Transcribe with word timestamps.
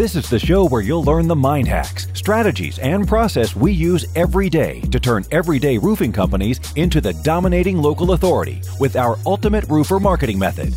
This 0.00 0.16
is 0.16 0.30
the 0.30 0.38
show 0.38 0.66
where 0.66 0.80
you'll 0.80 1.04
learn 1.04 1.28
the 1.28 1.36
mind 1.36 1.68
hacks, 1.68 2.08
strategies, 2.14 2.78
and 2.78 3.06
process 3.06 3.54
we 3.54 3.70
use 3.70 4.06
every 4.16 4.48
day 4.48 4.80
to 4.80 4.98
turn 4.98 5.26
everyday 5.30 5.76
roofing 5.76 6.10
companies 6.10 6.58
into 6.74 7.02
the 7.02 7.12
dominating 7.22 7.76
local 7.76 8.12
authority 8.12 8.62
with 8.78 8.96
our 8.96 9.18
ultimate 9.26 9.68
roofer 9.68 10.00
marketing 10.00 10.38
method. 10.38 10.72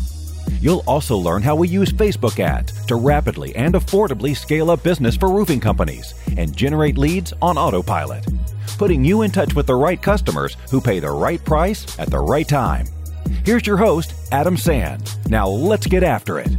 You'll 0.60 0.84
also 0.86 1.16
learn 1.16 1.40
how 1.40 1.56
we 1.56 1.68
use 1.68 1.90
Facebook 1.90 2.38
ads 2.38 2.84
to 2.84 2.96
rapidly 2.96 3.56
and 3.56 3.74
affordably 3.74 4.36
scale 4.36 4.70
up 4.70 4.82
business 4.82 5.16
for 5.16 5.32
roofing 5.32 5.58
companies 5.58 6.12
and 6.36 6.54
generate 6.54 6.98
leads 6.98 7.32
on 7.40 7.56
autopilot, 7.56 8.26
putting 8.76 9.02
you 9.02 9.22
in 9.22 9.30
touch 9.30 9.54
with 9.54 9.66
the 9.66 9.74
right 9.74 10.02
customers 10.02 10.58
who 10.70 10.82
pay 10.82 11.00
the 11.00 11.10
right 11.10 11.42
price 11.46 11.98
at 11.98 12.10
the 12.10 12.20
right 12.20 12.46
time. 12.46 12.86
Here's 13.46 13.66
your 13.66 13.78
host, 13.78 14.12
Adam 14.32 14.58
Sand. 14.58 15.16
Now 15.30 15.48
let's 15.48 15.86
get 15.86 16.02
after 16.02 16.40
it. 16.40 16.50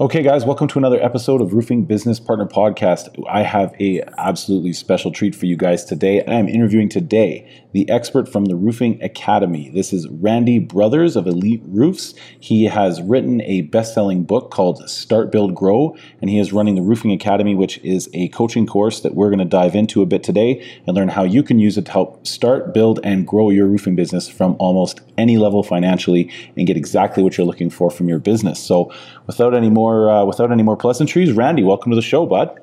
Okay, 0.00 0.22
guys, 0.22 0.44
welcome 0.44 0.68
to 0.68 0.78
another 0.78 1.02
episode 1.02 1.40
of 1.40 1.52
Roofing 1.52 1.84
Business 1.84 2.20
Partner 2.20 2.46
Podcast. 2.46 3.08
I 3.28 3.42
have 3.42 3.74
a 3.80 4.00
absolutely 4.16 4.72
special 4.72 5.10
treat 5.10 5.34
for 5.34 5.46
you 5.46 5.56
guys 5.56 5.84
today. 5.84 6.24
I 6.24 6.34
am 6.34 6.48
interviewing 6.48 6.88
today 6.88 7.64
the 7.78 7.88
expert 7.90 8.28
from 8.28 8.46
the 8.46 8.56
Roofing 8.56 9.00
Academy. 9.04 9.70
This 9.70 9.92
is 9.92 10.08
Randy 10.08 10.58
Brothers 10.58 11.14
of 11.14 11.28
Elite 11.28 11.62
Roofs. 11.64 12.12
He 12.40 12.64
has 12.64 13.00
written 13.00 13.40
a 13.42 13.60
best-selling 13.60 14.24
book 14.24 14.50
called 14.50 14.90
Start, 14.90 15.30
Build, 15.30 15.54
Grow, 15.54 15.94
and 16.20 16.28
he 16.28 16.40
is 16.40 16.52
running 16.52 16.74
the 16.74 16.82
Roofing 16.82 17.12
Academy, 17.12 17.54
which 17.54 17.78
is 17.84 18.10
a 18.14 18.30
coaching 18.30 18.66
course 18.66 18.98
that 19.02 19.14
we're 19.14 19.28
going 19.28 19.38
to 19.38 19.44
dive 19.44 19.76
into 19.76 20.02
a 20.02 20.06
bit 20.06 20.24
today 20.24 20.60
and 20.88 20.96
learn 20.96 21.06
how 21.06 21.22
you 21.22 21.40
can 21.40 21.60
use 21.60 21.78
it 21.78 21.84
to 21.84 21.92
help 21.92 22.26
start, 22.26 22.74
build, 22.74 22.98
and 23.04 23.28
grow 23.28 23.48
your 23.48 23.68
roofing 23.68 23.94
business 23.94 24.28
from 24.28 24.56
almost 24.58 25.00
any 25.16 25.38
level 25.38 25.62
financially 25.62 26.28
and 26.56 26.66
get 26.66 26.76
exactly 26.76 27.22
what 27.22 27.38
you're 27.38 27.46
looking 27.46 27.70
for 27.70 27.92
from 27.92 28.08
your 28.08 28.18
business. 28.18 28.58
So, 28.58 28.92
without 29.28 29.54
any 29.54 29.70
more 29.70 30.10
uh, 30.10 30.24
without 30.24 30.50
any 30.50 30.64
more 30.64 30.76
pleasantries, 30.76 31.30
Randy, 31.30 31.62
welcome 31.62 31.92
to 31.92 31.96
the 31.96 32.02
show, 32.02 32.26
bud. 32.26 32.58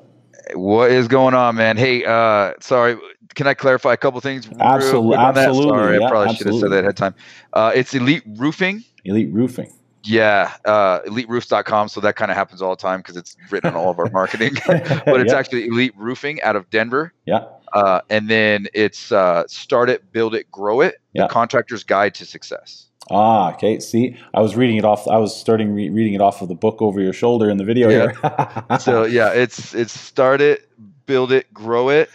What 0.54 0.90
is 0.90 1.08
going 1.08 1.34
on, 1.34 1.56
man? 1.56 1.76
Hey, 1.76 2.04
uh, 2.04 2.52
sorry, 2.60 2.96
can 3.36 3.46
I 3.46 3.54
clarify 3.54 3.92
a 3.92 3.96
couple 3.96 4.20
things? 4.20 4.48
Absolutely, 4.58 5.16
absolutely. 5.16 5.68
Sorry, 5.68 5.98
yeah, 5.98 6.06
I 6.06 6.10
probably 6.10 6.28
absolutely. 6.30 6.36
should 6.36 6.46
have 6.46 6.60
said 6.60 6.70
that 6.72 6.78
ahead 6.78 6.90
of 6.90 6.94
time. 6.96 7.14
Uh, 7.52 7.72
it's 7.74 7.94
Elite 7.94 8.24
Roofing. 8.26 8.82
Elite 9.04 9.30
Roofing. 9.30 9.72
Yeah, 10.02 10.54
uh, 10.64 11.00
eliteroofs.com. 11.00 11.88
So 11.88 12.00
that 12.00 12.16
kind 12.16 12.30
of 12.30 12.36
happens 12.36 12.62
all 12.62 12.70
the 12.70 12.80
time 12.80 13.00
because 13.00 13.16
it's 13.16 13.36
written 13.50 13.70
on 13.70 13.76
all 13.76 13.90
of 13.90 13.98
our 13.98 14.08
marketing. 14.10 14.54
but 14.66 15.20
it's 15.20 15.32
Yeah. 15.32 15.38
actually 15.38 15.66
Elite 15.66 15.94
Roofing 15.96 16.40
out 16.42 16.56
of 16.56 16.68
Denver. 16.70 17.12
Yeah. 17.26 17.44
Uh, 17.72 18.00
and 18.08 18.28
then 18.28 18.68
it's 18.72 19.12
uh, 19.12 19.44
Start 19.48 19.90
It, 19.90 20.12
Build 20.12 20.34
It, 20.34 20.50
Grow 20.50 20.80
It, 20.80 20.96
Yeah. 21.12 21.26
the 21.26 21.28
contractor's 21.28 21.84
guide 21.84 22.14
to 22.14 22.24
success. 22.24 22.86
Ah, 23.10 23.52
okay. 23.54 23.78
See, 23.80 24.16
I 24.34 24.40
was 24.40 24.56
reading 24.56 24.76
it 24.76 24.84
off. 24.84 25.06
I 25.08 25.18
was 25.18 25.38
starting 25.38 25.72
re- 25.74 25.90
reading 25.90 26.14
it 26.14 26.20
off 26.20 26.40
of 26.42 26.48
the 26.48 26.54
book 26.54 26.80
over 26.80 27.00
your 27.00 27.12
shoulder 27.12 27.50
in 27.50 27.56
the 27.56 27.64
video 27.64 27.88
Yeah. 27.88 28.12
here. 28.12 28.64
So 28.80 29.04
yeah, 29.04 29.30
it's 29.30 29.74
it's 29.74 29.92
Start 29.98 30.40
It, 30.40 30.68
Build 31.06 31.32
It, 31.32 31.52
Grow 31.52 31.88
It, 31.90 32.10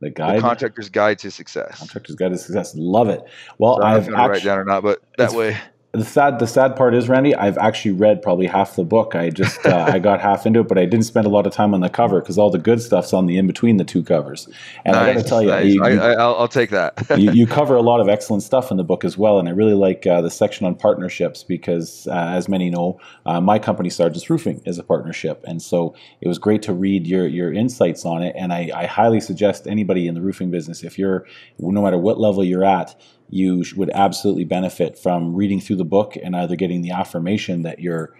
the 0.00 0.10
the 0.10 0.40
contractor's 0.40 0.88
guide 0.88 1.18
to 1.20 1.30
success. 1.30 1.78
contractor's 1.78 2.16
guide 2.16 2.30
to 2.30 2.38
success. 2.38 2.74
Love 2.76 3.08
it. 3.08 3.22
Well, 3.58 3.76
So 3.76 3.82
I 3.82 3.94
don't 3.94 3.94
know 3.94 3.98
I've 3.98 4.16
gonna 4.16 4.28
write 4.28 4.44
down 4.44 4.58
or 4.58 4.64
not, 4.64 4.82
but 4.82 5.00
that 5.16 5.32
way. 5.32 5.56
The 5.92 6.04
sad 6.04 6.38
the 6.38 6.46
sad 6.46 6.76
part 6.76 6.94
is, 6.94 7.08
Randy, 7.08 7.34
I've 7.34 7.56
actually 7.56 7.92
read 7.92 8.20
probably 8.20 8.46
half 8.46 8.76
the 8.76 8.84
book. 8.84 9.14
I 9.14 9.30
just 9.30 9.64
uh, 9.64 9.86
I 9.88 9.98
got 9.98 10.20
half 10.20 10.44
into 10.44 10.60
it, 10.60 10.68
but 10.68 10.76
I 10.76 10.84
didn't 10.84 11.06
spend 11.06 11.26
a 11.26 11.30
lot 11.30 11.46
of 11.46 11.54
time 11.54 11.72
on 11.72 11.80
the 11.80 11.88
cover 11.88 12.20
because 12.20 12.36
all 12.36 12.50
the 12.50 12.58
good 12.58 12.82
stuff's 12.82 13.14
on 13.14 13.24
the 13.24 13.38
in 13.38 13.46
between 13.46 13.78
the 13.78 13.84
two 13.84 14.02
covers. 14.02 14.48
And 14.84 14.94
I 14.94 15.14
got 15.14 15.22
to 15.22 15.26
tell 15.26 15.40
you, 15.42 15.48
nice. 15.48 15.72
you, 15.72 15.82
I, 15.82 15.88
you- 15.88 16.00
I, 16.00 16.12
I'll, 16.12 16.34
I'll 16.36 16.48
take 16.48 16.68
that. 16.70 17.06
you, 17.18 17.32
you 17.32 17.46
cover 17.46 17.74
a 17.74 17.80
lot 17.80 18.00
of 18.00 18.08
excellent 18.08 18.42
stuff 18.42 18.70
in 18.70 18.76
the 18.76 18.84
book 18.84 19.02
as 19.02 19.16
well, 19.16 19.38
and 19.38 19.48
I 19.48 19.52
really 19.52 19.72
like 19.72 20.06
uh, 20.06 20.20
the 20.20 20.30
section 20.30 20.66
on 20.66 20.74
partnerships 20.74 21.42
because, 21.42 22.06
uh, 22.08 22.12
as 22.12 22.50
many 22.50 22.68
know, 22.68 23.00
uh, 23.24 23.40
my 23.40 23.58
company 23.58 23.88
Sargent's 23.88 24.28
Roofing 24.28 24.60
is 24.66 24.78
a 24.78 24.82
partnership, 24.82 25.42
and 25.48 25.62
so 25.62 25.94
it 26.20 26.28
was 26.28 26.38
great 26.38 26.60
to 26.62 26.74
read 26.74 27.06
your 27.06 27.26
your 27.26 27.50
insights 27.50 28.04
on 28.04 28.22
it. 28.22 28.36
And 28.38 28.52
I, 28.52 28.70
I 28.74 28.84
highly 28.84 29.20
suggest 29.20 29.66
anybody 29.66 30.06
in 30.06 30.14
the 30.14 30.20
roofing 30.20 30.50
business, 30.50 30.84
if 30.84 30.98
you're 30.98 31.24
no 31.58 31.82
matter 31.82 31.96
what 31.96 32.20
level 32.20 32.44
you're 32.44 32.64
at, 32.64 32.94
you 33.30 33.64
would 33.76 33.90
absolutely 33.90 34.44
benefit 34.44 34.98
from 34.98 35.34
reading 35.34 35.60
through 35.60 35.76
the 35.76 35.84
book 35.84 36.16
and 36.22 36.34
either 36.34 36.56
getting 36.56 36.82
the 36.82 36.90
affirmation 36.90 37.62
that 37.62 37.78
you're 37.80 38.14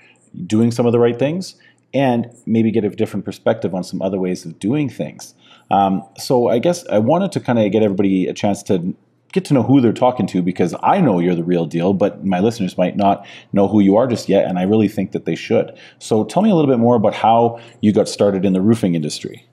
doing 0.46 0.70
some 0.70 0.86
of 0.86 0.92
the 0.92 0.98
right 0.98 1.18
things 1.18 1.56
and 1.94 2.30
maybe 2.46 2.70
get 2.70 2.84
a 2.84 2.90
different 2.90 3.24
perspective 3.24 3.74
on 3.74 3.82
some 3.82 4.02
other 4.02 4.18
ways 4.18 4.44
of 4.44 4.58
doing 4.58 4.88
things. 4.88 5.34
Um, 5.70 6.02
so 6.18 6.48
I 6.48 6.58
guess 6.58 6.86
I 6.88 6.98
wanted 6.98 7.32
to 7.32 7.40
kind 7.40 7.58
of 7.58 7.70
get 7.72 7.82
everybody 7.82 8.26
a 8.26 8.34
chance 8.34 8.62
to 8.64 8.94
get 9.32 9.44
to 9.46 9.54
know 9.54 9.62
who 9.62 9.80
they're 9.80 9.92
talking 9.92 10.26
to 10.26 10.42
because 10.42 10.74
I 10.82 11.00
know 11.00 11.18
you're 11.18 11.34
the 11.34 11.44
real 11.44 11.66
deal, 11.66 11.92
but 11.92 12.24
my 12.24 12.40
listeners 12.40 12.78
might 12.78 12.96
not 12.96 13.26
know 13.52 13.68
who 13.68 13.80
you 13.80 13.96
are 13.96 14.06
just 14.06 14.28
yet, 14.28 14.46
and 14.46 14.58
I 14.58 14.62
really 14.62 14.88
think 14.88 15.12
that 15.12 15.26
they 15.26 15.34
should. 15.34 15.76
So 15.98 16.24
tell 16.24 16.42
me 16.42 16.50
a 16.50 16.54
little 16.54 16.70
bit 16.70 16.78
more 16.78 16.96
about 16.96 17.14
how 17.14 17.60
you 17.80 17.92
got 17.92 18.08
started 18.08 18.44
in 18.44 18.54
the 18.54 18.62
roofing 18.62 18.94
industry. 18.94 19.46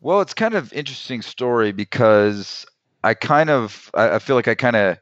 Well, 0.00 0.20
it's 0.20 0.34
kind 0.34 0.54
of 0.54 0.72
interesting 0.72 1.22
story 1.22 1.72
because 1.72 2.66
I 3.06 3.14
kind 3.14 3.50
of 3.50 3.88
I, 3.94 4.18
feel 4.18 4.34
like 4.34 4.48
I 4.48 4.56
kind 4.56 4.74
of 4.74 4.98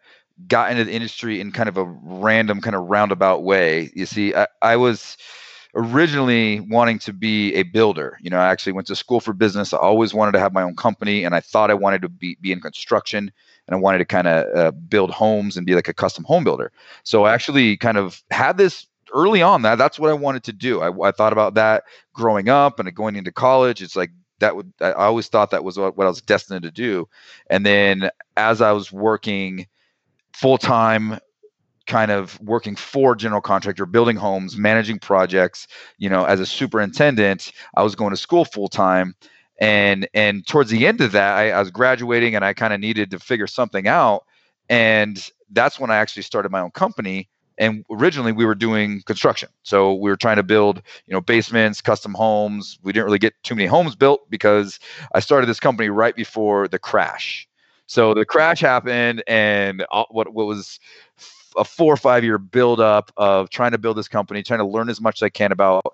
got 0.47 0.71
into 0.71 0.85
the 0.85 0.93
industry 0.93 1.41
in 1.41 1.53
kind 1.53 1.71
of 1.71 1.79
a 1.79 1.85
random 1.85 2.61
kind 2.61 2.77
of 2.77 2.83
roundabout 2.83 3.45
way. 3.45 3.91
You 3.95 4.05
see, 4.05 4.35
I, 4.35 4.47
I 4.61 4.77
was 4.77 5.17
originally 5.75 6.61
wanting 6.61 6.99
to 6.99 7.15
be 7.15 7.55
a 7.55 7.63
builder. 7.63 8.19
You 8.21 8.29
know, 8.29 8.37
I 8.37 8.51
actually 8.51 8.73
went 8.73 8.89
to 8.89 8.97
school 8.97 9.21
for 9.21 9.33
business. 9.33 9.73
I 9.73 9.79
always 9.79 10.13
wanted 10.13 10.33
to 10.33 10.41
have 10.41 10.53
my 10.53 10.63
own 10.63 10.77
company, 10.77 11.25
and 11.25 11.35
I 11.35 11.41
thought 11.41 11.71
I 11.71 11.75
wanted 11.75 12.03
to 12.03 12.11
be 12.11 12.37
be 12.43 12.53
in 12.53 12.61
construction, 12.61 13.33
and 13.67 13.75
I 13.75 13.79
wanted 13.79 13.99
to 13.99 14.05
kind 14.05 14.27
of 14.27 14.55
uh, 14.55 14.71
build 14.73 15.11
homes 15.11 15.57
and 15.57 15.65
be 15.65 15.75
like 15.75 15.89
a 15.89 15.95
custom 15.95 16.25
home 16.25 16.45
builder. 16.45 16.73
So 17.05 17.25
I 17.25 17.33
actually 17.33 17.79
kind 17.79 17.97
of 17.97 18.23
had 18.31 18.59
this 18.59 18.87
early 19.15 19.41
on 19.41 19.63
that 19.63 19.79
that's 19.79 19.99
what 19.99 20.11
I 20.11 20.15
wanted 20.15 20.45
to 20.45 20.53
do. 20.53 20.83
I, 20.83 20.91
I 21.09 21.13
thought 21.13 21.33
about 21.33 21.55
that 21.55 21.85
growing 22.13 22.51
up 22.51 22.79
and 22.79 22.95
going 22.95 23.17
into 23.17 23.33
college. 23.33 23.81
It's 23.81 23.97
like 23.97 24.11
that 24.45 24.57
would 24.57 24.73
I 24.81 24.93
always 24.93 25.29
thought 25.29 25.51
that 25.51 25.65
was 25.65 25.79
what, 25.79 25.99
I 25.99 26.05
was 26.05 26.21
destined 26.21 26.63
to 26.65 26.71
do. 26.71 27.09
And 27.49 27.65
then 27.65 28.11
as 28.37 28.61
I 28.61 28.73
was 28.73 28.93
working 28.93 29.67
full 30.35 30.59
time, 30.59 31.19
kind 31.87 32.11
of 32.11 32.39
working 32.41 32.77
for 32.77 33.15
general 33.15 33.41
contractor, 33.41 33.87
building 33.87 34.17
homes, 34.17 34.57
managing 34.57 34.99
projects, 34.99 35.67
you 35.97 36.11
know, 36.11 36.25
as 36.25 36.41
a 36.41 36.47
superintendent, 36.47 37.53
I 37.75 37.83
was 37.83 37.95
going 37.95 38.11
to 38.11 38.17
school 38.19 38.45
full 38.45 38.69
time. 38.69 39.15
And 39.59 40.07
and 40.13 40.47
towards 40.47 40.71
the 40.71 40.87
end 40.87 41.01
of 41.01 41.13
that, 41.13 41.39
I, 41.39 41.53
I 41.53 41.61
was 41.61 41.71
graduating 41.71 42.35
and 42.35 42.45
I 42.45 42.53
kind 42.53 42.75
of 42.75 42.81
needed 42.81 43.11
to 43.13 43.19
figure 43.19 43.47
something 43.47 43.89
out. 43.89 44.25
And 44.69 45.27
that's 45.53 45.81
when 45.81 45.91
I 45.91 45.97
actually 45.97 46.23
started 46.23 46.53
my 46.53 46.61
own 46.61 46.73
company. 46.73 47.31
And 47.59 47.85
originally 47.91 48.33
we 48.33 48.45
were 48.45 48.55
doing 48.55 49.03
construction. 49.03 49.49
So 49.63 49.95
we 49.95 50.11
were 50.11 50.17
trying 50.17 50.37
to 50.37 50.43
build, 50.43 50.83
you 51.07 51.15
know, 51.15 51.21
basements, 51.21 51.81
custom 51.81 52.15
homes. 52.15 52.79
We 52.83 52.93
didn't 52.93 53.07
really 53.07 53.19
get 53.19 53.35
too 53.43 53.55
many 53.55 53.67
homes 53.67 53.95
built 53.95 54.29
because 54.31 54.81
I 55.15 55.21
started 55.21 55.47
this 55.47 55.61
company 55.61 55.89
right 55.89 56.17
before 56.17 56.69
the 56.69 56.79
crash. 56.79 57.49
So 57.87 58.15
the 58.15 58.25
crash 58.25 58.61
happened, 58.61 59.23
and 59.27 59.85
what 60.11 60.33
what 60.33 60.47
was 60.47 60.81
a 61.57 61.65
four 61.65 61.93
or 61.93 61.97
five 61.97 62.25
year 62.25 62.39
buildup 62.39 63.13
of 63.17 63.51
trying 63.51 63.73
to 63.73 63.79
build 63.79 63.97
this 63.97 64.09
company, 64.09 64.43
trying 64.43 64.61
to 64.61 64.67
learn 64.67 64.89
as 64.89 65.01
much 65.01 65.19
as 65.19 65.27
I 65.27 65.29
can 65.29 65.53
about, 65.53 65.85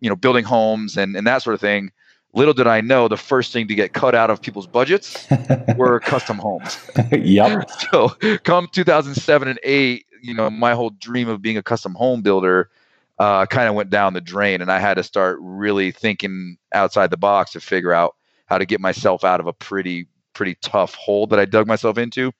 you 0.00 0.08
know, 0.08 0.16
building 0.16 0.44
homes 0.44 0.96
and 0.96 1.16
and 1.16 1.26
that 1.26 1.42
sort 1.42 1.54
of 1.54 1.60
thing. 1.60 1.92
Little 2.32 2.54
did 2.54 2.66
I 2.66 2.80
know, 2.80 3.06
the 3.06 3.16
first 3.16 3.52
thing 3.52 3.68
to 3.68 3.76
get 3.76 3.92
cut 3.92 4.12
out 4.16 4.28
of 4.28 4.42
people's 4.42 4.66
budgets 4.66 5.24
were 5.76 6.00
custom 6.00 6.38
homes. 6.38 6.78
yep. 7.12 7.70
So 7.92 8.08
come 8.42 8.66
2007 8.72 9.46
and 9.46 9.60
eight, 9.62 10.06
you 10.24 10.32
know, 10.32 10.48
my 10.48 10.72
whole 10.72 10.88
dream 10.88 11.28
of 11.28 11.42
being 11.42 11.58
a 11.58 11.62
custom 11.62 11.94
home 11.94 12.22
builder 12.22 12.70
uh, 13.18 13.44
kind 13.44 13.68
of 13.68 13.74
went 13.74 13.90
down 13.90 14.14
the 14.14 14.22
drain, 14.22 14.62
and 14.62 14.72
I 14.72 14.78
had 14.78 14.94
to 14.94 15.02
start 15.02 15.38
really 15.40 15.92
thinking 15.92 16.56
outside 16.72 17.10
the 17.10 17.18
box 17.18 17.52
to 17.52 17.60
figure 17.60 17.92
out 17.92 18.16
how 18.46 18.56
to 18.56 18.64
get 18.64 18.80
myself 18.80 19.22
out 19.22 19.38
of 19.38 19.46
a 19.46 19.52
pretty 19.52 20.08
pretty 20.32 20.56
tough 20.62 20.94
hole 20.94 21.26
that 21.28 21.38
I 21.38 21.44
dug 21.44 21.66
myself 21.66 21.98
into, 21.98 22.32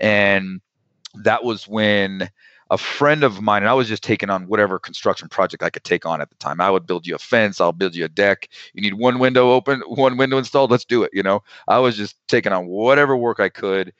and 0.00 0.62
that 1.22 1.44
was 1.44 1.68
when 1.68 2.30
a 2.70 2.78
friend 2.78 3.22
of 3.22 3.40
mine 3.40 3.62
and 3.62 3.70
I 3.70 3.74
was 3.74 3.86
just 3.86 4.02
taking 4.02 4.30
on 4.30 4.48
whatever 4.48 4.78
construction 4.78 5.28
project 5.28 5.62
I 5.62 5.70
could 5.70 5.84
take 5.84 6.04
on 6.04 6.20
at 6.20 6.30
the 6.30 6.36
time. 6.36 6.60
I 6.60 6.70
would 6.70 6.86
build 6.86 7.06
you 7.06 7.14
a 7.14 7.18
fence, 7.18 7.60
I'll 7.60 7.72
build 7.72 7.94
you 7.94 8.06
a 8.06 8.08
deck. 8.08 8.48
You 8.72 8.82
need 8.82 8.94
one 8.94 9.18
window 9.18 9.50
open, 9.52 9.82
one 9.86 10.16
window 10.16 10.38
installed, 10.38 10.70
let's 10.70 10.84
do 10.86 11.02
it, 11.02 11.10
you 11.12 11.22
know. 11.22 11.42
I 11.68 11.78
was 11.78 11.96
just 11.96 12.16
taking 12.28 12.52
on 12.52 12.66
whatever 12.66 13.16
work 13.16 13.40
I 13.40 13.50
could 13.50 13.92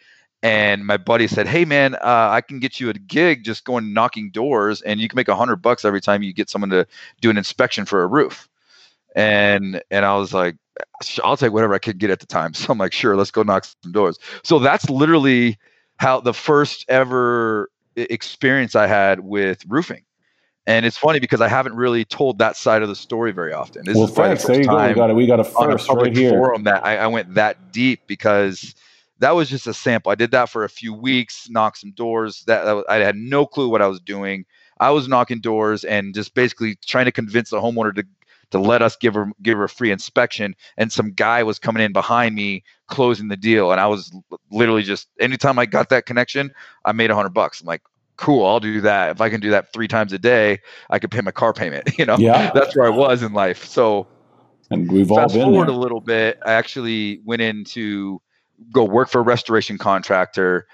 and 0.46 0.86
my 0.86 0.96
buddy 0.96 1.26
said, 1.26 1.48
"Hey 1.48 1.64
man, 1.64 1.96
uh, 1.96 2.28
I 2.30 2.40
can 2.40 2.60
get 2.60 2.78
you 2.78 2.88
a 2.88 2.92
gig 2.92 3.42
just 3.42 3.64
going 3.64 3.92
knocking 3.92 4.30
doors, 4.30 4.80
and 4.80 5.00
you 5.00 5.08
can 5.08 5.16
make 5.16 5.26
a 5.26 5.34
hundred 5.34 5.56
bucks 5.56 5.84
every 5.84 6.00
time 6.00 6.22
you 6.22 6.32
get 6.32 6.48
someone 6.48 6.70
to 6.70 6.86
do 7.20 7.30
an 7.30 7.36
inspection 7.36 7.84
for 7.84 8.04
a 8.04 8.06
roof." 8.06 8.48
And 9.16 9.82
and 9.90 10.04
I 10.04 10.14
was 10.14 10.32
like, 10.32 10.54
"I'll 11.24 11.36
take 11.36 11.52
whatever 11.52 11.74
I 11.74 11.80
could 11.80 11.98
get 11.98 12.10
at 12.10 12.20
the 12.20 12.26
time." 12.26 12.52
So 12.54 12.70
I'm 12.70 12.78
like, 12.78 12.92
"Sure, 12.92 13.16
let's 13.16 13.32
go 13.32 13.42
knock 13.42 13.64
some 13.64 13.90
doors." 13.90 14.20
So 14.44 14.60
that's 14.60 14.88
literally 14.88 15.58
how 15.96 16.20
the 16.20 16.32
first 16.34 16.84
ever 16.88 17.68
experience 17.96 18.76
I 18.76 18.86
had 18.86 19.20
with 19.20 19.64
roofing. 19.66 20.04
And 20.68 20.86
it's 20.86 20.96
funny 20.96 21.18
because 21.18 21.40
I 21.40 21.48
haven't 21.48 21.74
really 21.74 22.04
told 22.04 22.38
that 22.38 22.56
side 22.56 22.82
of 22.82 22.88
the 22.88 22.94
story 22.94 23.32
very 23.32 23.52
often. 23.52 23.84
This 23.84 23.96
well, 23.96 24.04
is 24.04 24.12
probably 24.12 24.34
the 24.34 24.40
thanks. 24.42 24.46
There 24.46 24.56
first 24.56 24.68
you 24.68 24.76
go. 24.76 24.88
We 24.88 24.94
got 24.94 25.10
a, 25.10 25.14
we 25.14 25.26
got 25.26 25.40
a 25.40 25.56
on 25.56 25.70
a 25.70 25.72
first 25.72 25.88
public 25.88 26.06
right 26.08 26.16
here. 26.16 26.30
forum 26.30 26.64
that 26.64 26.84
I, 26.86 26.98
I 26.98 27.06
went 27.08 27.34
that 27.34 27.72
deep 27.72 28.02
because 28.06 28.74
that 29.18 29.34
was 29.34 29.48
just 29.48 29.66
a 29.66 29.74
sample. 29.74 30.12
I 30.12 30.14
did 30.14 30.30
that 30.32 30.48
for 30.48 30.64
a 30.64 30.68
few 30.68 30.92
weeks, 30.92 31.48
knocked 31.48 31.78
some 31.78 31.92
doors. 31.92 32.44
That, 32.46 32.64
that 32.64 32.72
was, 32.72 32.84
I 32.88 32.96
had 32.96 33.16
no 33.16 33.46
clue 33.46 33.68
what 33.68 33.82
I 33.82 33.86
was 33.86 34.00
doing. 34.00 34.44
I 34.78 34.90
was 34.90 35.08
knocking 35.08 35.40
doors 35.40 35.84
and 35.84 36.14
just 36.14 36.34
basically 36.34 36.76
trying 36.86 37.06
to 37.06 37.12
convince 37.12 37.50
the 37.50 37.60
homeowner 37.60 37.94
to 37.94 38.04
to 38.50 38.58
let 38.58 38.82
us 38.82 38.96
give 38.96 39.14
her 39.14 39.30
give 39.42 39.58
her 39.58 39.64
a 39.64 39.68
free 39.68 39.90
inspection 39.90 40.54
and 40.76 40.92
some 40.92 41.10
guy 41.10 41.42
was 41.42 41.58
coming 41.58 41.82
in 41.82 41.92
behind 41.92 42.34
me 42.34 42.62
closing 42.86 43.26
the 43.26 43.36
deal 43.36 43.72
and 43.72 43.80
i 43.80 43.86
was 43.86 44.14
literally 44.52 44.84
just 44.84 45.08
anytime 45.18 45.58
i 45.58 45.66
got 45.66 45.88
that 45.88 46.06
connection 46.06 46.52
i 46.84 46.92
made 46.92 47.10
a 47.10 47.14
hundred 47.14 47.34
bucks 47.34 47.60
i'm 47.60 47.66
like 47.66 47.82
cool 48.16 48.46
i'll 48.46 48.60
do 48.60 48.80
that 48.80 49.10
if 49.10 49.20
i 49.20 49.28
can 49.28 49.40
do 49.40 49.50
that 49.50 49.72
three 49.72 49.88
times 49.88 50.12
a 50.12 50.18
day 50.18 50.58
i 50.90 50.98
could 50.98 51.10
pay 51.10 51.20
my 51.20 51.32
car 51.32 51.52
payment 51.52 51.88
you 51.98 52.06
know 52.06 52.16
yeah 52.18 52.50
that's 52.54 52.76
where 52.76 52.86
i 52.86 52.90
was 52.90 53.22
in 53.22 53.32
life 53.32 53.64
so 53.64 54.06
and 54.70 54.90
we've 54.90 55.10
all 55.10 55.18
fast 55.18 55.34
been 55.34 55.42
forward 55.42 55.68
there. 55.68 55.74
a 55.74 55.78
little 55.78 56.00
bit 56.00 56.38
i 56.46 56.52
actually 56.52 57.20
went 57.24 57.42
into 57.42 58.20
go 58.72 58.84
work 58.84 59.08
for 59.08 59.20
a 59.20 59.24
restoration 59.24 59.78
contractor 59.78 60.66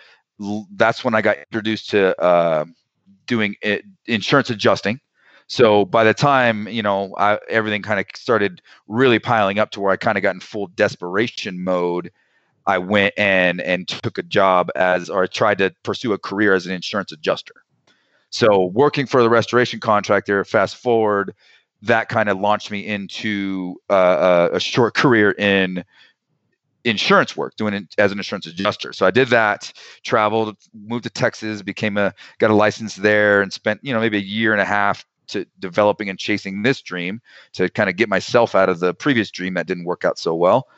that's 0.76 1.04
when 1.04 1.14
i 1.14 1.22
got 1.22 1.36
introduced 1.38 1.90
to 1.90 2.18
uh, 2.20 2.64
doing 3.26 3.54
it, 3.62 3.84
insurance 4.06 4.50
adjusting 4.50 5.00
so 5.52 5.84
by 5.84 6.02
the 6.02 6.14
time 6.14 6.66
you 6.68 6.82
know 6.82 7.14
I, 7.18 7.38
everything 7.50 7.82
kind 7.82 8.00
of 8.00 8.06
started 8.14 8.62
really 8.88 9.18
piling 9.18 9.58
up 9.58 9.70
to 9.72 9.80
where 9.80 9.92
I 9.92 9.96
kind 9.96 10.16
of 10.16 10.22
got 10.22 10.34
in 10.34 10.40
full 10.40 10.68
desperation 10.68 11.62
mode, 11.62 12.10
I 12.66 12.78
went 12.78 13.12
and 13.18 13.60
and 13.60 13.86
took 13.86 14.16
a 14.16 14.22
job 14.22 14.70
as 14.74 15.10
or 15.10 15.24
I 15.24 15.26
tried 15.26 15.58
to 15.58 15.74
pursue 15.82 16.14
a 16.14 16.18
career 16.18 16.54
as 16.54 16.66
an 16.66 16.72
insurance 16.72 17.12
adjuster. 17.12 17.52
So 18.30 18.70
working 18.72 19.04
for 19.04 19.22
the 19.22 19.28
restoration 19.28 19.78
contractor, 19.78 20.42
fast 20.46 20.76
forward, 20.76 21.34
that 21.82 22.08
kind 22.08 22.30
of 22.30 22.40
launched 22.40 22.70
me 22.70 22.86
into 22.86 23.76
uh, 23.90 24.48
a, 24.52 24.56
a 24.56 24.60
short 24.60 24.94
career 24.94 25.32
in 25.32 25.84
insurance 26.84 27.36
work 27.36 27.54
doing 27.56 27.74
it 27.74 27.94
as 27.98 28.10
an 28.10 28.18
insurance 28.18 28.46
adjuster 28.46 28.92
so 28.92 29.06
i 29.06 29.10
did 29.10 29.28
that 29.28 29.72
traveled 30.02 30.56
moved 30.74 31.04
to 31.04 31.10
texas 31.10 31.62
became 31.62 31.96
a 31.96 32.12
got 32.38 32.50
a 32.50 32.54
license 32.54 32.96
there 32.96 33.40
and 33.40 33.52
spent 33.52 33.78
you 33.82 33.92
know 33.92 34.00
maybe 34.00 34.16
a 34.16 34.20
year 34.20 34.52
and 34.52 34.60
a 34.60 34.64
half 34.64 35.04
to 35.32 35.46
developing 35.58 36.08
and 36.08 36.18
chasing 36.18 36.62
this 36.62 36.80
dream 36.80 37.20
to 37.54 37.68
kind 37.70 37.90
of 37.90 37.96
get 37.96 38.08
myself 38.08 38.54
out 38.54 38.68
of 38.68 38.80
the 38.80 38.94
previous 38.94 39.30
dream 39.30 39.54
that 39.54 39.66
didn't 39.66 39.84
work 39.84 40.04
out 40.04 40.18
so 40.18 40.34
well. 40.34 40.68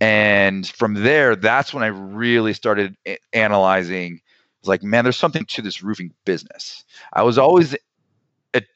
And 0.00 0.66
from 0.66 0.94
there, 0.94 1.36
that's 1.36 1.74
when 1.74 1.82
I 1.82 1.88
really 1.88 2.52
started 2.52 2.96
analyzing. 3.32 4.14
I 4.14 4.58
was 4.62 4.68
like, 4.68 4.82
man, 4.82 5.04
there's 5.04 5.16
something 5.16 5.44
to 5.46 5.62
this 5.62 5.82
roofing 5.82 6.12
business. 6.24 6.84
I 7.12 7.22
was 7.22 7.38
always 7.38 7.76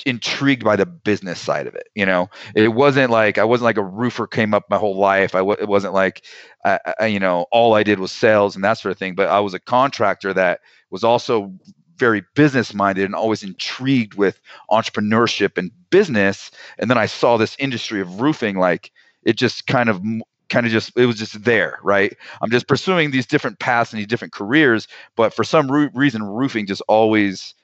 intrigued 0.07 0.65
by 0.65 0.77
the 0.77 0.87
business 0.87 1.41
side 1.41 1.67
of 1.67 1.75
it. 1.75 1.89
You 1.95 2.07
know, 2.07 2.31
it 2.55 2.69
wasn't 2.69 3.11
like 3.11 3.39
I 3.39 3.45
wasn't 3.45 3.65
like 3.65 3.77
a 3.77 3.83
roofer 3.85 4.27
came 4.27 4.55
up 4.55 4.65
my 4.71 4.79
whole 4.79 4.97
life. 4.97 5.35
I 5.35 5.39
w- 5.39 5.59
it 5.61 5.69
wasn't 5.69 5.95
like, 5.95 6.25
uh, 6.65 6.79
you 7.05 7.21
know, 7.21 7.47
all 7.51 7.75
I 7.75 7.83
did 7.83 7.99
was 7.99 8.13
sales 8.13 8.55
and 8.55 8.65
that 8.65 8.75
sort 8.75 8.93
of 8.93 8.99
thing. 8.99 9.15
But 9.15 9.29
I 9.29 9.41
was 9.41 9.55
a 9.55 9.61
contractor 9.61 10.33
that 10.35 10.61
was 10.91 11.05
also 11.05 11.53
very 11.97 12.23
business 12.35 12.75
minded 12.75 13.05
and 13.05 13.15
always 13.15 13.43
intrigued 13.43 14.15
with 14.15 14.41
entrepreneurship 14.71 15.59
and 15.59 15.71
business. 15.91 16.51
And 16.79 16.91
then 16.91 16.99
I 16.99 17.07
saw 17.07 17.37
this 17.37 17.57
industry 17.59 18.01
of 18.01 18.21
roofing, 18.21 18.57
like 18.57 18.91
it 19.25 19.37
just 19.37 19.67
kind 19.67 19.89
of 19.89 20.03
kind 20.51 20.67
of 20.67 20.73
just 20.73 20.93
it 20.97 21.07
was 21.07 21.17
just 21.17 21.43
there 21.43 21.79
right 21.83 22.17
i'm 22.43 22.51
just 22.51 22.69
pursuing 22.69 23.11
these 23.11 23.27
different 23.27 23.59
paths 23.59 23.93
and 23.93 23.99
these 23.99 24.07
different 24.07 24.33
careers 24.33 24.87
but 25.17 25.33
for 25.35 25.43
some 25.43 25.73
ro- 25.73 25.89
reason 25.95 26.23
roofing 26.23 26.67
just 26.67 26.83
always 26.87 27.55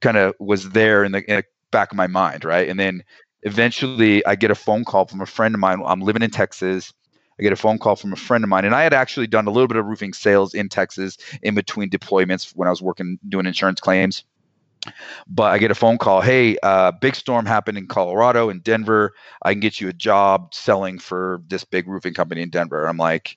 kind 0.00 0.16
of 0.16 0.34
was 0.38 0.70
there 0.70 1.04
in 1.04 1.12
the, 1.12 1.18
in 1.30 1.36
the 1.36 1.44
back 1.70 1.90
of 1.90 1.96
my 1.96 2.06
mind 2.06 2.44
right 2.44 2.68
and 2.68 2.78
then 2.78 3.02
eventually 3.42 4.24
i 4.26 4.34
get 4.34 4.50
a 4.50 4.54
phone 4.54 4.84
call 4.84 5.06
from 5.06 5.20
a 5.20 5.26
friend 5.26 5.54
of 5.54 5.60
mine 5.60 5.82
i'm 5.84 6.00
living 6.00 6.22
in 6.22 6.30
texas 6.30 6.92
I 7.38 7.42
get 7.42 7.52
a 7.52 7.56
phone 7.56 7.78
call 7.78 7.96
from 7.96 8.12
a 8.12 8.16
friend 8.16 8.42
of 8.42 8.50
mine, 8.50 8.64
and 8.64 8.74
I 8.74 8.82
had 8.82 8.92
actually 8.92 9.28
done 9.28 9.46
a 9.46 9.50
little 9.50 9.68
bit 9.68 9.76
of 9.76 9.86
roofing 9.86 10.12
sales 10.12 10.54
in 10.54 10.68
Texas 10.68 11.16
in 11.42 11.54
between 11.54 11.88
deployments 11.88 12.52
when 12.56 12.66
I 12.66 12.70
was 12.70 12.82
working 12.82 13.18
doing 13.28 13.46
insurance 13.46 13.80
claims. 13.80 14.24
But 15.28 15.52
I 15.52 15.58
get 15.58 15.70
a 15.70 15.74
phone 15.74 15.98
call, 15.98 16.20
hey, 16.20 16.56
uh, 16.62 16.92
big 16.92 17.14
storm 17.14 17.46
happened 17.46 17.78
in 17.78 17.86
Colorado 17.86 18.48
in 18.48 18.60
Denver. 18.60 19.12
I 19.42 19.52
can 19.52 19.60
get 19.60 19.80
you 19.80 19.88
a 19.88 19.92
job 19.92 20.54
selling 20.54 20.98
for 20.98 21.42
this 21.48 21.64
big 21.64 21.86
roofing 21.86 22.14
company 22.14 22.42
in 22.42 22.50
Denver. 22.50 22.86
I'm 22.86 22.96
like, 22.96 23.36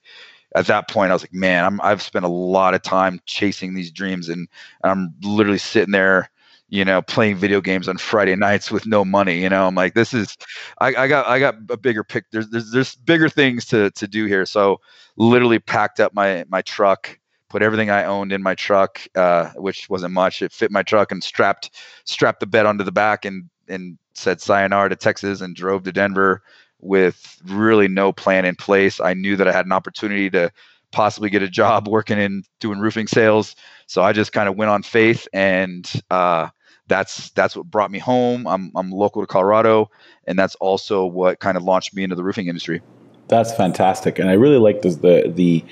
at 0.55 0.67
that 0.67 0.89
point, 0.89 1.11
I 1.11 1.13
was 1.13 1.23
like, 1.23 1.33
man, 1.33 1.65
I'm, 1.65 1.81
I've 1.81 2.01
spent 2.01 2.25
a 2.25 2.29
lot 2.29 2.73
of 2.73 2.81
time 2.81 3.21
chasing 3.25 3.73
these 3.73 3.91
dreams, 3.91 4.29
and 4.29 4.47
I'm 4.83 5.13
literally 5.21 5.57
sitting 5.57 5.91
there 5.91 6.29
you 6.71 6.85
know, 6.85 7.01
playing 7.01 7.35
video 7.35 7.59
games 7.59 7.87
on 7.89 7.97
Friday 7.97 8.35
nights 8.35 8.71
with 8.71 8.87
no 8.87 9.03
money. 9.03 9.43
You 9.43 9.49
know, 9.49 9.67
I'm 9.67 9.75
like, 9.75 9.93
this 9.93 10.13
is, 10.13 10.37
I, 10.79 10.87
I 10.95 11.07
got, 11.07 11.27
I 11.27 11.37
got 11.37 11.55
a 11.69 11.77
bigger 11.77 12.03
pick. 12.03 12.25
There's, 12.31 12.49
there's, 12.49 12.71
there's 12.71 12.95
bigger 12.95 13.29
things 13.29 13.65
to 13.67 13.91
to 13.91 14.07
do 14.07 14.25
here. 14.25 14.45
So, 14.45 14.79
literally 15.17 15.59
packed 15.59 15.99
up 15.99 16.13
my 16.13 16.45
my 16.49 16.61
truck, 16.61 17.19
put 17.49 17.61
everything 17.61 17.89
I 17.89 18.05
owned 18.05 18.31
in 18.31 18.41
my 18.41 18.55
truck, 18.55 19.01
uh, 19.15 19.49
which 19.51 19.89
wasn't 19.89 20.13
much. 20.13 20.41
It 20.41 20.53
fit 20.53 20.71
my 20.71 20.81
truck 20.81 21.11
and 21.11 21.21
strapped 21.21 21.71
strapped 22.05 22.39
the 22.39 22.47
bed 22.47 22.65
onto 22.65 22.85
the 22.85 22.91
back 22.91 23.25
and 23.25 23.49
and 23.67 23.97
said 24.13 24.41
sayonara 24.41 24.89
to 24.89 24.95
Texas 24.95 25.41
and 25.41 25.55
drove 25.55 25.83
to 25.83 25.91
Denver 25.91 26.41
with 26.79 27.41
really 27.45 27.89
no 27.89 28.13
plan 28.13 28.45
in 28.45 28.55
place. 28.55 28.99
I 29.01 29.13
knew 29.13 29.35
that 29.35 29.47
I 29.47 29.51
had 29.51 29.65
an 29.65 29.71
opportunity 29.73 30.29
to 30.31 30.51
possibly 30.91 31.29
get 31.29 31.43
a 31.43 31.49
job 31.49 31.87
working 31.87 32.19
in 32.19 32.43
doing 32.59 32.79
roofing 32.79 33.07
sales. 33.07 33.55
So 33.87 34.03
I 34.03 34.13
just 34.13 34.33
kind 34.33 34.49
of 34.49 34.55
went 34.55 34.71
on 34.71 34.83
faith 34.83 35.27
and 35.33 35.89
uh, 36.09 36.49
that's 36.91 37.29
that's 37.29 37.55
what 37.55 37.71
brought 37.71 37.89
me 37.89 37.99
home. 37.99 38.45
I'm 38.45 38.69
I'm 38.75 38.91
local 38.91 39.23
to 39.23 39.27
Colorado, 39.27 39.89
and 40.27 40.37
that's 40.37 40.55
also 40.55 41.05
what 41.05 41.39
kind 41.39 41.55
of 41.55 41.63
launched 41.63 41.93
me 41.93 42.03
into 42.03 42.17
the 42.17 42.23
roofing 42.23 42.47
industry. 42.47 42.81
That's 43.29 43.53
fantastic, 43.53 44.19
and 44.19 44.29
I 44.29 44.33
really 44.33 44.57
like 44.57 44.81
the 44.81 45.31
the 45.33 45.63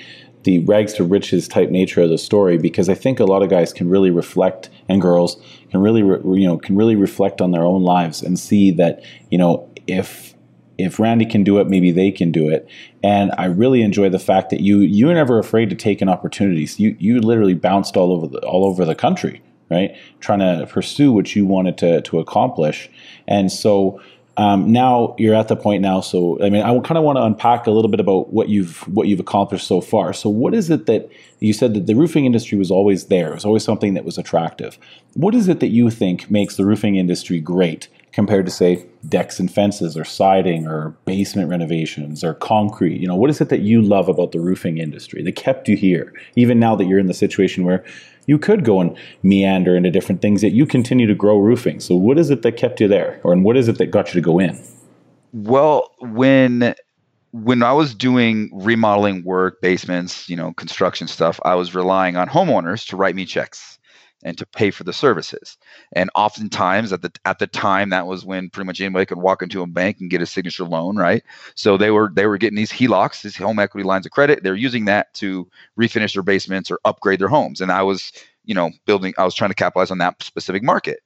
the 0.44 0.60
rags 0.60 0.94
to 0.94 1.04
riches 1.04 1.46
type 1.46 1.68
nature 1.68 2.00
of 2.00 2.08
the 2.08 2.16
story 2.16 2.56
because 2.56 2.88
I 2.88 2.94
think 2.94 3.20
a 3.20 3.26
lot 3.26 3.42
of 3.42 3.50
guys 3.50 3.74
can 3.74 3.90
really 3.90 4.10
reflect 4.10 4.70
and 4.88 5.02
girls 5.02 5.36
can 5.70 5.82
really 5.82 6.02
re, 6.02 6.40
you 6.40 6.46
know 6.46 6.56
can 6.56 6.74
really 6.74 6.96
reflect 6.96 7.42
on 7.42 7.50
their 7.50 7.64
own 7.64 7.82
lives 7.82 8.22
and 8.22 8.38
see 8.38 8.70
that 8.72 9.04
you 9.30 9.36
know 9.36 9.68
if 9.86 10.34
if 10.78 10.98
Randy 10.98 11.26
can 11.26 11.44
do 11.44 11.58
it, 11.58 11.68
maybe 11.68 11.90
they 11.90 12.10
can 12.10 12.32
do 12.32 12.48
it. 12.48 12.66
And 13.02 13.32
I 13.36 13.44
really 13.44 13.82
enjoy 13.82 14.08
the 14.08 14.18
fact 14.18 14.48
that 14.48 14.60
you 14.60 14.78
you 14.78 15.08
were 15.08 15.14
never 15.14 15.38
afraid 15.38 15.68
to 15.68 15.76
take 15.76 16.00
in 16.00 16.08
opportunities. 16.08 16.80
You 16.80 16.96
you 16.98 17.20
literally 17.20 17.52
bounced 17.52 17.98
all 17.98 18.10
over 18.10 18.26
the 18.26 18.38
all 18.38 18.64
over 18.64 18.86
the 18.86 18.94
country 18.94 19.42
right? 19.70 19.96
Trying 20.20 20.40
to 20.40 20.66
pursue 20.66 21.12
what 21.12 21.34
you 21.34 21.46
wanted 21.46 21.78
to 21.78 22.02
to 22.02 22.18
accomplish, 22.18 22.90
and 23.26 23.50
so. 23.50 24.00
Um, 24.36 24.72
now 24.72 25.16
you're 25.18 25.34
at 25.34 25.48
the 25.48 25.56
point 25.56 25.82
now. 25.82 26.00
So 26.00 26.42
I 26.42 26.48
mean, 26.48 26.62
I 26.62 26.68
kind 26.78 26.96
of 26.96 27.04
want 27.04 27.18
to 27.18 27.22
unpack 27.22 27.66
a 27.66 27.70
little 27.70 27.90
bit 27.90 28.00
about 28.00 28.32
what 28.32 28.48
you've 28.48 28.78
what 28.88 29.06
you've 29.06 29.20
accomplished 29.20 29.66
so 29.66 29.82
far. 29.82 30.14
So 30.14 30.30
what 30.30 30.54
is 30.54 30.70
it 30.70 30.86
that 30.86 31.10
you 31.40 31.52
said 31.52 31.74
that 31.74 31.86
the 31.86 31.94
roofing 31.94 32.24
industry 32.24 32.56
was 32.56 32.70
always 32.70 33.06
there? 33.06 33.32
It 33.32 33.34
was 33.34 33.44
always 33.44 33.64
something 33.64 33.92
that 33.94 34.04
was 34.04 34.16
attractive. 34.16 34.78
What 35.12 35.34
is 35.34 35.48
it 35.48 35.60
that 35.60 35.68
you 35.68 35.90
think 35.90 36.30
makes 36.30 36.56
the 36.56 36.64
roofing 36.64 36.96
industry 36.96 37.38
great 37.38 37.88
compared 38.12 38.46
to 38.46 38.52
say 38.52 38.86
decks 39.06 39.40
and 39.40 39.52
fences 39.52 39.96
or 39.96 40.04
siding 40.04 40.66
or 40.66 40.94
basement 41.04 41.50
renovations 41.50 42.24
or 42.24 42.32
concrete? 42.32 42.98
You 42.98 43.08
know, 43.08 43.16
what 43.16 43.30
is 43.30 43.42
it 43.42 43.50
that 43.50 43.60
you 43.60 43.82
love 43.82 44.08
about 44.08 44.32
the 44.32 44.40
roofing 44.40 44.78
industry 44.78 45.22
that 45.22 45.32
kept 45.32 45.68
you 45.68 45.76
here, 45.76 46.14
even 46.36 46.58
now 46.58 46.76
that 46.76 46.86
you're 46.86 46.98
in 46.98 47.08
the 47.08 47.14
situation 47.14 47.64
where 47.64 47.84
you 48.30 48.38
could 48.38 48.64
go 48.64 48.80
and 48.80 48.96
meander 49.24 49.74
into 49.74 49.90
different 49.90 50.22
things 50.22 50.40
that 50.40 50.50
you 50.50 50.64
continue 50.64 51.04
to 51.04 51.16
grow 51.16 51.36
roofing. 51.36 51.80
So 51.80 51.96
what 51.96 52.16
is 52.16 52.30
it 52.30 52.42
that 52.42 52.56
kept 52.56 52.80
you 52.80 52.86
there 52.86 53.20
or 53.24 53.32
and 53.32 53.44
what 53.44 53.56
is 53.56 53.66
it 53.66 53.78
that 53.78 53.90
got 53.90 54.06
you 54.06 54.14
to 54.14 54.24
go 54.24 54.38
in? 54.38 54.56
Well, 55.32 55.90
when 55.98 56.76
when 57.32 57.64
I 57.64 57.72
was 57.72 57.92
doing 57.92 58.48
remodeling 58.52 59.24
work, 59.24 59.60
basements, 59.60 60.28
you 60.28 60.36
know, 60.36 60.52
construction 60.52 61.08
stuff, 61.08 61.40
I 61.44 61.56
was 61.56 61.74
relying 61.74 62.16
on 62.16 62.28
homeowners 62.28 62.86
to 62.90 62.96
write 62.96 63.16
me 63.16 63.24
checks 63.24 63.79
and 64.22 64.36
to 64.38 64.46
pay 64.46 64.70
for 64.70 64.84
the 64.84 64.92
services. 64.92 65.56
And 65.92 66.10
oftentimes 66.14 66.92
at 66.92 67.02
the 67.02 67.12
at 67.24 67.38
the 67.38 67.46
time 67.46 67.90
that 67.90 68.06
was 68.06 68.24
when 68.24 68.50
pretty 68.50 68.66
much 68.66 68.80
anybody 68.80 69.06
could 69.06 69.18
walk 69.18 69.42
into 69.42 69.62
a 69.62 69.66
bank 69.66 69.98
and 70.00 70.10
get 70.10 70.22
a 70.22 70.26
signature 70.26 70.64
loan, 70.64 70.96
right? 70.96 71.22
So 71.54 71.76
they 71.76 71.90
were 71.90 72.10
they 72.14 72.26
were 72.26 72.38
getting 72.38 72.56
these 72.56 72.72
HELOCs, 72.72 73.22
these 73.22 73.36
home 73.36 73.58
equity 73.58 73.84
lines 73.86 74.06
of 74.06 74.12
credit. 74.12 74.42
They're 74.42 74.54
using 74.54 74.84
that 74.86 75.12
to 75.14 75.48
refinish 75.78 76.14
their 76.14 76.22
basements 76.22 76.70
or 76.70 76.78
upgrade 76.84 77.20
their 77.20 77.28
homes. 77.28 77.60
And 77.60 77.72
I 77.72 77.82
was, 77.82 78.12
you 78.44 78.54
know, 78.54 78.70
building 78.86 79.14
I 79.18 79.24
was 79.24 79.34
trying 79.34 79.50
to 79.50 79.54
capitalize 79.54 79.90
on 79.90 79.98
that 79.98 80.22
specific 80.22 80.62
market. 80.62 81.00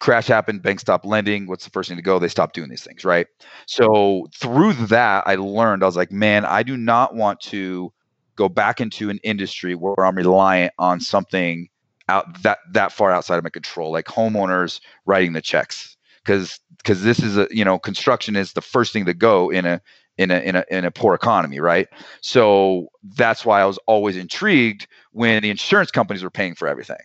Crash 0.00 0.26
happened, 0.26 0.62
bank 0.62 0.80
stopped 0.80 1.04
lending. 1.04 1.46
What's 1.46 1.64
the 1.64 1.70
first 1.70 1.88
thing 1.88 1.96
to 1.96 2.02
go? 2.02 2.18
They 2.18 2.26
stopped 2.26 2.56
doing 2.56 2.68
these 2.68 2.82
things, 2.82 3.04
right? 3.04 3.28
So 3.66 4.26
through 4.34 4.72
that, 4.86 5.22
I 5.28 5.36
learned 5.36 5.84
I 5.84 5.86
was 5.86 5.96
like, 5.96 6.10
man, 6.10 6.44
I 6.44 6.64
do 6.64 6.76
not 6.76 7.14
want 7.14 7.40
to 7.42 7.92
go 8.34 8.48
back 8.48 8.80
into 8.80 9.10
an 9.10 9.18
industry 9.22 9.74
where 9.74 10.04
I'm 10.04 10.16
reliant 10.16 10.72
on 10.78 10.98
something 10.98 11.68
out 12.08 12.42
that 12.42 12.58
that 12.72 12.92
far 12.92 13.10
outside 13.10 13.36
of 13.36 13.44
my 13.44 13.50
control, 13.50 13.92
like 13.92 14.06
homeowners 14.06 14.80
writing 15.06 15.32
the 15.32 15.40
checks, 15.40 15.96
because 16.24 16.58
because 16.78 17.02
this 17.02 17.20
is 17.20 17.36
a 17.36 17.48
you 17.50 17.64
know 17.64 17.78
construction 17.78 18.36
is 18.36 18.52
the 18.52 18.60
first 18.60 18.92
thing 18.92 19.04
to 19.06 19.14
go 19.14 19.50
in 19.50 19.64
a 19.66 19.80
in 20.18 20.30
a 20.30 20.38
in 20.40 20.56
a 20.56 20.64
in 20.70 20.84
a 20.84 20.90
poor 20.90 21.14
economy, 21.14 21.60
right? 21.60 21.88
So 22.20 22.88
that's 23.16 23.44
why 23.44 23.60
I 23.60 23.64
was 23.64 23.78
always 23.86 24.16
intrigued 24.16 24.86
when 25.12 25.42
the 25.42 25.50
insurance 25.50 25.90
companies 25.90 26.22
were 26.22 26.30
paying 26.30 26.54
for 26.54 26.68
everything. 26.68 26.96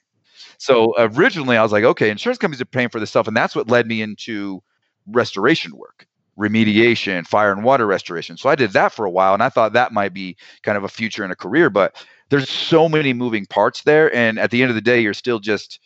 So 0.57 0.93
originally 0.97 1.57
I 1.57 1.63
was 1.63 1.71
like, 1.71 1.83
okay, 1.83 2.09
insurance 2.09 2.39
companies 2.39 2.61
are 2.61 2.65
paying 2.65 2.89
for 2.89 2.99
this 2.99 3.09
stuff, 3.09 3.27
and 3.27 3.37
that's 3.37 3.55
what 3.55 3.69
led 3.69 3.87
me 3.87 4.01
into 4.01 4.63
restoration 5.07 5.75
work 5.75 6.07
remediation, 6.37 7.25
fire 7.25 7.51
and 7.51 7.63
water 7.63 7.85
restoration. 7.85 8.37
So 8.37 8.49
I 8.49 8.55
did 8.55 8.71
that 8.71 8.93
for 8.93 9.05
a 9.05 9.09
while 9.09 9.33
and 9.33 9.41
I 9.41 9.49
thought 9.49 9.73
that 9.73 9.91
might 9.91 10.13
be 10.13 10.37
kind 10.61 10.77
of 10.77 10.83
a 10.83 10.89
future 10.89 11.23
and 11.23 11.33
a 11.33 11.35
career, 11.35 11.69
but 11.69 11.95
there's 12.29 12.49
so 12.49 12.89
many 12.89 13.13
moving 13.13 13.45
parts 13.45 13.83
there 13.83 14.13
and 14.13 14.39
at 14.39 14.51
the 14.51 14.61
end 14.61 14.69
of 14.69 14.75
the 14.75 14.81
day 14.81 14.99
you're 14.99 15.13
still 15.13 15.39
just 15.39 15.79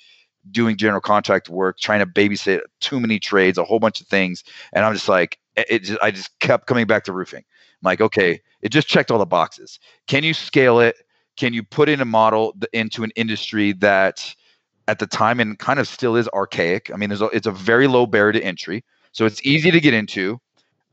doing 0.49 0.77
general 0.77 1.01
contract 1.01 1.49
work, 1.49 1.79
trying 1.79 1.99
to 1.99 2.05
babysit 2.05 2.61
too 2.79 2.99
many 2.99 3.19
trades, 3.19 3.57
a 3.57 3.63
whole 3.63 3.79
bunch 3.79 4.01
of 4.01 4.07
things, 4.07 4.43
and 4.73 4.83
I'm 4.85 4.93
just 4.93 5.07
like, 5.07 5.37
eh, 5.57 5.63
it 5.69 5.79
just, 5.83 6.01
I 6.01 6.11
just 6.11 6.37
kept 6.39 6.67
coming 6.67 6.87
back 6.87 7.03
to 7.05 7.13
roofing. 7.13 7.43
I'm 7.43 7.85
like, 7.85 8.01
okay, 8.01 8.41
it 8.61 8.69
just 8.69 8.87
checked 8.87 9.11
all 9.11 9.19
the 9.19 9.25
boxes. 9.25 9.79
Can 10.07 10.23
you 10.23 10.33
scale 10.33 10.79
it? 10.79 10.95
Can 11.37 11.53
you 11.53 11.63
put 11.63 11.89
in 11.89 12.01
a 12.01 12.05
model 12.05 12.55
into 12.73 13.03
an 13.03 13.11
industry 13.15 13.73
that 13.73 14.33
at 14.87 14.99
the 14.99 15.07
time 15.07 15.39
and 15.39 15.57
kind 15.57 15.79
of 15.79 15.87
still 15.87 16.15
is 16.15 16.27
archaic? 16.29 16.91
I 16.93 16.97
mean, 16.97 17.09
there's 17.09 17.21
a, 17.21 17.27
it's 17.27 17.47
a 17.47 17.51
very 17.51 17.87
low 17.87 18.05
barrier 18.05 18.33
to 18.33 18.43
entry, 18.43 18.83
so 19.11 19.25
it's 19.25 19.43
easy 19.45 19.71
to 19.71 19.79
get 19.79 19.93
into. 19.93 20.39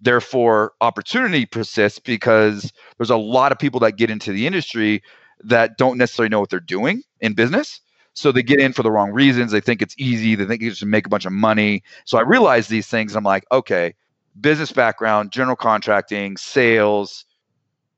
Therefore, 0.00 0.74
opportunity 0.80 1.44
persists 1.44 1.98
because 1.98 2.72
there's 2.98 3.10
a 3.10 3.16
lot 3.16 3.50
of 3.50 3.58
people 3.58 3.80
that 3.80 3.96
get 3.96 4.10
into 4.10 4.32
the 4.32 4.46
industry 4.46 5.02
that 5.44 5.78
don't 5.78 5.98
necessarily 5.98 6.28
know 6.28 6.40
what 6.40 6.50
they're 6.50 6.60
doing 6.60 7.02
in 7.20 7.34
business. 7.34 7.80
So 8.14 8.32
they 8.32 8.42
get 8.42 8.60
in 8.60 8.72
for 8.72 8.82
the 8.82 8.90
wrong 8.90 9.12
reasons. 9.12 9.52
They 9.52 9.60
think 9.60 9.80
it's 9.80 9.94
easy. 9.96 10.34
They 10.34 10.44
think 10.44 10.60
you 10.60 10.70
just 10.70 10.84
make 10.84 11.06
a 11.06 11.08
bunch 11.08 11.24
of 11.24 11.32
money. 11.32 11.82
So 12.04 12.18
I 12.18 12.22
realized 12.22 12.68
these 12.68 12.88
things. 12.88 13.14
I'm 13.14 13.22
like, 13.24 13.44
okay, 13.52 13.94
business 14.40 14.72
background, 14.72 15.30
general 15.30 15.56
contracting, 15.56 16.36
sales. 16.36 17.24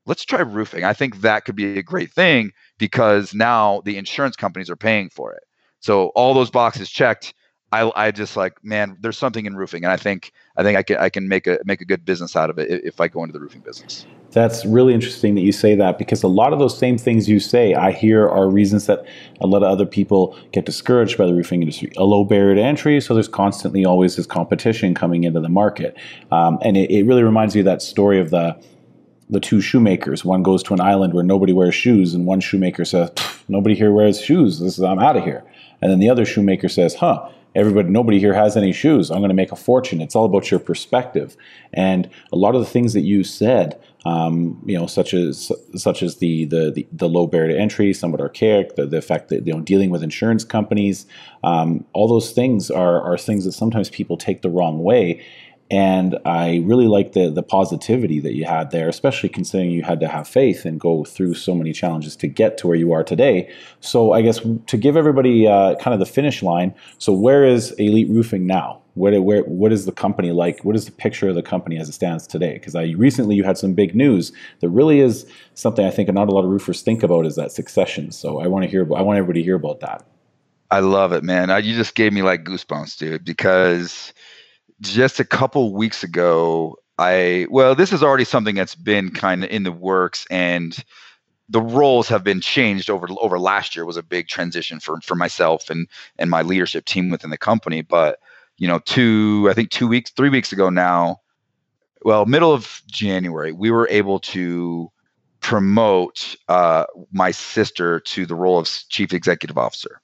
Let's 0.05 0.23
try 0.23 0.41
roofing. 0.41 0.83
I 0.83 0.93
think 0.93 1.21
that 1.21 1.45
could 1.45 1.55
be 1.55 1.77
a 1.77 1.83
great 1.83 2.11
thing 2.11 2.51
because 2.77 3.33
now 3.33 3.81
the 3.85 3.97
insurance 3.97 4.35
companies 4.35 4.69
are 4.69 4.75
paying 4.75 5.09
for 5.09 5.33
it. 5.33 5.43
So 5.79 6.07
all 6.09 6.33
those 6.33 6.51
boxes 6.51 6.89
checked. 6.89 7.33
I, 7.71 7.91
I 7.95 8.11
just 8.11 8.35
like 8.35 8.53
man, 8.63 8.97
there's 8.99 9.17
something 9.17 9.45
in 9.45 9.55
roofing, 9.55 9.85
and 9.85 9.93
I 9.93 9.97
think 9.97 10.33
I 10.57 10.63
think 10.63 10.77
I 10.77 10.83
can 10.83 10.97
I 10.97 11.09
can 11.09 11.27
make 11.27 11.47
a 11.47 11.57
make 11.63 11.79
a 11.81 11.85
good 11.85 12.03
business 12.03 12.35
out 12.35 12.49
of 12.49 12.59
it 12.59 12.69
if 12.83 12.99
I 12.99 13.07
go 13.07 13.23
into 13.23 13.33
the 13.33 13.39
roofing 13.39 13.61
business. 13.61 14.05
That's 14.31 14.65
really 14.65 14.93
interesting 14.93 15.35
that 15.35 15.41
you 15.41 15.51
say 15.51 15.75
that 15.75 15.97
because 15.97 16.23
a 16.23 16.27
lot 16.27 16.53
of 16.53 16.59
those 16.59 16.77
same 16.77 16.97
things 16.97 17.27
you 17.27 17.39
say, 17.39 17.73
I 17.73 17.91
hear 17.91 18.27
are 18.27 18.49
reasons 18.49 18.85
that 18.85 19.05
a 19.41 19.47
lot 19.47 19.61
of 19.61 19.69
other 19.69 19.85
people 19.85 20.37
get 20.53 20.65
discouraged 20.65 21.17
by 21.17 21.25
the 21.25 21.33
roofing 21.33 21.61
industry. 21.61 21.91
A 21.97 22.05
low 22.05 22.23
barrier 22.23 22.55
to 22.55 22.61
entry, 22.61 23.01
so 23.01 23.13
there's 23.13 23.27
constantly 23.27 23.83
always 23.83 24.15
this 24.15 24.25
competition 24.25 24.93
coming 24.93 25.25
into 25.25 25.41
the 25.41 25.49
market. 25.49 25.97
Um, 26.31 26.59
and 26.61 26.77
it, 26.77 26.89
it 26.91 27.05
really 27.05 27.23
reminds 27.23 27.55
me 27.55 27.61
of 27.61 27.65
that 27.65 27.81
story 27.81 28.19
of 28.19 28.29
the 28.29 28.57
the 29.29 29.39
two 29.39 29.61
shoemakers. 29.61 30.25
One 30.25 30.43
goes 30.43 30.61
to 30.63 30.73
an 30.73 30.81
island 30.81 31.13
where 31.13 31.23
nobody 31.23 31.53
wears 31.53 31.73
shoes, 31.73 32.13
and 32.13 32.25
one 32.25 32.41
shoemaker 32.41 32.83
says, 32.83 33.11
"Nobody 33.47 33.75
here 33.75 33.91
wears 33.91 34.21
shoes. 34.21 34.59
This 34.59 34.77
is 34.77 34.83
I'm 34.83 34.99
out 34.99 35.15
of 35.15 35.23
here." 35.23 35.43
And 35.81 35.89
then 35.91 35.99
the 35.99 36.09
other 36.09 36.25
shoemaker 36.25 36.69
says, 36.69 36.95
"Huh." 36.95 37.29
everybody 37.55 37.89
nobody 37.89 38.19
here 38.19 38.33
has 38.33 38.55
any 38.55 38.71
shoes 38.71 39.11
i'm 39.11 39.17
going 39.17 39.29
to 39.29 39.35
make 39.35 39.51
a 39.51 39.55
fortune 39.55 40.01
it's 40.01 40.15
all 40.15 40.25
about 40.25 40.49
your 40.49 40.59
perspective 40.59 41.35
and 41.73 42.09
a 42.31 42.35
lot 42.35 42.55
of 42.55 42.61
the 42.61 42.67
things 42.67 42.93
that 42.93 43.01
you 43.01 43.23
said 43.23 43.77
um, 44.05 44.61
you 44.65 44.77
know 44.77 44.87
such 44.87 45.13
as 45.13 45.51
such 45.75 46.01
as 46.01 46.17
the, 46.17 46.45
the 46.45 46.71
the, 46.71 46.87
the 46.91 47.09
low 47.09 47.27
barrier 47.27 47.53
to 47.53 47.59
entry 47.59 47.93
somewhat 47.93 48.21
archaic 48.21 48.75
the, 48.75 48.85
the 48.85 49.01
fact 49.01 49.29
that 49.29 49.45
you 49.45 49.53
know 49.53 49.61
dealing 49.61 49.89
with 49.89 50.03
insurance 50.03 50.43
companies 50.43 51.05
um, 51.43 51.85
all 51.93 52.07
those 52.07 52.31
things 52.31 52.71
are 52.71 53.01
are 53.01 53.17
things 53.17 53.45
that 53.45 53.51
sometimes 53.51 53.89
people 53.89 54.17
take 54.17 54.41
the 54.41 54.49
wrong 54.49 54.83
way 54.83 55.23
and 55.71 56.19
I 56.25 56.61
really 56.65 56.87
like 56.87 57.13
the 57.13 57.29
the 57.29 57.41
positivity 57.41 58.19
that 58.19 58.35
you 58.35 58.43
had 58.43 58.71
there, 58.71 58.89
especially 58.89 59.29
considering 59.29 59.71
you 59.71 59.83
had 59.83 60.01
to 60.01 60.07
have 60.09 60.27
faith 60.27 60.65
and 60.65 60.77
go 60.77 61.05
through 61.05 61.35
so 61.35 61.55
many 61.55 61.71
challenges 61.71 62.17
to 62.17 62.27
get 62.27 62.57
to 62.57 62.67
where 62.67 62.75
you 62.75 62.91
are 62.91 63.05
today. 63.05 63.49
So 63.79 64.11
I 64.11 64.21
guess 64.21 64.41
to 64.67 64.77
give 64.77 64.97
everybody 64.97 65.47
uh, 65.47 65.75
kind 65.75 65.93
of 65.93 66.01
the 66.01 66.05
finish 66.05 66.43
line. 66.43 66.75
So 66.97 67.13
where 67.13 67.45
is 67.45 67.71
Elite 67.73 68.09
Roofing 68.09 68.45
now? 68.45 68.81
Where, 68.95 69.21
where 69.21 69.43
what 69.43 69.71
is 69.71 69.85
the 69.85 69.93
company 69.93 70.33
like? 70.33 70.65
What 70.65 70.75
is 70.75 70.85
the 70.85 70.91
picture 70.91 71.29
of 71.29 71.35
the 71.35 71.41
company 71.41 71.77
as 71.77 71.87
it 71.87 71.93
stands 71.93 72.27
today? 72.27 72.55
Because 72.55 72.75
I 72.75 72.91
recently 72.97 73.35
you 73.35 73.45
had 73.45 73.57
some 73.57 73.73
big 73.73 73.95
news 73.95 74.33
that 74.59 74.69
really 74.69 74.99
is 74.99 75.25
something 75.53 75.85
I 75.85 75.91
think 75.91 76.11
not 76.11 76.27
a 76.27 76.31
lot 76.33 76.43
of 76.43 76.51
roofers 76.51 76.81
think 76.81 77.01
about 77.01 77.25
is 77.25 77.37
that 77.37 77.53
succession. 77.53 78.11
So 78.11 78.41
I 78.41 78.47
want 78.47 78.65
to 78.65 78.69
hear. 78.69 78.83
I 78.93 79.01
want 79.01 79.17
everybody 79.17 79.39
to 79.39 79.45
hear 79.45 79.55
about 79.55 79.79
that. 79.79 80.05
I 80.69 80.79
love 80.79 81.11
it, 81.11 81.23
man. 81.23 81.49
I, 81.49 81.57
you 81.59 81.75
just 81.75 81.95
gave 81.95 82.13
me 82.13 82.21
like 82.21 82.45
goosebumps, 82.45 82.97
dude, 82.97 83.25
because 83.25 84.13
just 84.81 85.19
a 85.19 85.25
couple 85.25 85.73
weeks 85.73 86.03
ago, 86.03 86.77
I 86.97 87.47
well, 87.49 87.75
this 87.75 87.93
is 87.93 88.03
already 88.03 88.25
something 88.25 88.55
that's 88.55 88.75
been 88.75 89.11
kind 89.11 89.43
of 89.43 89.49
in 89.49 89.63
the 89.63 89.71
works, 89.71 90.25
and 90.29 90.77
the 91.49 91.61
roles 91.61 92.07
have 92.07 92.23
been 92.23 92.41
changed 92.41 92.89
over 92.89 93.07
over 93.21 93.39
last 93.39 93.75
year 93.75 93.85
was 93.85 93.97
a 93.97 94.03
big 94.03 94.27
transition 94.27 94.79
for 94.79 94.99
for 95.01 95.15
myself 95.15 95.69
and 95.69 95.87
and 96.17 96.29
my 96.29 96.41
leadership 96.41 96.85
team 96.85 97.09
within 97.09 97.29
the 97.29 97.37
company. 97.37 97.81
But 97.81 98.19
you 98.57 98.67
know, 98.67 98.79
two 98.79 99.47
I 99.49 99.53
think 99.53 99.69
two 99.69 99.87
weeks, 99.87 100.11
three 100.11 100.29
weeks 100.29 100.51
ago 100.51 100.69
now, 100.69 101.21
well, 102.03 102.25
middle 102.25 102.53
of 102.53 102.81
January, 102.87 103.51
we 103.51 103.71
were 103.71 103.87
able 103.89 104.19
to 104.19 104.91
promote 105.39 106.35
uh, 106.47 106.85
my 107.11 107.31
sister 107.31 107.99
to 107.99 108.25
the 108.25 108.35
role 108.35 108.59
of 108.59 108.67
chief 108.89 109.13
executive 109.13 109.57
officer 109.57 110.01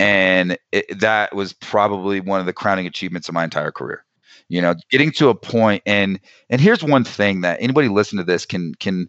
and 0.00 0.56
it, 0.72 0.98
that 0.98 1.36
was 1.36 1.52
probably 1.52 2.20
one 2.20 2.40
of 2.40 2.46
the 2.46 2.54
crowning 2.54 2.86
achievements 2.86 3.28
of 3.28 3.34
my 3.34 3.44
entire 3.44 3.70
career. 3.70 4.02
You 4.48 4.60
know 4.60 4.74
getting 4.90 5.12
to 5.12 5.28
a 5.28 5.34
point 5.34 5.82
and 5.86 6.18
and 6.48 6.60
here's 6.60 6.82
one 6.82 7.04
thing 7.04 7.42
that 7.42 7.58
anybody 7.60 7.86
listen 7.86 8.18
to 8.18 8.24
this 8.24 8.46
can 8.46 8.74
can 8.76 9.08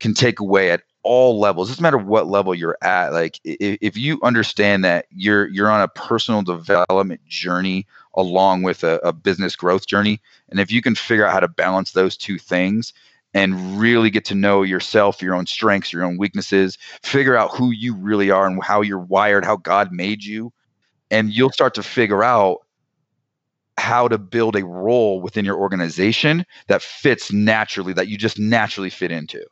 can 0.00 0.12
take 0.12 0.40
away 0.40 0.72
at 0.72 0.82
all 1.04 1.38
levels. 1.38 1.68
Doesn't 1.68 1.82
matter 1.82 1.96
what 1.96 2.26
level 2.26 2.54
you're 2.54 2.76
at. 2.82 3.12
Like 3.12 3.40
if, 3.44 3.78
if 3.80 3.96
you 3.96 4.18
understand 4.22 4.84
that 4.84 5.06
you're 5.10 5.46
you're 5.48 5.70
on 5.70 5.80
a 5.80 5.88
personal 5.88 6.42
development 6.42 7.24
journey 7.26 7.86
along 8.14 8.62
with 8.62 8.84
a, 8.84 8.96
a 9.04 9.12
business 9.12 9.56
growth 9.56 9.86
journey 9.86 10.20
and 10.50 10.60
if 10.60 10.70
you 10.70 10.82
can 10.82 10.94
figure 10.94 11.26
out 11.26 11.32
how 11.32 11.40
to 11.40 11.48
balance 11.48 11.92
those 11.92 12.16
two 12.16 12.38
things 12.38 12.92
and 13.34 13.78
really 13.78 14.10
get 14.10 14.24
to 14.26 14.34
know 14.34 14.62
yourself, 14.62 15.20
your 15.20 15.34
own 15.34 15.46
strengths, 15.46 15.92
your 15.92 16.04
own 16.04 16.16
weaknesses, 16.16 16.78
figure 17.02 17.36
out 17.36 17.50
who 17.50 17.72
you 17.72 17.94
really 17.94 18.30
are 18.30 18.46
and 18.46 18.62
how 18.62 18.80
you're 18.80 18.98
wired, 18.98 19.44
how 19.44 19.56
God 19.56 19.92
made 19.92 20.24
you. 20.24 20.52
And 21.10 21.32
you'll 21.32 21.50
start 21.50 21.74
to 21.74 21.82
figure 21.82 22.22
out 22.22 22.58
how 23.76 24.06
to 24.06 24.18
build 24.18 24.54
a 24.56 24.64
role 24.64 25.20
within 25.20 25.44
your 25.44 25.56
organization 25.56 26.46
that 26.68 26.80
fits 26.80 27.32
naturally, 27.32 27.92
that 27.92 28.08
you 28.08 28.16
just 28.16 28.38
naturally 28.38 28.90
fit 28.90 29.10
into. 29.10 29.44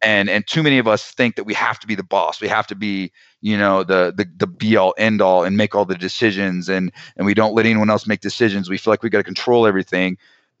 And 0.00 0.30
and 0.30 0.46
too 0.46 0.62
many 0.62 0.78
of 0.78 0.86
us 0.86 1.10
think 1.10 1.34
that 1.34 1.44
we 1.44 1.54
have 1.54 1.80
to 1.80 1.86
be 1.86 1.96
the 1.96 2.04
boss. 2.04 2.40
We 2.40 2.46
have 2.46 2.68
to 2.68 2.76
be, 2.76 3.10
you 3.40 3.58
know, 3.58 3.82
the 3.82 4.12
the 4.16 4.28
the 4.36 4.46
be 4.46 4.76
all 4.76 4.94
end 4.96 5.20
all 5.20 5.42
and 5.42 5.56
make 5.56 5.74
all 5.74 5.84
the 5.84 5.96
decisions 5.96 6.68
and 6.68 6.92
and 7.16 7.26
we 7.26 7.34
don't 7.34 7.52
let 7.52 7.66
anyone 7.66 7.90
else 7.90 8.06
make 8.06 8.20
decisions. 8.20 8.70
We 8.70 8.78
feel 8.78 8.92
like 8.92 9.02
we 9.02 9.10
got 9.10 9.18
to 9.18 9.24
control 9.24 9.66
everything 9.66 10.16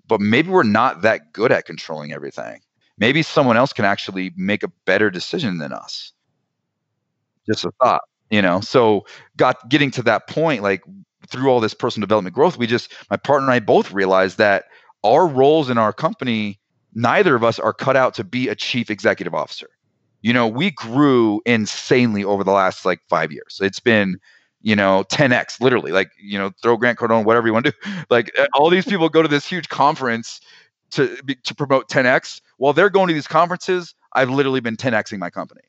but 0.08 0.20
maybe 0.20 0.48
we're 0.48 0.62
not 0.62 1.02
that 1.02 1.32
good 1.32 1.52
at 1.52 1.66
controlling 1.66 2.12
everything. 2.12 2.60
Maybe 2.98 3.22
someone 3.22 3.56
else 3.56 3.72
can 3.72 3.84
actually 3.84 4.32
make 4.36 4.62
a 4.62 4.72
better 4.84 5.10
decision 5.10 5.58
than 5.58 5.72
us. 5.72 6.12
Just 7.46 7.64
a 7.64 7.70
thought, 7.82 8.02
you 8.30 8.42
know. 8.42 8.60
So 8.60 9.06
got 9.36 9.68
getting 9.68 9.90
to 9.92 10.02
that 10.02 10.26
point, 10.26 10.62
like 10.62 10.82
through 11.28 11.48
all 11.48 11.60
this 11.60 11.74
personal 11.74 12.06
development 12.06 12.34
growth, 12.34 12.58
we 12.58 12.66
just 12.66 12.92
my 13.10 13.16
partner 13.16 13.46
and 13.46 13.54
I 13.54 13.60
both 13.60 13.92
realized 13.92 14.38
that 14.38 14.64
our 15.04 15.26
roles 15.26 15.70
in 15.70 15.78
our 15.78 15.92
company, 15.92 16.58
neither 16.94 17.34
of 17.34 17.44
us 17.44 17.58
are 17.58 17.72
cut 17.72 17.96
out 17.96 18.14
to 18.14 18.24
be 18.24 18.48
a 18.48 18.54
chief 18.54 18.90
executive 18.90 19.34
officer. 19.34 19.68
You 20.22 20.32
know, 20.32 20.48
we 20.48 20.72
grew 20.72 21.40
insanely 21.46 22.24
over 22.24 22.42
the 22.42 22.50
last 22.50 22.84
like 22.84 23.00
five 23.08 23.30
years. 23.30 23.60
It's 23.62 23.78
been 23.80 24.18
you 24.62 24.74
know 24.74 25.04
10x 25.08 25.60
literally 25.60 25.92
like 25.92 26.10
you 26.20 26.38
know 26.38 26.50
throw 26.62 26.76
grant 26.76 26.98
cardone 26.98 27.24
whatever 27.24 27.46
you 27.46 27.52
want 27.52 27.66
to 27.66 27.72
do. 27.72 27.90
Like 28.10 28.32
eh, 28.36 28.46
all 28.54 28.70
these 28.70 28.84
people 28.84 29.08
go 29.08 29.22
to 29.22 29.28
this 29.28 29.46
huge 29.46 29.68
conference 29.68 30.40
to 30.90 31.16
to 31.44 31.54
promote 31.54 31.88
10x 31.88 32.40
while 32.56 32.72
they're 32.72 32.90
going 32.90 33.08
to 33.08 33.14
these 33.14 33.28
conferences 33.28 33.94
i've 34.14 34.30
literally 34.30 34.60
been 34.60 34.76
10xing 34.76 35.18
my 35.18 35.30
company. 35.30 35.62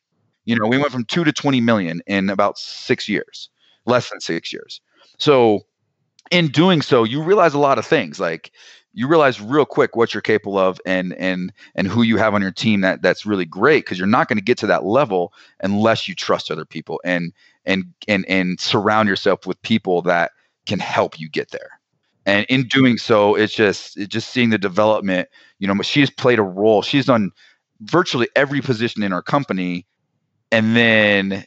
You 0.46 0.56
know 0.56 0.68
we 0.68 0.78
went 0.78 0.92
from 0.92 1.06
2 1.06 1.24
to 1.24 1.32
20 1.32 1.62
million 1.62 2.02
in 2.08 2.30
about 2.30 2.58
6 2.58 3.10
years 3.10 3.50
less 3.86 4.10
than 4.10 4.20
6 4.20 4.54
years. 4.54 4.82
So 5.18 5.66
in 6.32 6.48
doing 6.48 6.82
so 6.82 7.04
you 7.04 7.22
realize 7.22 7.54
a 7.54 7.60
lot 7.60 7.80
of 7.80 7.86
things 7.86 8.20
like 8.20 8.52
you 8.94 9.08
realize 9.08 9.40
real 9.40 9.66
quick 9.66 9.96
what 9.96 10.14
you're 10.14 10.22
capable 10.22 10.58
of 10.58 10.82
and 10.86 11.14
and 11.14 11.54
and 11.76 11.88
who 11.88 12.02
you 12.02 12.18
have 12.18 12.34
on 12.34 12.42
your 12.42 12.52
team 12.52 12.82
that 12.82 13.02
that's 13.02 13.26
really 13.26 13.46
great 13.46 13.86
because 13.86 13.98
you're 13.98 14.08
not 14.08 14.28
going 14.28 14.38
to 14.38 14.44
get 14.44 14.58
to 14.58 14.68
that 14.68 14.84
level 14.84 15.34
unless 15.62 16.08
you 16.08 16.16
trust 16.16 16.50
other 16.52 16.66
people. 16.66 17.00
And 17.06 17.32
and 17.70 17.86
and 18.08 18.26
and 18.28 18.60
surround 18.60 19.08
yourself 19.08 19.46
with 19.46 19.62
people 19.62 20.02
that 20.02 20.32
can 20.66 20.80
help 20.80 21.20
you 21.20 21.30
get 21.30 21.52
there. 21.52 21.80
And 22.26 22.46
in 22.50 22.68
doing 22.68 22.98
so 22.98 23.36
it's 23.36 23.54
just 23.54 23.96
it's 23.98 24.10
just 24.10 24.30
seeing 24.30 24.50
the 24.50 24.58
development 24.58 25.30
you 25.60 25.68
know 25.68 25.82
she's 25.82 26.10
played 26.10 26.40
a 26.40 26.44
role. 26.44 26.82
She's 26.82 27.06
done 27.06 27.32
virtually 27.82 28.28
every 28.36 28.60
position 28.60 29.04
in 29.04 29.14
our 29.14 29.22
company 29.22 29.86
and 30.52 30.76
then 30.76 31.46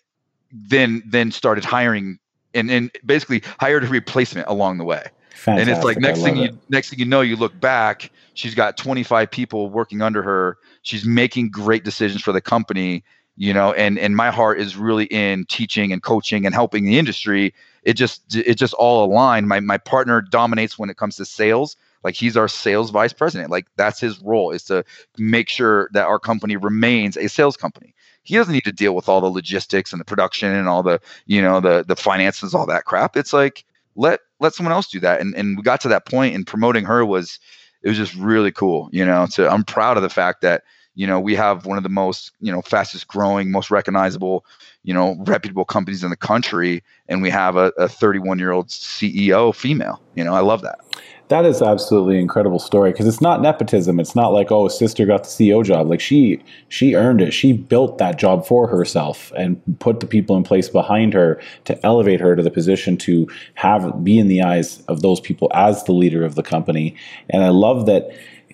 then 0.51 1.03
then 1.07 1.33
started 1.33 1.65
hiring 1.65 2.19
and, 2.55 2.71
and 2.71 2.91
basically 3.05 3.43
hired 3.59 3.85
a 3.85 3.89
replacement 3.89 4.47
along 4.49 4.79
the 4.79 4.85
way. 4.85 5.05
Fantastic. 5.35 5.69
and 5.69 5.77
it's 5.77 5.85
like 5.85 5.99
next 5.99 6.23
thing 6.23 6.37
you 6.37 6.45
it. 6.45 6.55
next 6.71 6.91
thing 6.91 6.99
you 7.01 7.05
know 7.05 7.21
you 7.21 7.37
look 7.37 7.59
back 7.59 8.13
she's 8.35 8.55
got 8.55 8.77
25 8.77 9.31
people 9.31 9.71
working 9.71 10.03
under 10.03 10.23
her. 10.23 10.59
She's 10.83 11.05
making 11.05 11.51
great 11.51 11.85
decisions 11.85 12.23
for 12.23 12.33
the 12.33 12.41
company 12.41 13.05
you 13.37 13.53
know 13.53 13.73
and 13.73 13.99
and 13.99 14.17
my 14.17 14.31
heart 14.31 14.61
is 14.61 14.77
really 14.77 15.07
in 15.07 15.45
teaching 15.47 15.93
and 15.93 16.03
coaching 16.03 16.45
and 16.47 16.55
helping 16.55 16.85
the 16.85 16.99
industry. 16.99 17.55
It 17.83 17.95
just 17.95 18.35
it 18.37 18.55
just 18.55 18.75
all 18.75 19.05
aligned. 19.05 19.49
My 19.49 19.61
my 19.61 19.79
partner 19.79 20.21
dominates 20.21 20.79
when 20.79 20.91
it 20.91 20.97
comes 20.97 21.17
to 21.17 21.25
sales. 21.25 21.77
Like 22.05 22.15
he's 22.15 22.37
our 22.37 22.49
sales 22.49 22.91
vice 22.91 23.13
president. 23.13 23.51
Like 23.51 23.67
that's 23.77 24.01
his 24.01 24.21
role 24.21 24.51
is 24.51 24.65
to 24.65 24.85
make 25.19 25.49
sure 25.49 25.89
that 25.93 26.07
our 26.07 26.19
company 26.19 26.57
remains 26.57 27.17
a 27.17 27.29
sales 27.29 27.57
company. 27.57 27.95
He 28.25 28.37
doesn't 28.37 28.53
need 28.53 28.65
to 28.65 28.73
deal 28.73 28.95
with 28.95 29.09
all 29.09 29.21
the 29.21 29.29
logistics 29.29 29.93
and 29.93 30.01
the 30.01 30.05
production 30.05 30.53
and 30.53 30.69
all 30.69 30.83
the 30.83 31.01
you 31.27 31.41
know 31.41 31.61
the 31.61 31.85
the 31.87 31.97
finances 31.97 32.55
all 32.55 32.67
that 32.67 32.85
crap. 32.85 33.17
It's 33.17 33.33
like 33.33 33.65
let 33.97 34.21
let 34.41 34.55
someone 34.55 34.73
else 34.73 34.89
do 34.89 35.01
that. 35.01 35.21
And 35.21 35.35
and 35.35 35.57
we 35.57 35.63
got 35.63 35.81
to 35.83 35.89
that 35.89 36.07
point 36.07 36.35
and 36.35 36.47
promoting 36.47 36.85
her 36.85 37.05
was 37.05 37.39
it 37.83 37.89
was 37.89 37.97
just 37.97 38.15
really 38.15 38.53
cool 38.53 38.89
you 38.93 39.05
know 39.05 39.27
so 39.27 39.49
i'm 39.49 39.65
proud 39.65 39.97
of 39.97 40.03
the 40.03 40.09
fact 40.09 40.41
that 40.41 40.63
you 40.95 41.07
know 41.07 41.19
we 41.19 41.35
have 41.35 41.67
one 41.67 41.77
of 41.77 41.83
the 41.83 41.89
most 41.89 42.33
you 42.41 42.53
know 42.53 42.63
fastest 42.63 43.09
growing 43.09 43.51
most 43.51 43.71
recognizable 43.71 44.45
you 44.83 44.93
know 44.93 45.17
reputable 45.21 45.65
companies 45.65 46.05
in 46.05 46.11
the 46.11 46.17
country 46.17 46.83
and 47.09 47.23
we 47.23 47.31
have 47.31 47.57
a 47.57 47.71
31 47.89 48.39
year 48.39 48.53
old 48.53 48.69
ceo 48.69 49.55
female 49.55 50.01
you 50.15 50.25
know 50.25 50.35
i 50.35 50.41
love 50.41 50.63
that. 50.63 50.81
That 51.29 51.47
is 51.47 51.63
absolutely 51.63 52.21
incredible 52.21 52.59
story 52.59 52.93
because 52.93 53.07
it's 53.07 53.23
not 53.23 53.41
nepotism 53.41 53.99
it's 53.99 54.15
not 54.15 54.35
like 54.35 54.53
oh 54.53 54.69
sister 54.69 55.07
got 55.07 55.23
the 55.23 55.31
ceo 55.31 55.65
job 55.65 55.89
like 55.89 56.01
she 56.01 56.43
she 56.69 56.95
earned 56.95 57.23
it 57.23 57.33
she 57.33 57.55
built 57.55 57.97
that 57.97 58.19
job 58.19 58.45
for 58.45 58.67
herself 58.67 59.33
and 59.35 59.59
put 59.79 60.01
the 60.01 60.07
people 60.07 60.37
in 60.37 60.43
place 60.43 60.69
behind 60.69 61.15
her 61.15 61.41
to 61.65 61.87
elevate 61.87 62.21
her 62.21 62.37
to 62.37 62.43
the 62.43 62.51
position 62.51 62.99
to 62.99 63.27
have 63.55 64.05
be 64.05 64.19
in 64.19 64.29
the 64.29 64.43
eyes 64.43 64.83
of 64.89 65.01
those 65.01 65.21
people 65.21 65.51
as 65.55 65.83
the 65.85 65.93
leader 65.93 66.23
of 66.23 66.35
the 66.35 66.43
company. 66.43 66.95
And 67.31 67.43
i 67.43 67.49
love 67.49 67.87
that 67.87 68.11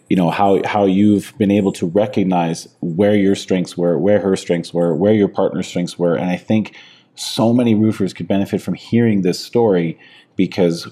you 0.09 0.17
know 0.17 0.31
how 0.31 0.61
how 0.65 0.85
you've 0.85 1.33
been 1.39 1.51
able 1.51 1.73
to 1.73 1.87
recognize 1.87 2.69
where 2.81 3.15
your 3.15 3.35
strengths 3.35 3.77
were, 3.77 3.99
where 3.99 4.21
her 4.21 4.37
strengths 4.37 4.73
were, 4.73 4.95
where 4.95 5.13
your 5.13 5.29
partner's 5.29 5.69
strengths 5.69 5.99
were, 5.99 6.15
and 6.15 6.31
I 6.31 6.37
think 6.37 6.75
so 7.15 7.53
many 7.53 7.75
roofers 7.75 8.15
could 8.15 8.29
benefit 8.29 8.63
from 8.63 8.75
hearing 8.75 9.23
this 9.23 9.45
story 9.45 9.99
because 10.37 10.89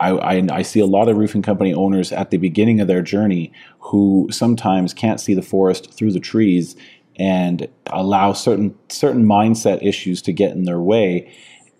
I, 0.00 0.10
I, 0.12 0.46
I, 0.50 0.62
see 0.62 0.80
a 0.80 0.86
lot 0.86 1.10
of 1.10 1.18
roofing 1.18 1.42
company 1.42 1.74
owners 1.74 2.12
at 2.12 2.30
the 2.30 2.38
beginning 2.38 2.80
of 2.80 2.88
their 2.88 3.02
journey 3.02 3.52
who 3.78 4.28
sometimes 4.30 4.94
can't 4.94 5.20
see 5.20 5.34
the 5.34 5.42
forest 5.42 5.92
through 5.92 6.12
the 6.12 6.20
trees 6.20 6.74
and 7.16 7.68
allow 7.88 8.32
certain 8.32 8.74
certain 8.88 9.26
mindset 9.26 9.86
issues 9.86 10.22
to 10.22 10.32
get 10.32 10.52
in 10.52 10.64
their 10.64 10.80
way 10.80 11.30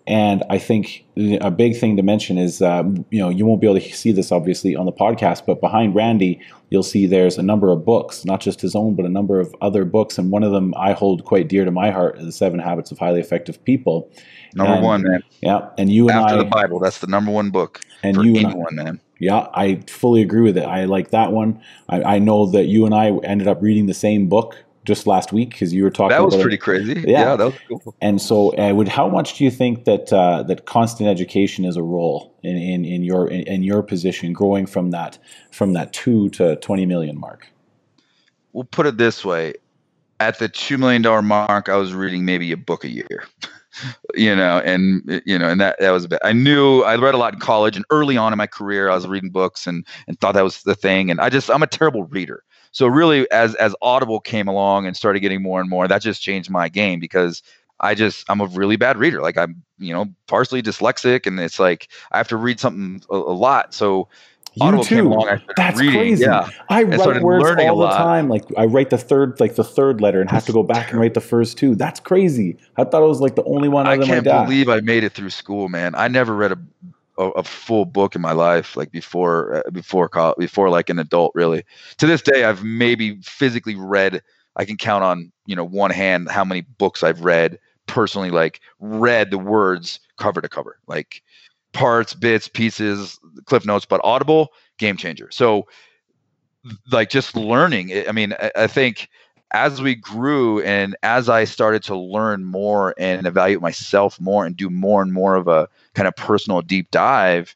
and 0.07 0.43
I 0.49 0.57
think 0.57 1.05
a 1.17 1.51
big 1.51 1.77
thing 1.77 1.97
to 1.97 2.03
mention 2.03 2.37
is, 2.37 2.61
you 2.61 3.19
know, 3.19 3.29
you 3.29 3.45
won't 3.45 3.61
be 3.61 3.67
able 3.67 3.79
to 3.79 3.93
see 3.93 4.11
this 4.11 4.31
obviously 4.31 4.75
on 4.75 4.85
the 4.85 4.91
podcast, 4.91 5.45
but 5.45 5.61
behind 5.61 5.95
Randy, 5.95 6.41
you'll 6.69 6.83
see 6.83 7.05
there's 7.05 7.37
a 7.37 7.43
number 7.43 7.69
of 7.71 7.85
books, 7.85 8.25
not 8.25 8.41
just 8.41 8.61
his 8.61 8.75
own, 8.75 8.95
but 8.95 9.05
a 9.05 9.09
number 9.09 9.39
of 9.39 9.53
other 9.61 9.85
books. 9.85 10.17
And 10.17 10.31
one 10.31 10.43
of 10.43 10.51
them 10.51 10.73
I 10.75 10.93
hold 10.93 11.23
quite 11.25 11.47
dear 11.47 11.65
to 11.65 11.71
my 11.71 11.91
heart 11.91 12.17
is 12.17 12.25
The 12.25 12.31
Seven 12.31 12.59
Habits 12.59 12.91
of 12.91 12.97
Highly 12.97 13.19
Effective 13.19 13.63
People. 13.63 14.11
Number 14.55 14.73
and, 14.73 14.83
one, 14.83 15.03
man. 15.03 15.23
Yeah. 15.41 15.69
And 15.77 15.91
you 15.91 16.09
and 16.09 16.17
After 16.17 16.35
I. 16.35 16.37
After 16.37 16.43
the 16.43 16.49
Bible, 16.49 16.79
that's 16.79 16.99
the 16.99 17.07
number 17.07 17.31
one 17.31 17.51
book 17.51 17.81
and 18.03 18.15
for 18.15 18.23
you 18.23 18.35
anyone, 18.37 18.79
I, 18.79 18.83
man. 18.83 19.01
Yeah, 19.19 19.47
I 19.53 19.81
fully 19.87 20.23
agree 20.23 20.41
with 20.41 20.57
it. 20.57 20.63
I 20.63 20.85
like 20.85 21.11
that 21.11 21.31
one. 21.31 21.61
I, 21.87 22.15
I 22.15 22.19
know 22.19 22.47
that 22.47 22.65
you 22.65 22.85
and 22.85 22.95
I 22.95 23.11
ended 23.23 23.47
up 23.47 23.61
reading 23.61 23.85
the 23.85 23.93
same 23.93 24.27
book 24.27 24.57
just 24.85 25.05
last 25.05 25.31
week 25.31 25.51
because 25.51 25.73
you 25.73 25.83
were 25.83 25.89
talking. 25.89 26.09
That 26.09 26.23
was 26.23 26.33
about 26.33 26.43
pretty 26.43 26.55
it. 26.55 26.61
crazy. 26.61 26.93
Yeah. 27.01 27.19
yeah. 27.19 27.35
that 27.35 27.45
was 27.45 27.55
cool. 27.67 27.95
And 28.01 28.21
so, 28.21 28.55
uh, 28.57 28.73
would 28.73 28.87
how 28.87 29.07
much 29.07 29.37
do 29.37 29.43
you 29.43 29.51
think 29.51 29.85
that 29.85 30.11
uh, 30.11 30.43
that 30.43 30.65
constant 30.65 31.09
education 31.09 31.65
is 31.65 31.77
a 31.77 31.83
role 31.83 32.35
in 32.43 32.57
in, 32.57 32.85
in 32.85 33.03
your 33.03 33.27
in, 33.27 33.41
in, 33.41 33.63
your 33.63 33.83
position, 33.83 34.33
growing 34.33 34.65
from 34.65 34.91
that 34.91 35.17
from 35.51 35.73
that 35.73 35.93
two 35.93 36.29
to 36.29 36.55
twenty 36.57 36.85
million 36.85 37.19
mark? 37.19 37.47
We'll 38.53 38.63
put 38.63 38.85
it 38.87 38.97
this 38.97 39.23
way: 39.23 39.53
at 40.19 40.39
the 40.39 40.49
two 40.49 40.77
million 40.77 41.01
dollar 41.01 41.21
mark, 41.21 41.69
I 41.69 41.75
was 41.75 41.93
reading 41.93 42.25
maybe 42.25 42.51
a 42.51 42.57
book 42.57 42.83
a 42.83 42.89
year. 42.89 43.25
you 44.15 44.35
know, 44.35 44.59
and 44.59 45.21
you 45.25 45.37
know, 45.37 45.47
and 45.47 45.61
that 45.61 45.79
that 45.79 45.91
was 45.91 46.05
a 46.05 46.09
bit. 46.09 46.19
I 46.23 46.33
knew 46.33 46.81
I 46.81 46.95
read 46.95 47.13
a 47.13 47.17
lot 47.17 47.33
in 47.33 47.39
college, 47.39 47.75
and 47.75 47.85
early 47.89 48.17
on 48.17 48.33
in 48.33 48.37
my 48.37 48.47
career, 48.47 48.89
I 48.89 48.95
was 48.95 49.07
reading 49.07 49.29
books 49.29 49.67
and 49.67 49.85
and 50.07 50.19
thought 50.19 50.33
that 50.33 50.43
was 50.43 50.63
the 50.63 50.75
thing. 50.75 51.09
And 51.11 51.21
I 51.21 51.29
just 51.29 51.49
I'm 51.49 51.63
a 51.63 51.67
terrible 51.67 52.03
reader. 52.05 52.43
So 52.71 52.87
really, 52.87 53.29
as 53.31 53.55
as 53.55 53.75
Audible 53.81 54.19
came 54.19 54.47
along 54.47 54.85
and 54.85 54.95
started 54.95 55.19
getting 55.19 55.41
more 55.41 55.59
and 55.59 55.69
more, 55.69 55.87
that 55.87 56.01
just 56.01 56.21
changed 56.21 56.49
my 56.49 56.69
game 56.69 56.99
because 56.99 57.43
I 57.79 57.95
just 57.95 58.25
I'm 58.29 58.41
a 58.41 58.45
really 58.47 58.75
bad 58.75 58.97
reader. 58.97 59.21
Like 59.21 59.37
I'm 59.37 59.61
you 59.77 59.93
know 59.93 60.05
partially 60.27 60.61
dyslexic, 60.61 61.25
and 61.25 61.39
it's 61.39 61.59
like 61.59 61.89
I 62.11 62.17
have 62.17 62.27
to 62.29 62.37
read 62.37 62.59
something 62.59 63.03
a, 63.09 63.15
a 63.15 63.35
lot. 63.35 63.73
So 63.73 64.07
you 64.53 64.65
Audible 64.65 64.83
too. 64.83 65.07
Along, 65.07 65.39
That's 65.55 65.79
reading. 65.79 65.95
crazy. 65.95 66.23
Yeah. 66.23 66.49
I 66.67 66.83
write 66.83 67.21
words 67.21 67.45
all 67.61 67.79
the 67.79 67.87
time. 67.89 68.27
Like 68.27 68.43
I 68.57 68.65
write 68.65 68.89
the 68.89 68.97
third, 68.97 69.39
like 69.39 69.55
the 69.55 69.63
third 69.63 70.01
letter, 70.01 70.19
and 70.19 70.29
have 70.29 70.45
to 70.45 70.51
go 70.51 70.61
back 70.61 70.91
and 70.91 70.99
write 70.99 71.13
the 71.13 71.21
first 71.21 71.57
two. 71.57 71.73
That's 71.73 72.01
crazy. 72.01 72.57
I 72.75 72.83
thought 72.83 73.01
I 73.01 73.05
was 73.05 73.21
like 73.21 73.35
the 73.35 73.45
only 73.45 73.69
one. 73.69 73.87
I 73.87 73.97
can't 73.97 74.25
believe 74.25 74.67
I 74.67 74.81
made 74.81 75.05
it 75.05 75.13
through 75.13 75.29
school, 75.29 75.69
man. 75.69 75.95
I 75.95 76.09
never 76.09 76.35
read 76.35 76.51
a 76.51 76.59
a, 77.21 77.29
a, 77.31 77.43
full 77.43 77.85
book 77.85 78.15
in 78.15 78.21
my 78.21 78.31
life, 78.31 78.75
like 78.75 78.91
before 78.91 79.55
uh, 79.55 79.69
before 79.71 80.09
college, 80.09 80.37
before 80.37 80.69
like 80.69 80.89
an 80.89 80.99
adult. 80.99 81.31
Really, 81.35 81.63
to 81.97 82.07
this 82.07 82.21
day, 82.21 82.43
I've 82.43 82.63
maybe 82.63 83.17
physically 83.21 83.75
read. 83.75 84.21
I 84.55 84.65
can 84.65 84.77
count 84.77 85.03
on 85.03 85.31
you 85.45 85.55
know 85.55 85.63
one 85.63 85.91
hand 85.91 86.29
how 86.29 86.43
many 86.43 86.61
books 86.61 87.03
I've 87.03 87.21
read 87.21 87.59
personally. 87.85 88.31
Like 88.31 88.61
read 88.79 89.31
the 89.31 89.37
words 89.37 89.99
cover 90.17 90.41
to 90.41 90.49
cover, 90.49 90.79
like 90.87 91.21
parts, 91.73 92.13
bits, 92.13 92.47
pieces, 92.47 93.19
cliff 93.45 93.65
notes. 93.65 93.85
But 93.85 94.01
Audible, 94.03 94.49
game 94.77 94.97
changer. 94.97 95.29
So, 95.31 95.67
like 96.91 97.09
just 97.09 97.35
learning. 97.35 98.07
I 98.07 98.11
mean, 98.11 98.33
I, 98.33 98.51
I 98.55 98.67
think 98.67 99.09
as 99.51 99.81
we 99.81 99.95
grew 99.95 100.61
and 100.61 100.95
as 101.03 101.29
I 101.29 101.43
started 101.43 101.83
to 101.83 101.95
learn 101.95 102.45
more 102.45 102.93
and 102.97 103.27
evaluate 103.27 103.61
myself 103.61 104.19
more 104.19 104.45
and 104.45 104.55
do 104.55 104.69
more 104.69 105.01
and 105.01 105.11
more 105.11 105.35
of 105.35 105.47
a 105.47 105.67
kind 105.93 106.07
of 106.07 106.15
personal 106.15 106.61
deep 106.61 106.89
dive, 106.91 107.55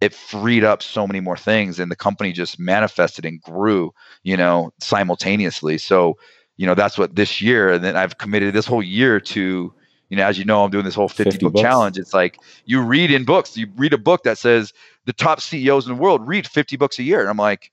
it 0.00 0.14
freed 0.14 0.64
up 0.64 0.82
so 0.82 1.06
many 1.06 1.20
more 1.20 1.36
things 1.36 1.78
and 1.78 1.90
the 1.90 1.96
company 1.96 2.32
just 2.32 2.58
manifested 2.58 3.24
and 3.24 3.40
grew, 3.42 3.92
you 4.22 4.36
know, 4.36 4.72
simultaneously. 4.80 5.78
So, 5.78 6.18
you 6.56 6.66
know, 6.66 6.74
that's 6.74 6.96
what 6.96 7.16
this 7.16 7.40
year, 7.40 7.72
and 7.72 7.84
then 7.84 7.96
I've 7.96 8.18
committed 8.18 8.54
this 8.54 8.66
whole 8.66 8.82
year 8.82 9.20
to, 9.20 9.74
you 10.08 10.16
know, 10.16 10.24
as 10.24 10.38
you 10.38 10.44
know, 10.44 10.64
I'm 10.64 10.70
doing 10.70 10.84
this 10.84 10.94
whole 10.94 11.08
50, 11.08 11.24
50 11.24 11.44
book 11.44 11.52
books. 11.54 11.62
challenge. 11.62 11.98
It's 11.98 12.14
like 12.14 12.38
you 12.64 12.80
read 12.80 13.10
in 13.10 13.24
books, 13.24 13.56
you 13.56 13.68
read 13.76 13.92
a 13.92 13.98
book 13.98 14.22
that 14.22 14.38
says 14.38 14.72
the 15.04 15.12
top 15.12 15.40
CEOs 15.40 15.86
in 15.86 15.96
the 15.96 16.00
world 16.00 16.26
read 16.26 16.46
50 16.46 16.76
books 16.76 16.98
a 16.98 17.02
year. 17.02 17.20
And 17.20 17.28
I'm 17.28 17.36
like, 17.36 17.72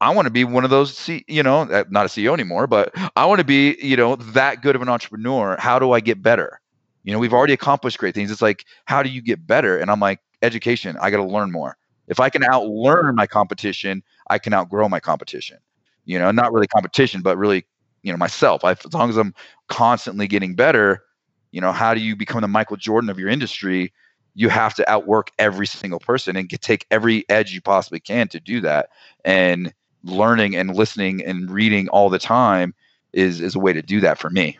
I 0.00 0.14
want 0.14 0.26
to 0.26 0.30
be 0.30 0.44
one 0.44 0.64
of 0.64 0.70
those, 0.70 0.96
C, 0.96 1.24
you 1.28 1.42
know, 1.42 1.62
uh, 1.62 1.84
not 1.90 2.06
a 2.06 2.08
CEO 2.08 2.34
anymore, 2.34 2.66
but 2.66 2.92
I 3.16 3.26
want 3.26 3.38
to 3.38 3.44
be, 3.44 3.76
you 3.80 3.96
know, 3.96 4.16
that 4.16 4.62
good 4.62 4.76
of 4.76 4.82
an 4.82 4.88
entrepreneur. 4.88 5.56
How 5.58 5.78
do 5.78 5.92
I 5.92 6.00
get 6.00 6.22
better? 6.22 6.60
You 7.04 7.12
know, 7.12 7.18
we've 7.18 7.32
already 7.32 7.52
accomplished 7.52 7.98
great 7.98 8.14
things. 8.14 8.30
It's 8.30 8.42
like, 8.42 8.64
how 8.86 9.02
do 9.02 9.08
you 9.10 9.22
get 9.22 9.46
better? 9.46 9.78
And 9.78 9.90
I'm 9.90 10.00
like, 10.00 10.20
education. 10.42 10.96
I 11.00 11.10
got 11.10 11.18
to 11.18 11.24
learn 11.24 11.50
more. 11.50 11.76
If 12.06 12.20
I 12.20 12.28
can 12.28 12.42
outlearn 12.42 13.14
my 13.14 13.26
competition, 13.26 14.02
I 14.28 14.38
can 14.38 14.52
outgrow 14.52 14.88
my 14.88 15.00
competition. 15.00 15.58
You 16.04 16.18
know, 16.18 16.30
not 16.30 16.52
really 16.52 16.66
competition, 16.66 17.22
but 17.22 17.38
really, 17.38 17.64
you 18.02 18.12
know, 18.12 18.18
myself. 18.18 18.64
I, 18.64 18.72
as 18.72 18.92
long 18.92 19.08
as 19.08 19.16
I'm 19.16 19.34
constantly 19.68 20.26
getting 20.26 20.54
better, 20.54 21.02
you 21.50 21.60
know, 21.60 21.72
how 21.72 21.94
do 21.94 22.00
you 22.00 22.14
become 22.14 22.42
the 22.42 22.48
Michael 22.48 22.76
Jordan 22.76 23.08
of 23.08 23.18
your 23.18 23.28
industry? 23.28 23.92
You 24.34 24.48
have 24.50 24.74
to 24.74 24.90
outwork 24.90 25.30
every 25.38 25.66
single 25.66 26.00
person 26.00 26.36
and 26.36 26.50
take 26.60 26.86
every 26.90 27.24
edge 27.30 27.52
you 27.52 27.62
possibly 27.62 28.00
can 28.00 28.28
to 28.28 28.40
do 28.40 28.60
that. 28.60 28.90
And 29.24 29.72
learning 30.04 30.54
and 30.56 30.74
listening 30.74 31.24
and 31.24 31.50
reading 31.50 31.88
all 31.88 32.08
the 32.08 32.18
time 32.18 32.74
is 33.12 33.40
is 33.40 33.54
a 33.54 33.58
way 33.58 33.72
to 33.72 33.82
do 33.82 34.00
that 34.00 34.18
for 34.18 34.30
me. 34.30 34.58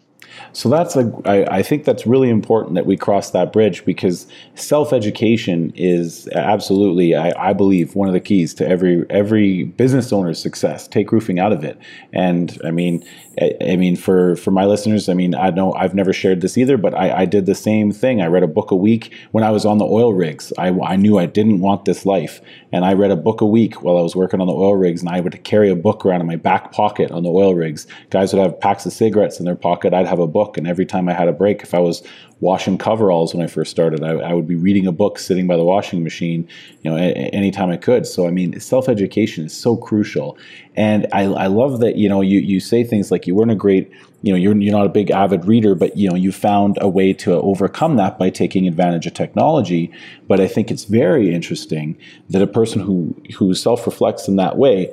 So 0.52 0.68
that's 0.68 0.96
a, 0.96 1.12
I, 1.24 1.58
I 1.58 1.62
think 1.62 1.84
that's 1.84 2.06
really 2.06 2.28
important 2.28 2.74
that 2.74 2.86
we 2.86 2.96
cross 2.96 3.30
that 3.30 3.52
bridge 3.52 3.84
because 3.84 4.26
self 4.54 4.92
education 4.92 5.72
is 5.76 6.28
absolutely, 6.34 7.14
I, 7.14 7.32
I, 7.50 7.52
believe, 7.52 7.94
one 7.94 8.08
of 8.08 8.14
the 8.14 8.20
keys 8.20 8.54
to 8.54 8.68
every 8.68 9.04
every 9.10 9.64
business 9.64 10.12
owner's 10.12 10.40
success. 10.40 10.88
Take 10.88 11.12
roofing 11.12 11.38
out 11.38 11.52
of 11.52 11.64
it, 11.64 11.78
and 12.12 12.58
I 12.64 12.70
mean, 12.70 13.04
I, 13.40 13.54
I 13.72 13.76
mean 13.76 13.96
for 13.96 14.36
for 14.36 14.50
my 14.50 14.64
listeners, 14.64 15.08
I 15.08 15.14
mean, 15.14 15.34
I 15.34 15.50
know 15.50 15.72
I've 15.74 15.94
never 15.94 16.12
shared 16.12 16.40
this 16.40 16.56
either, 16.56 16.76
but 16.76 16.94
I, 16.94 17.22
I 17.22 17.24
did 17.24 17.46
the 17.46 17.54
same 17.54 17.92
thing. 17.92 18.20
I 18.20 18.26
read 18.26 18.42
a 18.42 18.48
book 18.48 18.70
a 18.70 18.76
week 18.76 19.12
when 19.32 19.44
I 19.44 19.50
was 19.50 19.64
on 19.64 19.78
the 19.78 19.84
oil 19.84 20.12
rigs. 20.12 20.52
I, 20.58 20.68
I 20.68 20.96
knew 20.96 21.18
I 21.18 21.26
didn't 21.26 21.60
want 21.60 21.84
this 21.84 22.06
life, 22.06 22.40
and 22.72 22.84
I 22.84 22.92
read 22.92 23.10
a 23.10 23.16
book 23.16 23.40
a 23.40 23.46
week 23.46 23.82
while 23.82 23.98
I 23.98 24.02
was 24.02 24.16
working 24.16 24.40
on 24.40 24.46
the 24.46 24.52
oil 24.52 24.76
rigs, 24.76 25.00
and 25.00 25.10
I 25.10 25.20
would 25.20 25.42
carry 25.44 25.70
a 25.70 25.76
book 25.76 26.04
around 26.04 26.20
in 26.20 26.26
my 26.26 26.36
back 26.36 26.72
pocket 26.72 27.10
on 27.10 27.22
the 27.22 27.30
oil 27.30 27.54
rigs. 27.54 27.86
Guys 28.10 28.32
would 28.32 28.42
have 28.42 28.58
packs 28.60 28.86
of 28.86 28.92
cigarettes 28.92 29.38
in 29.38 29.44
their 29.46 29.56
pocket. 29.56 29.94
I'd 29.94 30.06
have 30.06 30.20
a 30.20 30.26
book, 30.26 30.56
and 30.56 30.66
every 30.66 30.86
time 30.86 31.08
I 31.08 31.14
had 31.14 31.28
a 31.28 31.32
break, 31.32 31.62
if 31.62 31.74
I 31.74 31.80
was 31.80 32.02
washing 32.44 32.76
coveralls 32.76 33.34
when 33.34 33.42
I 33.42 33.46
first 33.46 33.70
started, 33.70 34.04
I, 34.04 34.10
I 34.16 34.34
would 34.34 34.46
be 34.46 34.54
reading 34.54 34.86
a 34.86 34.92
book 34.92 35.18
sitting 35.18 35.46
by 35.46 35.56
the 35.56 35.64
washing 35.64 36.04
machine, 36.04 36.46
you 36.82 36.90
know, 36.90 36.96
a, 36.98 37.12
anytime 37.32 37.70
I 37.70 37.78
could. 37.78 38.06
So 38.06 38.28
I 38.28 38.30
mean, 38.30 38.60
self 38.60 38.86
education 38.86 39.46
is 39.46 39.56
so 39.56 39.76
crucial, 39.76 40.36
and 40.76 41.06
I, 41.12 41.22
I 41.22 41.46
love 41.46 41.80
that 41.80 41.96
you 41.96 42.06
know 42.08 42.20
you 42.20 42.40
you 42.40 42.60
say 42.60 42.84
things 42.84 43.10
like 43.10 43.26
you 43.26 43.34
weren't 43.34 43.50
a 43.50 43.56
great 43.56 43.90
you 44.20 44.30
know 44.30 44.36
you're, 44.38 44.54
you're 44.56 44.76
not 44.76 44.84
a 44.86 44.90
big 44.90 45.10
avid 45.10 45.46
reader 45.46 45.74
but 45.74 45.96
you 45.96 46.08
know 46.08 46.16
you 46.16 46.32
found 46.32 46.76
a 46.80 46.88
way 46.88 47.12
to 47.14 47.32
overcome 47.40 47.96
that 47.96 48.18
by 48.18 48.28
taking 48.28 48.68
advantage 48.68 49.06
of 49.06 49.14
technology. 49.14 49.90
But 50.28 50.40
i 50.40 50.46
think 50.46 50.70
it's 50.70 50.84
very 50.84 51.34
interesting 51.34 51.96
that 52.28 52.42
a 52.42 52.46
person 52.46 52.80
who 52.80 53.16
who 53.36 53.54
self-reflects 53.54 54.28
in 54.28 54.36
that 54.36 54.58
way 54.58 54.92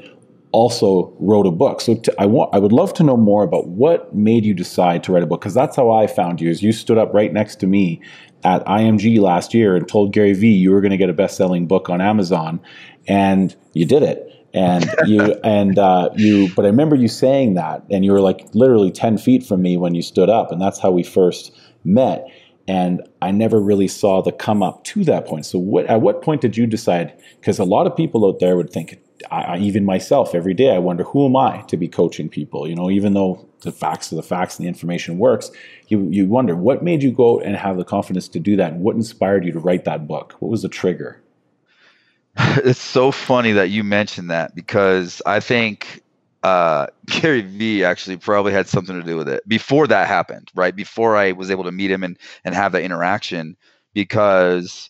also 0.52 1.14
wrote 1.20 1.46
a 1.48 1.52
book. 1.52 1.82
So 1.82 1.96
to, 1.96 2.14
I 2.20 2.26
want 2.26 2.54
I 2.54 2.60
would 2.60 2.72
love 2.72 2.94
to 2.96 3.04
know 3.04 3.18
more 3.18 3.44
about 3.44 3.68
what 3.68 4.14
made 4.16 4.46
you 4.46 4.54
decide 4.54 5.04
to 5.04 5.12
write 5.12 5.24
a 5.24 5.26
book 5.26 5.42
because 5.42 5.54
that's 5.54 5.76
how 5.76 5.92
I 5.92 6.08
found 6.08 6.42
you. 6.42 6.50
Is 6.50 6.62
you 6.62 6.72
stood 6.72 6.98
up 6.98 7.14
right 7.14 7.32
next 7.32 7.60
to 7.62 7.68
me 7.68 8.02
at 8.44 8.66
IMG 8.66 9.20
last 9.20 9.54
year 9.54 9.76
and 9.76 9.88
told 9.88 10.14
Gary 10.14 10.34
Vee 10.34 10.52
you 10.54 10.72
were 10.72 10.82
going 10.82 10.92
to 10.92 10.98
get 10.98 11.10
a 11.10 11.14
best-selling 11.14 11.68
book 11.68 11.90
on 11.90 12.02
Amazon, 12.02 12.60
and 13.08 13.56
you 13.74 13.86
did 13.86 14.04
it. 14.04 14.28
and 14.54 14.90
you 15.06 15.34
and 15.44 15.80
uh, 15.80 16.10
you. 16.16 16.50
But 16.56 16.66
I 16.66 16.70
remember 16.70 16.96
you 16.96 17.08
saying 17.08 17.54
that, 17.56 17.84
and 17.90 18.04
you 18.04 18.12
were 18.12 18.22
like 18.22 18.48
literally 18.54 18.92
ten 18.92 19.18
feet 19.18 19.44
from 19.44 19.62
me 19.62 19.78
when 19.78 19.96
you 19.96 20.02
stood 20.02 20.30
up, 20.30 20.52
and 20.52 20.62
that's 20.62 20.80
how 20.80 20.92
we 20.92 21.04
first 21.04 21.52
met. 21.84 22.26
And 22.72 23.02
I 23.22 23.32
never 23.32 23.60
really 23.60 23.90
saw 23.90 24.22
the 24.22 24.32
come 24.32 24.64
up 24.64 24.86
to 24.86 25.04
that 25.04 25.26
point. 25.26 25.46
So, 25.46 25.60
what 25.60 25.88
at 25.88 26.00
what 26.00 26.22
point 26.22 26.40
did 26.40 26.56
you 26.56 26.66
decide? 26.66 27.12
Because 27.38 27.60
a 27.60 27.66
lot 27.66 27.86
of 27.86 27.98
people 27.98 28.26
out 28.26 28.40
there 28.40 28.56
would 28.56 28.70
think, 28.70 28.98
I, 29.30 29.58
even 29.58 29.84
myself, 29.84 30.34
every 30.34 30.54
day, 30.54 30.74
I 30.74 30.78
wonder 30.78 31.04
who 31.04 31.26
am 31.26 31.36
I 31.36 31.64
to 31.64 31.76
be 31.76 31.90
coaching 31.90 32.30
people. 32.30 32.70
You 32.70 32.76
know, 32.76 32.90
even 32.90 33.14
though 33.14 33.46
the 33.60 33.74
facts 33.74 34.14
are 34.14 34.16
the 34.16 34.24
facts 34.24 34.58
and 34.58 34.64
the 34.64 34.70
information 34.70 35.18
works, 35.18 35.52
you 35.90 36.08
you 36.12 36.26
wonder 36.28 36.56
what 36.56 36.82
made 36.82 37.04
you 37.04 37.12
go 37.12 37.40
out 37.40 37.46
and 37.46 37.58
have 37.58 37.76
the 37.76 37.84
confidence 37.84 38.30
to 38.30 38.40
do 38.40 38.56
that. 38.56 38.72
And 38.72 38.84
what 38.84 38.96
inspired 38.96 39.44
you 39.44 39.52
to 39.52 39.60
write 39.60 39.84
that 39.84 40.08
book? 40.08 40.38
What 40.40 40.50
was 40.50 40.62
the 40.62 40.70
trigger? 40.70 41.22
It's 42.64 42.80
so 42.80 43.12
funny 43.12 43.52
that 43.52 43.70
you 43.70 43.84
mentioned 43.84 44.30
that 44.30 44.56
because 44.56 45.22
I 45.26 45.42
think 45.42 46.02
uh, 46.44 46.88
Gary 47.06 47.42
Vee 47.42 47.84
actually 47.84 48.18
probably 48.18 48.54
had 48.54 48.68
something 48.68 48.96
to 49.00 49.06
do 49.06 49.18
with 49.18 49.30
it 49.30 49.48
before 49.48 49.88
that 49.88 50.08
happened, 50.08 50.52
right? 50.56 50.76
Before 50.76 51.16
I 51.16 51.32
was 51.34 51.52
able 51.52 51.64
to 51.66 51.72
meet 51.72 51.92
him 51.92 52.04
and 52.04 52.18
and 52.44 52.56
have 52.56 52.72
that 52.74 52.84
interaction, 52.84 53.56
because 53.94 54.90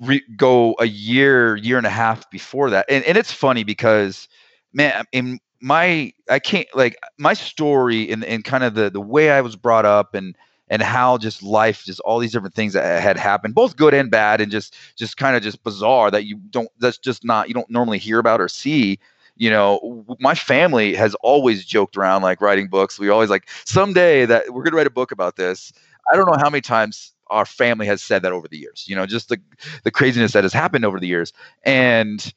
re- 0.00 0.24
go 0.36 0.74
a 0.78 0.86
year, 0.86 1.56
year 1.56 1.78
and 1.78 1.86
a 1.86 1.90
half 1.90 2.30
before 2.30 2.70
that, 2.70 2.86
and 2.88 3.04
and 3.04 3.16
it's 3.16 3.32
funny 3.32 3.64
because 3.64 4.28
man, 4.72 5.04
in 5.12 5.38
my 5.60 6.12
I 6.28 6.38
can't 6.38 6.68
like 6.74 6.96
my 7.18 7.34
story 7.34 8.10
and 8.10 8.24
and 8.24 8.44
kind 8.44 8.64
of 8.64 8.74
the 8.74 8.90
the 8.90 9.00
way 9.00 9.30
I 9.30 9.40
was 9.40 9.56
brought 9.56 9.84
up 9.84 10.14
and 10.14 10.36
and 10.68 10.82
how 10.82 11.18
just 11.18 11.42
life 11.42 11.84
just 11.84 12.00
all 12.00 12.18
these 12.18 12.32
different 12.32 12.54
things 12.54 12.72
that 12.72 13.02
had 13.02 13.18
happened 13.18 13.54
both 13.54 13.76
good 13.76 13.92
and 13.92 14.10
bad 14.10 14.40
and 14.40 14.50
just 14.50 14.76
just 14.96 15.16
kind 15.16 15.36
of 15.36 15.42
just 15.42 15.62
bizarre 15.64 16.10
that 16.10 16.24
you 16.24 16.36
don't 16.50 16.68
that's 16.78 16.96
just 16.98 17.24
not 17.24 17.48
you 17.48 17.54
don't 17.54 17.68
normally 17.68 17.98
hear 17.98 18.18
about 18.18 18.40
or 18.40 18.48
see 18.48 18.98
you 19.40 19.50
know 19.50 20.04
my 20.20 20.34
family 20.36 20.94
has 20.94 21.14
always 21.16 21.64
joked 21.64 21.96
around 21.96 22.22
like 22.22 22.40
writing 22.42 22.68
books. 22.68 23.00
We 23.00 23.08
always 23.10 23.30
like 23.30 23.48
someday 23.64 24.26
that 24.26 24.50
we're 24.50 24.62
going 24.62 24.72
to 24.72 24.76
write 24.78 24.86
a 24.86 24.90
book 24.90 25.12
about 25.12 25.36
this. 25.36 25.72
I 26.12 26.16
don't 26.16 26.26
know 26.26 26.38
how 26.38 26.50
many 26.50 26.62
times 26.62 27.14
our 27.28 27.46
family 27.46 27.86
has 27.86 28.02
said 28.02 28.22
that 28.22 28.32
over 28.32 28.48
the 28.48 28.58
years 28.58 28.84
you 28.88 28.96
know 28.96 29.06
just 29.06 29.30
the 29.30 29.38
the 29.84 29.90
craziness 29.90 30.32
that 30.32 30.44
has 30.44 30.52
happened 30.52 30.84
over 30.84 31.00
the 31.00 31.08
years. 31.08 31.32
And 31.64 32.32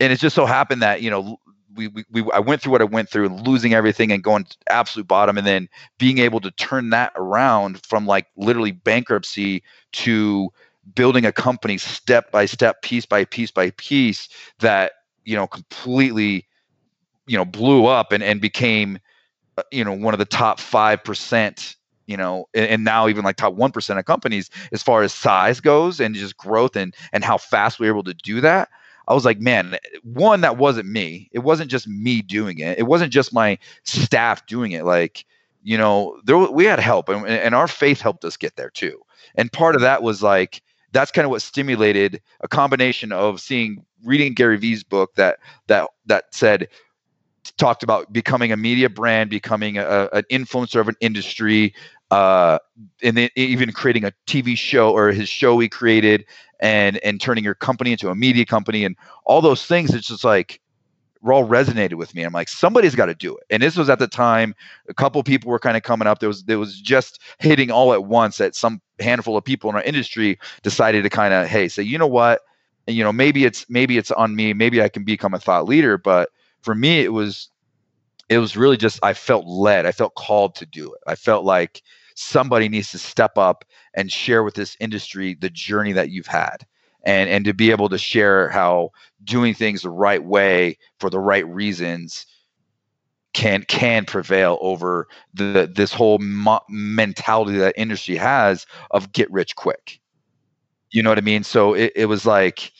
and 0.00 0.12
it 0.12 0.18
just 0.20 0.34
so 0.34 0.46
happened 0.46 0.82
that 0.82 1.02
you 1.02 1.10
know 1.10 1.38
we, 1.74 1.88
we, 1.88 2.04
we, 2.10 2.24
I 2.32 2.38
went 2.38 2.62
through 2.62 2.72
what 2.72 2.80
I 2.80 2.84
went 2.86 3.10
through, 3.10 3.28
losing 3.28 3.74
everything 3.74 4.10
and 4.10 4.22
going 4.22 4.46
absolute 4.70 5.06
bottom, 5.06 5.36
and 5.36 5.46
then 5.46 5.68
being 5.98 6.18
able 6.18 6.40
to 6.40 6.50
turn 6.52 6.90
that 6.90 7.12
around 7.16 7.84
from 7.84 8.06
like 8.06 8.28
literally 8.36 8.72
bankruptcy 8.72 9.62
to 9.92 10.48
building 10.94 11.26
a 11.26 11.32
company 11.32 11.78
step 11.78 12.30
by 12.30 12.46
step, 12.46 12.82
piece 12.82 13.06
by 13.06 13.24
piece 13.24 13.50
by 13.50 13.70
piece 13.72 14.28
that 14.60 14.92
you 15.24 15.36
know 15.36 15.46
completely 15.46 16.45
you 17.26 17.36
know 17.36 17.44
blew 17.44 17.86
up 17.86 18.12
and 18.12 18.22
and 18.22 18.40
became 18.40 18.98
uh, 19.56 19.62
you 19.70 19.84
know 19.84 19.92
one 19.92 20.14
of 20.14 20.18
the 20.18 20.24
top 20.24 20.60
five 20.60 21.02
percent 21.04 21.76
you 22.06 22.16
know 22.16 22.46
and, 22.54 22.66
and, 22.66 22.84
now 22.84 23.08
even 23.08 23.24
like 23.24 23.36
top 23.36 23.54
1% 23.54 23.98
of 23.98 24.04
companies 24.04 24.48
as 24.70 24.82
far 24.82 25.02
as 25.02 25.12
size 25.12 25.60
goes 25.60 25.98
and 25.98 26.14
just 26.14 26.36
growth 26.36 26.76
and 26.76 26.94
and 27.12 27.24
how 27.24 27.36
fast 27.36 27.80
we 27.80 27.86
were 27.86 27.94
able 27.94 28.04
to 28.04 28.14
do 28.14 28.40
that 28.40 28.68
I 29.08 29.14
was 29.14 29.24
like, 29.24 29.38
man, 29.40 29.78
one, 30.02 30.40
that 30.40 30.56
wasn't 30.56 30.88
me. 30.88 31.28
It 31.32 31.40
wasn't 31.40 31.70
just 31.70 31.86
me 31.86 32.22
doing 32.22 32.58
it. 32.58 32.78
It 32.78 32.84
wasn't 32.84 33.12
just 33.12 33.32
my 33.32 33.58
staff 33.84 34.44
doing 34.46 34.72
it. 34.72 34.84
Like, 34.84 35.24
you 35.62 35.78
know, 35.78 36.20
there 36.24 36.36
we 36.36 36.64
had 36.64 36.80
help, 36.80 37.08
and, 37.08 37.26
and 37.26 37.54
our 37.54 37.68
faith 37.68 38.00
helped 38.00 38.24
us 38.24 38.36
get 38.36 38.56
there 38.56 38.70
too. 38.70 39.00
And 39.34 39.52
part 39.52 39.74
of 39.74 39.80
that 39.82 40.02
was 40.02 40.22
like 40.22 40.62
that's 40.92 41.10
kind 41.10 41.24
of 41.24 41.30
what 41.30 41.42
stimulated 41.42 42.22
a 42.40 42.48
combination 42.48 43.12
of 43.12 43.40
seeing 43.40 43.84
reading 44.04 44.32
Gary 44.32 44.56
Vee's 44.56 44.82
book 44.82 45.14
that 45.16 45.38
that 45.66 45.90
that 46.06 46.26
said 46.32 46.68
talked 47.52 47.82
about 47.82 48.12
becoming 48.12 48.52
a 48.52 48.56
media 48.56 48.88
brand, 48.88 49.30
becoming 49.30 49.78
a, 49.78 50.08
an 50.12 50.24
influencer 50.30 50.80
of 50.80 50.88
an 50.88 50.96
industry, 51.00 51.74
uh, 52.10 52.58
and 53.02 53.16
then 53.16 53.30
even 53.36 53.72
creating 53.72 54.04
a 54.04 54.12
TV 54.26 54.56
show 54.56 54.90
or 54.92 55.10
his 55.12 55.28
show 55.28 55.58
he 55.58 55.68
created, 55.68 56.24
and 56.60 56.98
and 56.98 57.20
turning 57.20 57.44
your 57.44 57.54
company 57.54 57.92
into 57.92 58.08
a 58.08 58.14
media 58.14 58.44
company 58.44 58.84
and 58.84 58.96
all 59.24 59.40
those 59.40 59.66
things. 59.66 59.94
It's 59.94 60.08
just 60.08 60.24
like 60.24 60.60
all 61.32 61.46
resonated 61.46 61.94
with 61.94 62.14
me. 62.14 62.22
I'm 62.22 62.32
like, 62.32 62.48
somebody's 62.48 62.94
got 62.94 63.06
to 63.06 63.14
do 63.14 63.36
it. 63.36 63.44
And 63.50 63.62
this 63.62 63.76
was 63.76 63.88
at 63.88 63.98
the 63.98 64.06
time 64.06 64.54
a 64.88 64.94
couple 64.94 65.22
people 65.22 65.50
were 65.50 65.58
kind 65.58 65.76
of 65.76 65.82
coming 65.82 66.06
up. 66.06 66.18
There 66.18 66.28
was 66.28 66.44
there 66.44 66.58
was 66.58 66.80
just 66.80 67.20
hitting 67.38 67.70
all 67.70 67.92
at 67.92 68.04
once 68.04 68.38
that 68.38 68.54
some 68.54 68.80
handful 69.00 69.36
of 69.36 69.44
people 69.44 69.70
in 69.70 69.76
our 69.76 69.82
industry 69.82 70.38
decided 70.62 71.02
to 71.02 71.10
kind 71.10 71.34
of, 71.34 71.46
hey, 71.46 71.68
say, 71.68 71.82
you 71.82 71.98
know 71.98 72.06
what? 72.06 72.42
And, 72.86 72.96
you 72.96 73.02
know, 73.02 73.12
maybe 73.12 73.44
it's 73.44 73.66
maybe 73.68 73.98
it's 73.98 74.10
on 74.10 74.36
me. 74.36 74.52
Maybe 74.52 74.82
I 74.82 74.88
can 74.88 75.04
become 75.04 75.34
a 75.34 75.40
thought 75.40 75.66
leader. 75.66 75.98
But 75.98 76.30
for 76.66 76.74
me, 76.74 77.00
it 77.00 77.12
was 77.12 77.48
it 78.28 78.38
was 78.38 78.56
really 78.56 78.76
just 78.76 78.98
I 79.02 79.14
felt 79.14 79.46
led. 79.46 79.86
I 79.86 79.92
felt 79.92 80.16
called 80.16 80.56
to 80.56 80.66
do 80.66 80.92
it. 80.92 81.00
I 81.06 81.14
felt 81.14 81.44
like 81.44 81.80
somebody 82.16 82.68
needs 82.68 82.90
to 82.90 82.98
step 82.98 83.38
up 83.38 83.64
and 83.94 84.10
share 84.10 84.42
with 84.42 84.54
this 84.54 84.76
industry 84.80 85.34
the 85.34 85.48
journey 85.48 85.92
that 85.92 86.10
you've 86.10 86.26
had 86.26 86.66
and 87.04 87.30
and 87.30 87.44
to 87.44 87.54
be 87.54 87.70
able 87.70 87.88
to 87.88 87.98
share 87.98 88.48
how 88.48 88.90
doing 89.22 89.54
things 89.54 89.82
the 89.82 89.90
right 89.90 90.24
way 90.24 90.76
for 90.98 91.08
the 91.08 91.20
right 91.20 91.46
reasons 91.46 92.26
can 93.32 93.62
can 93.64 94.04
prevail 94.04 94.58
over 94.60 95.06
the 95.34 95.70
this 95.72 95.92
whole 95.92 96.18
mo- 96.18 96.64
mentality 96.68 97.58
that 97.58 97.74
industry 97.76 98.16
has 98.16 98.66
of 98.90 99.12
get 99.12 99.30
rich 99.30 99.54
quick 99.54 100.00
you 100.90 101.02
know 101.02 101.10
what 101.10 101.18
i 101.18 101.20
mean 101.20 101.44
so 101.44 101.74
it, 101.74 101.92
it 101.94 102.06
was 102.06 102.24
like 102.24 102.72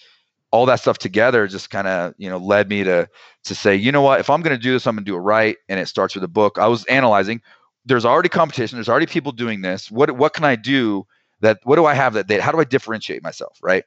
all 0.56 0.66
that 0.66 0.80
stuff 0.80 0.96
together 0.98 1.46
just 1.46 1.68
kind 1.68 1.86
of 1.86 2.14
you 2.16 2.28
know 2.30 2.38
led 2.38 2.68
me 2.68 2.82
to 2.82 3.06
to 3.44 3.54
say 3.54 3.76
you 3.76 3.92
know 3.92 4.00
what? 4.00 4.20
If 4.20 4.30
i'm 4.30 4.40
going 4.40 4.56
to 4.56 4.62
do 4.62 4.72
this 4.72 4.86
i'm 4.86 4.96
going 4.96 5.04
to 5.04 5.10
do 5.10 5.16
it 5.16 5.20
right 5.20 5.56
and 5.68 5.78
it 5.78 5.86
starts 5.86 6.14
with 6.14 6.24
a 6.24 6.28
book. 6.28 6.58
I 6.58 6.66
was 6.66 6.84
analyzing 6.86 7.42
there's 7.84 8.06
already 8.06 8.30
competition 8.30 8.76
there's 8.78 8.88
already 8.88 9.06
people 9.06 9.32
doing 9.32 9.60
this. 9.60 9.90
What 9.90 10.10
what 10.12 10.32
can 10.32 10.44
i 10.44 10.56
do 10.56 11.06
that 11.40 11.60
what 11.64 11.76
do 11.76 11.84
i 11.84 11.94
have 11.94 12.14
that 12.14 12.26
they 12.26 12.40
how 12.40 12.52
do 12.52 12.58
i 12.58 12.64
differentiate 12.64 13.22
myself 13.22 13.58
right? 13.62 13.84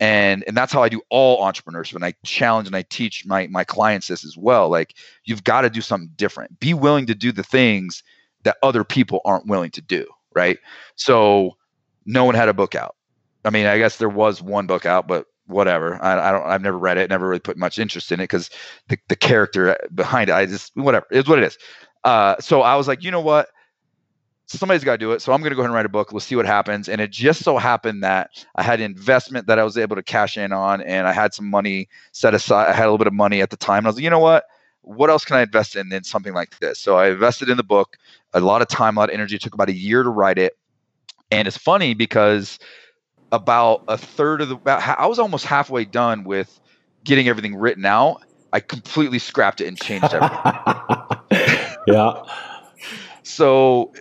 And 0.00 0.42
and 0.46 0.56
that's 0.56 0.72
how 0.72 0.82
i 0.82 0.88
do 0.88 1.02
all 1.10 1.44
entrepreneurship 1.44 1.94
when 1.94 2.02
i 2.02 2.14
challenge 2.24 2.66
and 2.66 2.76
i 2.76 2.82
teach 2.82 3.24
my 3.26 3.46
my 3.48 3.64
clients 3.64 4.08
this 4.08 4.24
as 4.24 4.36
well. 4.36 4.70
Like 4.70 4.94
you've 5.24 5.44
got 5.44 5.60
to 5.62 5.70
do 5.70 5.82
something 5.82 6.10
different. 6.16 6.58
Be 6.58 6.72
willing 6.72 7.06
to 7.06 7.14
do 7.14 7.30
the 7.30 7.44
things 7.44 8.02
that 8.44 8.56
other 8.62 8.84
people 8.84 9.20
aren't 9.24 9.46
willing 9.46 9.70
to 9.72 9.82
do 9.82 10.06
right? 10.34 10.58
So 10.96 11.56
no 12.04 12.24
one 12.24 12.34
had 12.34 12.48
a 12.48 12.54
book 12.54 12.74
out. 12.74 12.96
I 13.44 13.50
mean 13.50 13.66
i 13.66 13.78
guess 13.78 13.98
there 13.98 14.08
was 14.08 14.42
one 14.42 14.66
book 14.66 14.86
out 14.86 15.06
but 15.06 15.26
whatever 15.46 16.02
i, 16.02 16.28
I 16.28 16.32
don't 16.32 16.46
i've 16.46 16.62
never 16.62 16.78
read 16.78 16.98
it 16.98 17.08
never 17.10 17.28
really 17.28 17.40
put 17.40 17.56
much 17.56 17.78
interest 17.78 18.10
in 18.12 18.20
it 18.20 18.24
because 18.24 18.50
the, 18.88 18.98
the 19.08 19.16
character 19.16 19.76
behind 19.94 20.30
it 20.30 20.34
i 20.34 20.46
just 20.46 20.76
whatever 20.76 21.06
it's 21.10 21.28
what 21.28 21.38
it 21.38 21.44
is 21.44 21.56
uh, 22.06 22.36
so 22.38 22.62
I 22.62 22.76
was 22.76 22.86
like, 22.86 23.02
you 23.02 23.10
know 23.10 23.20
what? 23.20 23.48
Somebody's 24.46 24.84
got 24.84 24.92
to 24.92 24.98
do 24.98 25.10
it. 25.10 25.20
So 25.20 25.32
I'm 25.32 25.40
going 25.40 25.50
to 25.50 25.56
go 25.56 25.62
ahead 25.62 25.70
and 25.70 25.74
write 25.74 25.86
a 25.86 25.88
book. 25.88 26.12
We'll 26.12 26.20
see 26.20 26.36
what 26.36 26.46
happens. 26.46 26.88
And 26.88 27.00
it 27.00 27.10
just 27.10 27.42
so 27.42 27.58
happened 27.58 28.04
that 28.04 28.30
I 28.54 28.62
had 28.62 28.80
investment 28.80 29.48
that 29.48 29.58
I 29.58 29.64
was 29.64 29.76
able 29.76 29.96
to 29.96 30.04
cash 30.04 30.38
in 30.38 30.52
on, 30.52 30.82
and 30.82 31.08
I 31.08 31.12
had 31.12 31.34
some 31.34 31.50
money 31.50 31.88
set 32.12 32.32
aside. 32.32 32.68
I 32.68 32.72
had 32.72 32.84
a 32.84 32.86
little 32.86 32.98
bit 32.98 33.08
of 33.08 33.12
money 33.12 33.42
at 33.42 33.50
the 33.50 33.56
time. 33.56 33.78
And 33.78 33.86
I 33.86 33.88
was 33.88 33.96
like, 33.96 34.04
you 34.04 34.10
know 34.10 34.20
what? 34.20 34.44
What 34.82 35.10
else 35.10 35.24
can 35.24 35.36
I 35.36 35.42
invest 35.42 35.74
in 35.74 35.92
in 35.92 36.04
something 36.04 36.32
like 36.32 36.56
this? 36.60 36.78
So 36.78 36.94
I 36.96 37.08
invested 37.10 37.48
in 37.48 37.56
the 37.56 37.64
book. 37.64 37.96
A 38.34 38.40
lot 38.40 38.62
of 38.62 38.68
time, 38.68 38.96
a 38.96 39.00
lot 39.00 39.08
of 39.08 39.14
energy. 39.14 39.34
It 39.34 39.42
took 39.42 39.54
about 39.54 39.68
a 39.68 39.74
year 39.74 40.04
to 40.04 40.10
write 40.10 40.38
it. 40.38 40.56
And 41.32 41.48
it's 41.48 41.56
funny 41.56 41.92
because 41.92 42.60
about 43.32 43.84
a 43.88 43.98
third 43.98 44.40
of 44.40 44.48
the, 44.48 44.58
I 44.66 45.06
was 45.06 45.18
almost 45.18 45.44
halfway 45.44 45.84
done 45.84 46.24
with 46.24 46.60
getting 47.04 47.28
everything 47.28 47.56
written 47.56 47.84
out. 47.84 48.22
I 48.52 48.60
completely 48.60 49.18
scrapped 49.18 49.60
it 49.60 49.66
and 49.66 49.78
changed 49.78 50.12
everything. 50.12 51.76
yeah. 51.86 52.22
So 53.22 53.92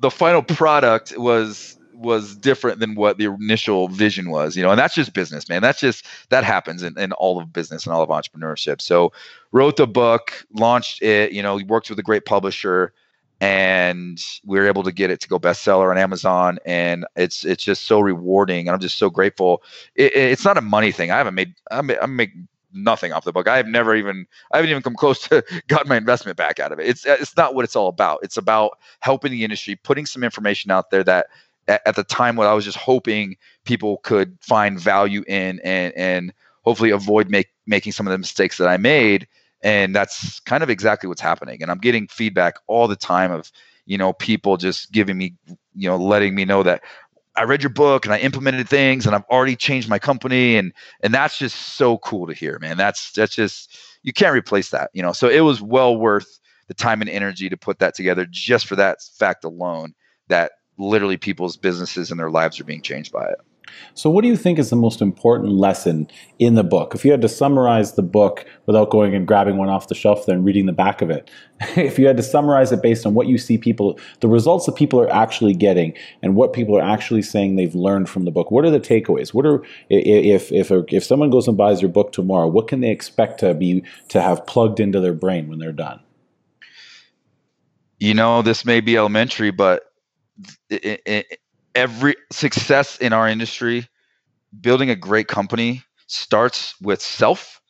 the 0.00 0.10
final 0.10 0.42
product 0.42 1.16
was 1.16 1.76
was 1.94 2.36
different 2.36 2.78
than 2.78 2.94
what 2.94 3.16
the 3.16 3.24
initial 3.24 3.88
vision 3.88 4.30
was, 4.30 4.54
you 4.54 4.62
know, 4.62 4.70
and 4.70 4.78
that's 4.78 4.94
just 4.94 5.14
business, 5.14 5.48
man. 5.48 5.62
That's 5.62 5.80
just 5.80 6.04
that 6.28 6.44
happens 6.44 6.82
in, 6.82 6.98
in 6.98 7.12
all 7.12 7.40
of 7.40 7.52
business 7.52 7.86
and 7.86 7.94
all 7.94 8.02
of 8.02 8.10
entrepreneurship. 8.10 8.80
So 8.82 9.12
wrote 9.52 9.76
the 9.76 9.86
book, 9.86 10.46
launched 10.52 11.02
it, 11.02 11.32
you 11.32 11.42
know, 11.42 11.58
worked 11.66 11.88
with 11.88 11.98
a 11.98 12.02
great 12.02 12.26
publisher 12.26 12.92
and 13.40 14.18
we 14.44 14.58
were 14.58 14.66
able 14.66 14.82
to 14.82 14.92
get 14.92 15.10
it 15.10 15.20
to 15.20 15.28
go 15.28 15.38
bestseller 15.38 15.90
on 15.90 15.98
Amazon, 15.98 16.58
and 16.64 17.06
it's 17.16 17.44
it's 17.44 17.64
just 17.64 17.84
so 17.84 18.00
rewarding, 18.00 18.66
and 18.66 18.74
I'm 18.74 18.80
just 18.80 18.98
so 18.98 19.10
grateful. 19.10 19.62
It, 19.94 20.12
it's 20.14 20.44
not 20.44 20.56
a 20.56 20.62
money 20.62 20.92
thing. 20.92 21.10
I 21.10 21.18
haven't 21.18 21.34
made 21.34 21.54
I'm, 21.70 21.90
I'm 21.90 22.16
making 22.16 22.48
nothing 22.72 23.12
off 23.12 23.24
the 23.24 23.32
book. 23.32 23.48
I 23.48 23.56
have 23.56 23.66
never 23.66 23.94
even 23.94 24.26
I 24.52 24.58
haven't 24.58 24.70
even 24.70 24.82
come 24.82 24.94
close 24.94 25.20
to 25.28 25.44
got 25.68 25.86
my 25.86 25.96
investment 25.96 26.36
back 26.36 26.60
out 26.60 26.72
of 26.72 26.78
it. 26.78 26.88
It's 26.88 27.04
it's 27.06 27.36
not 27.36 27.54
what 27.54 27.64
it's 27.64 27.76
all 27.76 27.88
about. 27.88 28.20
It's 28.22 28.36
about 28.36 28.78
helping 29.00 29.32
the 29.32 29.44
industry, 29.44 29.76
putting 29.76 30.06
some 30.06 30.24
information 30.24 30.70
out 30.70 30.90
there 30.90 31.04
that 31.04 31.26
at, 31.68 31.82
at 31.86 31.96
the 31.96 32.04
time 32.04 32.36
what 32.36 32.46
I 32.46 32.54
was 32.54 32.64
just 32.64 32.78
hoping 32.78 33.36
people 33.64 33.98
could 33.98 34.36
find 34.40 34.80
value 34.80 35.24
in 35.26 35.60
and 35.64 35.92
and 35.94 36.32
hopefully 36.62 36.90
avoid 36.90 37.30
make, 37.30 37.48
making 37.66 37.92
some 37.92 38.06
of 38.06 38.10
the 38.10 38.18
mistakes 38.18 38.58
that 38.58 38.68
I 38.68 38.76
made. 38.76 39.28
And 39.66 39.96
that's 39.96 40.38
kind 40.40 40.62
of 40.62 40.70
exactly 40.70 41.08
what's 41.08 41.20
happening. 41.20 41.60
And 41.60 41.72
I'm 41.72 41.78
getting 41.78 42.06
feedback 42.06 42.54
all 42.68 42.86
the 42.86 42.94
time 42.94 43.32
of, 43.32 43.50
you 43.84 43.98
know, 43.98 44.12
people 44.12 44.56
just 44.56 44.92
giving 44.92 45.18
me, 45.18 45.34
you 45.74 45.88
know, 45.88 45.96
letting 45.96 46.36
me 46.36 46.44
know 46.44 46.62
that 46.62 46.82
I 47.34 47.42
read 47.42 47.64
your 47.64 47.70
book 47.70 48.04
and 48.04 48.14
I 48.14 48.18
implemented 48.18 48.68
things 48.68 49.06
and 49.06 49.16
I've 49.16 49.24
already 49.24 49.56
changed 49.56 49.88
my 49.88 49.98
company 49.98 50.56
and 50.56 50.72
and 51.02 51.12
that's 51.12 51.36
just 51.36 51.56
so 51.56 51.98
cool 51.98 52.28
to 52.28 52.32
hear, 52.32 52.60
man. 52.60 52.76
That's 52.76 53.10
that's 53.10 53.34
just 53.34 53.76
you 54.04 54.12
can't 54.12 54.32
replace 54.32 54.70
that, 54.70 54.90
you 54.92 55.02
know. 55.02 55.12
So 55.12 55.28
it 55.28 55.40
was 55.40 55.60
well 55.60 55.96
worth 55.96 56.38
the 56.68 56.74
time 56.74 57.00
and 57.00 57.10
energy 57.10 57.48
to 57.48 57.56
put 57.56 57.80
that 57.80 57.96
together 57.96 58.24
just 58.30 58.66
for 58.66 58.76
that 58.76 59.02
fact 59.18 59.42
alone 59.42 59.94
that 60.28 60.52
literally 60.78 61.16
people's 61.16 61.56
businesses 61.56 62.12
and 62.12 62.20
their 62.20 62.30
lives 62.30 62.60
are 62.60 62.64
being 62.64 62.82
changed 62.82 63.10
by 63.10 63.24
it. 63.26 63.38
So, 63.94 64.10
what 64.10 64.22
do 64.22 64.28
you 64.28 64.36
think 64.36 64.58
is 64.58 64.70
the 64.70 64.76
most 64.76 65.00
important 65.00 65.52
lesson 65.52 66.08
in 66.38 66.54
the 66.54 66.64
book? 66.64 66.94
If 66.94 67.04
you 67.04 67.10
had 67.10 67.22
to 67.22 67.28
summarize 67.28 67.94
the 67.94 68.02
book 68.02 68.44
without 68.66 68.90
going 68.90 69.14
and 69.14 69.26
grabbing 69.26 69.56
one 69.56 69.68
off 69.68 69.88
the 69.88 69.94
shelf 69.94 70.28
and 70.28 70.44
reading 70.44 70.66
the 70.66 70.72
back 70.72 71.02
of 71.02 71.10
it, 71.10 71.30
if 71.76 71.98
you 71.98 72.06
had 72.06 72.16
to 72.16 72.22
summarize 72.22 72.72
it 72.72 72.82
based 72.82 73.06
on 73.06 73.14
what 73.14 73.26
you 73.26 73.38
see 73.38 73.58
people, 73.58 73.98
the 74.20 74.28
results 74.28 74.66
that 74.66 74.76
people 74.76 75.00
are 75.00 75.12
actually 75.12 75.54
getting, 75.54 75.94
and 76.22 76.36
what 76.36 76.52
people 76.52 76.76
are 76.76 76.82
actually 76.82 77.22
saying 77.22 77.56
they've 77.56 77.74
learned 77.74 78.08
from 78.08 78.24
the 78.24 78.30
book, 78.30 78.50
what 78.50 78.64
are 78.64 78.70
the 78.70 78.80
takeaways? 78.80 79.34
What 79.34 79.46
are 79.46 79.62
if 79.88 80.52
if 80.52 80.70
if 80.70 81.04
someone 81.04 81.30
goes 81.30 81.48
and 81.48 81.56
buys 81.56 81.80
your 81.80 81.90
book 81.90 82.12
tomorrow, 82.12 82.48
what 82.48 82.68
can 82.68 82.80
they 82.80 82.90
expect 82.90 83.40
to 83.40 83.54
be 83.54 83.82
to 84.08 84.20
have 84.20 84.46
plugged 84.46 84.80
into 84.80 85.00
their 85.00 85.14
brain 85.14 85.48
when 85.48 85.58
they're 85.58 85.72
done? 85.72 86.00
You 87.98 88.12
know, 88.12 88.42
this 88.42 88.64
may 88.64 88.80
be 88.80 88.96
elementary, 88.96 89.50
but 89.50 89.84
it, 90.68 91.00
it, 91.06 91.40
every 91.76 92.16
success 92.32 92.98
in 92.98 93.12
our 93.12 93.28
industry, 93.28 93.88
building 94.60 94.90
a 94.90 94.96
great 94.96 95.28
company 95.28 95.84
starts 96.08 96.74
with 96.80 97.02
self. 97.02 97.60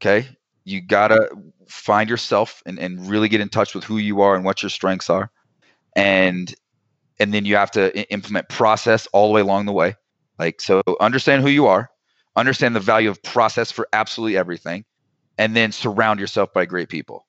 Okay. 0.00 0.28
You 0.64 0.80
gotta 0.80 1.28
find 1.68 2.08
yourself 2.08 2.62
and, 2.66 2.78
and 2.78 3.08
really 3.08 3.28
get 3.28 3.40
in 3.42 3.50
touch 3.50 3.74
with 3.74 3.84
who 3.84 3.98
you 3.98 4.22
are 4.22 4.36
and 4.36 4.44
what 4.44 4.62
your 4.62 4.70
strengths 4.70 5.10
are. 5.10 5.30
And 5.96 6.54
and 7.20 7.34
then 7.34 7.44
you 7.44 7.56
have 7.56 7.70
to 7.72 7.96
implement 8.12 8.48
process 8.48 9.06
all 9.12 9.28
the 9.28 9.34
way 9.34 9.40
along 9.42 9.66
the 9.66 9.72
way. 9.72 9.96
Like 10.38 10.60
so 10.60 10.82
understand 11.00 11.42
who 11.42 11.50
you 11.50 11.66
are, 11.66 11.90
understand 12.36 12.76
the 12.76 12.80
value 12.80 13.10
of 13.10 13.22
process 13.22 13.70
for 13.72 13.88
absolutely 13.92 14.36
everything, 14.38 14.84
and 15.38 15.56
then 15.56 15.72
surround 15.72 16.20
yourself 16.20 16.52
by 16.52 16.66
great 16.66 16.88
people. 16.88 17.26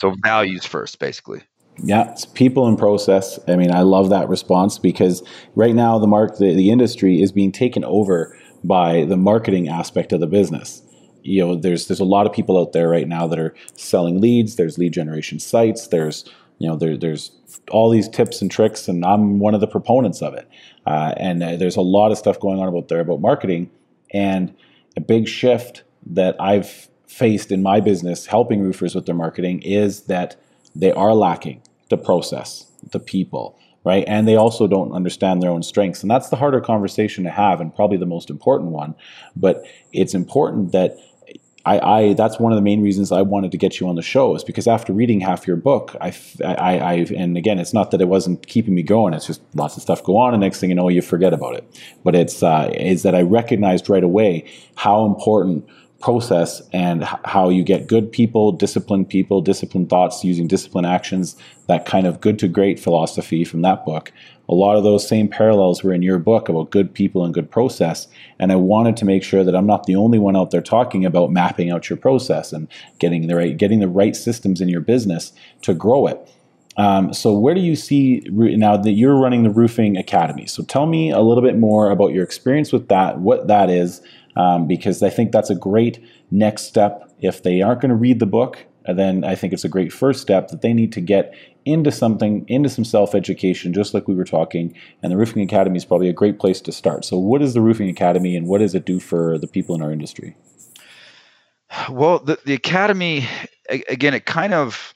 So 0.00 0.14
values 0.22 0.64
first, 0.64 0.98
basically. 0.98 1.42
Yeah, 1.82 2.10
it's 2.12 2.24
people 2.24 2.68
and 2.68 2.78
process. 2.78 3.38
I 3.48 3.56
mean, 3.56 3.72
I 3.72 3.80
love 3.80 4.10
that 4.10 4.28
response 4.28 4.78
because 4.78 5.22
right 5.54 5.74
now 5.74 5.98
the 5.98 6.06
mark 6.06 6.38
the, 6.38 6.54
the 6.54 6.70
industry 6.70 7.20
is 7.20 7.32
being 7.32 7.52
taken 7.52 7.84
over 7.84 8.38
by 8.62 9.04
the 9.04 9.16
marketing 9.16 9.68
aspect 9.68 10.12
of 10.12 10.20
the 10.20 10.26
business. 10.26 10.82
You 11.22 11.44
know, 11.44 11.56
there's 11.56 11.88
there's 11.88 12.00
a 12.00 12.04
lot 12.04 12.26
of 12.26 12.32
people 12.32 12.58
out 12.58 12.72
there 12.72 12.88
right 12.88 13.08
now 13.08 13.26
that 13.26 13.38
are 13.38 13.54
selling 13.76 14.20
leads. 14.20 14.56
There's 14.56 14.78
lead 14.78 14.92
generation 14.92 15.40
sites. 15.40 15.88
There's 15.88 16.24
you 16.58 16.68
know 16.68 16.76
there, 16.76 16.96
there's 16.96 17.32
all 17.70 17.90
these 17.90 18.08
tips 18.08 18.40
and 18.40 18.50
tricks, 18.50 18.86
and 18.86 19.04
I'm 19.04 19.38
one 19.40 19.54
of 19.54 19.60
the 19.60 19.66
proponents 19.66 20.22
of 20.22 20.34
it. 20.34 20.48
Uh, 20.86 21.14
and 21.16 21.42
uh, 21.42 21.56
there's 21.56 21.76
a 21.76 21.82
lot 21.82 22.12
of 22.12 22.18
stuff 22.18 22.38
going 22.38 22.60
on 22.60 22.68
about 22.68 22.88
there 22.88 23.00
about 23.00 23.20
marketing, 23.20 23.70
and 24.12 24.54
a 24.96 25.00
big 25.00 25.26
shift 25.26 25.82
that 26.06 26.36
I've 26.40 26.88
faced 27.06 27.50
in 27.50 27.62
my 27.62 27.80
business 27.80 28.26
helping 28.26 28.60
roofers 28.60 28.94
with 28.94 29.06
their 29.06 29.14
marketing 29.14 29.62
is 29.62 30.02
that 30.02 30.36
they 30.74 30.92
are 30.92 31.14
lacking 31.14 31.62
the 31.90 31.96
process, 31.96 32.66
the 32.92 33.00
people, 33.00 33.58
right? 33.84 34.04
And 34.06 34.26
they 34.26 34.36
also 34.36 34.66
don't 34.66 34.92
understand 34.92 35.42
their 35.42 35.50
own 35.50 35.62
strengths. 35.62 36.02
And 36.02 36.10
that's 36.10 36.28
the 36.28 36.36
harder 36.36 36.60
conversation 36.60 37.24
to 37.24 37.30
have 37.30 37.60
and 37.60 37.74
probably 37.74 37.98
the 37.98 38.06
most 38.06 38.30
important 38.30 38.70
one. 38.70 38.94
But 39.36 39.64
it's 39.92 40.14
important 40.14 40.72
that 40.72 40.96
I, 41.66 41.78
I, 41.78 42.12
that's 42.12 42.38
one 42.38 42.52
of 42.52 42.56
the 42.56 42.62
main 42.62 42.82
reasons 42.82 43.10
I 43.10 43.22
wanted 43.22 43.50
to 43.52 43.58
get 43.58 43.80
you 43.80 43.88
on 43.88 43.94
the 43.94 44.02
show 44.02 44.34
is 44.34 44.44
because 44.44 44.66
after 44.66 44.92
reading 44.92 45.20
half 45.20 45.46
your 45.46 45.56
book, 45.56 45.96
I, 46.00 46.14
I, 46.44 46.78
I, 46.78 46.92
and 47.16 47.38
again, 47.38 47.58
it's 47.58 47.72
not 47.72 47.90
that 47.92 48.02
it 48.02 48.08
wasn't 48.08 48.46
keeping 48.46 48.74
me 48.74 48.82
going. 48.82 49.14
It's 49.14 49.26
just 49.26 49.40
lots 49.54 49.76
of 49.76 49.82
stuff 49.82 50.04
go 50.04 50.18
on, 50.18 50.34
and 50.34 50.42
next 50.42 50.60
thing 50.60 50.68
you 50.68 50.76
know, 50.76 50.88
you 50.88 51.00
forget 51.00 51.32
about 51.32 51.54
it. 51.54 51.80
But 52.04 52.14
it's 52.14 52.42
uh, 52.42 52.70
is 52.74 53.02
that 53.04 53.14
I 53.14 53.22
recognized 53.22 53.88
right 53.88 54.04
away 54.04 54.50
how 54.76 55.06
important 55.06 55.66
process 56.04 56.60
and 56.74 57.02
how 57.24 57.48
you 57.48 57.64
get 57.64 57.86
good 57.86 58.12
people, 58.12 58.52
disciplined 58.52 59.08
people, 59.08 59.40
disciplined 59.40 59.88
thoughts 59.88 60.22
using 60.22 60.46
disciplined 60.46 60.86
actions, 60.86 61.34
that 61.66 61.86
kind 61.86 62.06
of 62.06 62.20
good 62.20 62.38
to 62.38 62.46
great 62.46 62.78
philosophy 62.78 63.42
from 63.42 63.62
that 63.62 63.86
book. 63.86 64.12
A 64.50 64.54
lot 64.54 64.76
of 64.76 64.84
those 64.84 65.08
same 65.08 65.28
parallels 65.28 65.82
were 65.82 65.94
in 65.94 66.02
your 66.02 66.18
book 66.18 66.50
about 66.50 66.70
good 66.70 66.92
people 66.92 67.24
and 67.24 67.32
good 67.32 67.50
process. 67.50 68.06
And 68.38 68.52
I 68.52 68.56
wanted 68.56 68.98
to 68.98 69.06
make 69.06 69.22
sure 69.22 69.44
that 69.44 69.56
I'm 69.56 69.66
not 69.66 69.86
the 69.86 69.96
only 69.96 70.18
one 70.18 70.36
out 70.36 70.50
there 70.50 70.60
talking 70.60 71.06
about 71.06 71.32
mapping 71.32 71.70
out 71.70 71.88
your 71.88 71.96
process 71.96 72.52
and 72.52 72.68
getting 72.98 73.26
the 73.26 73.36
right, 73.36 73.56
getting 73.56 73.80
the 73.80 73.88
right 73.88 74.14
systems 74.14 74.60
in 74.60 74.68
your 74.68 74.82
business 74.82 75.32
to 75.62 75.72
grow 75.72 76.06
it. 76.06 76.30
Um, 76.76 77.14
so 77.14 77.32
where 77.32 77.54
do 77.54 77.60
you 77.62 77.76
see 77.76 78.20
now 78.26 78.76
that 78.76 78.92
you're 78.92 79.16
running 79.16 79.44
the 79.44 79.50
roofing 79.50 79.96
academy? 79.96 80.44
So 80.44 80.64
tell 80.64 80.84
me 80.84 81.10
a 81.10 81.20
little 81.20 81.42
bit 81.42 81.56
more 81.56 81.90
about 81.90 82.12
your 82.12 82.24
experience 82.24 82.72
with 82.72 82.88
that, 82.88 83.20
what 83.20 83.46
that 83.46 83.70
is, 83.70 84.02
um, 84.36 84.66
because 84.66 85.02
I 85.02 85.10
think 85.10 85.32
that's 85.32 85.50
a 85.50 85.54
great 85.54 86.02
next 86.30 86.62
step. 86.62 87.10
If 87.20 87.42
they 87.42 87.62
aren't 87.62 87.80
going 87.80 87.90
to 87.90 87.96
read 87.96 88.20
the 88.20 88.26
book, 88.26 88.64
then 88.86 89.24
I 89.24 89.34
think 89.34 89.52
it's 89.52 89.64
a 89.64 89.68
great 89.68 89.92
first 89.92 90.20
step 90.20 90.48
that 90.48 90.60
they 90.60 90.72
need 90.72 90.92
to 90.92 91.00
get 91.00 91.34
into 91.64 91.90
something, 91.90 92.44
into 92.48 92.68
some 92.68 92.84
self 92.84 93.14
education, 93.14 93.72
just 93.72 93.94
like 93.94 94.06
we 94.06 94.14
were 94.14 94.24
talking. 94.24 94.74
And 95.02 95.10
the 95.10 95.16
Roofing 95.16 95.42
Academy 95.42 95.76
is 95.76 95.84
probably 95.84 96.08
a 96.08 96.12
great 96.12 96.38
place 96.38 96.60
to 96.62 96.72
start. 96.72 97.04
So, 97.04 97.16
what 97.16 97.40
is 97.40 97.54
the 97.54 97.62
Roofing 97.62 97.88
Academy 97.88 98.36
and 98.36 98.46
what 98.46 98.58
does 98.58 98.74
it 98.74 98.84
do 98.84 99.00
for 99.00 99.38
the 99.38 99.46
people 99.46 99.74
in 99.74 99.82
our 99.82 99.92
industry? 99.92 100.36
Well, 101.90 102.18
the, 102.18 102.38
the 102.44 102.54
Academy, 102.54 103.26
again, 103.68 104.14
it 104.14 104.26
kind 104.26 104.52
of 104.52 104.94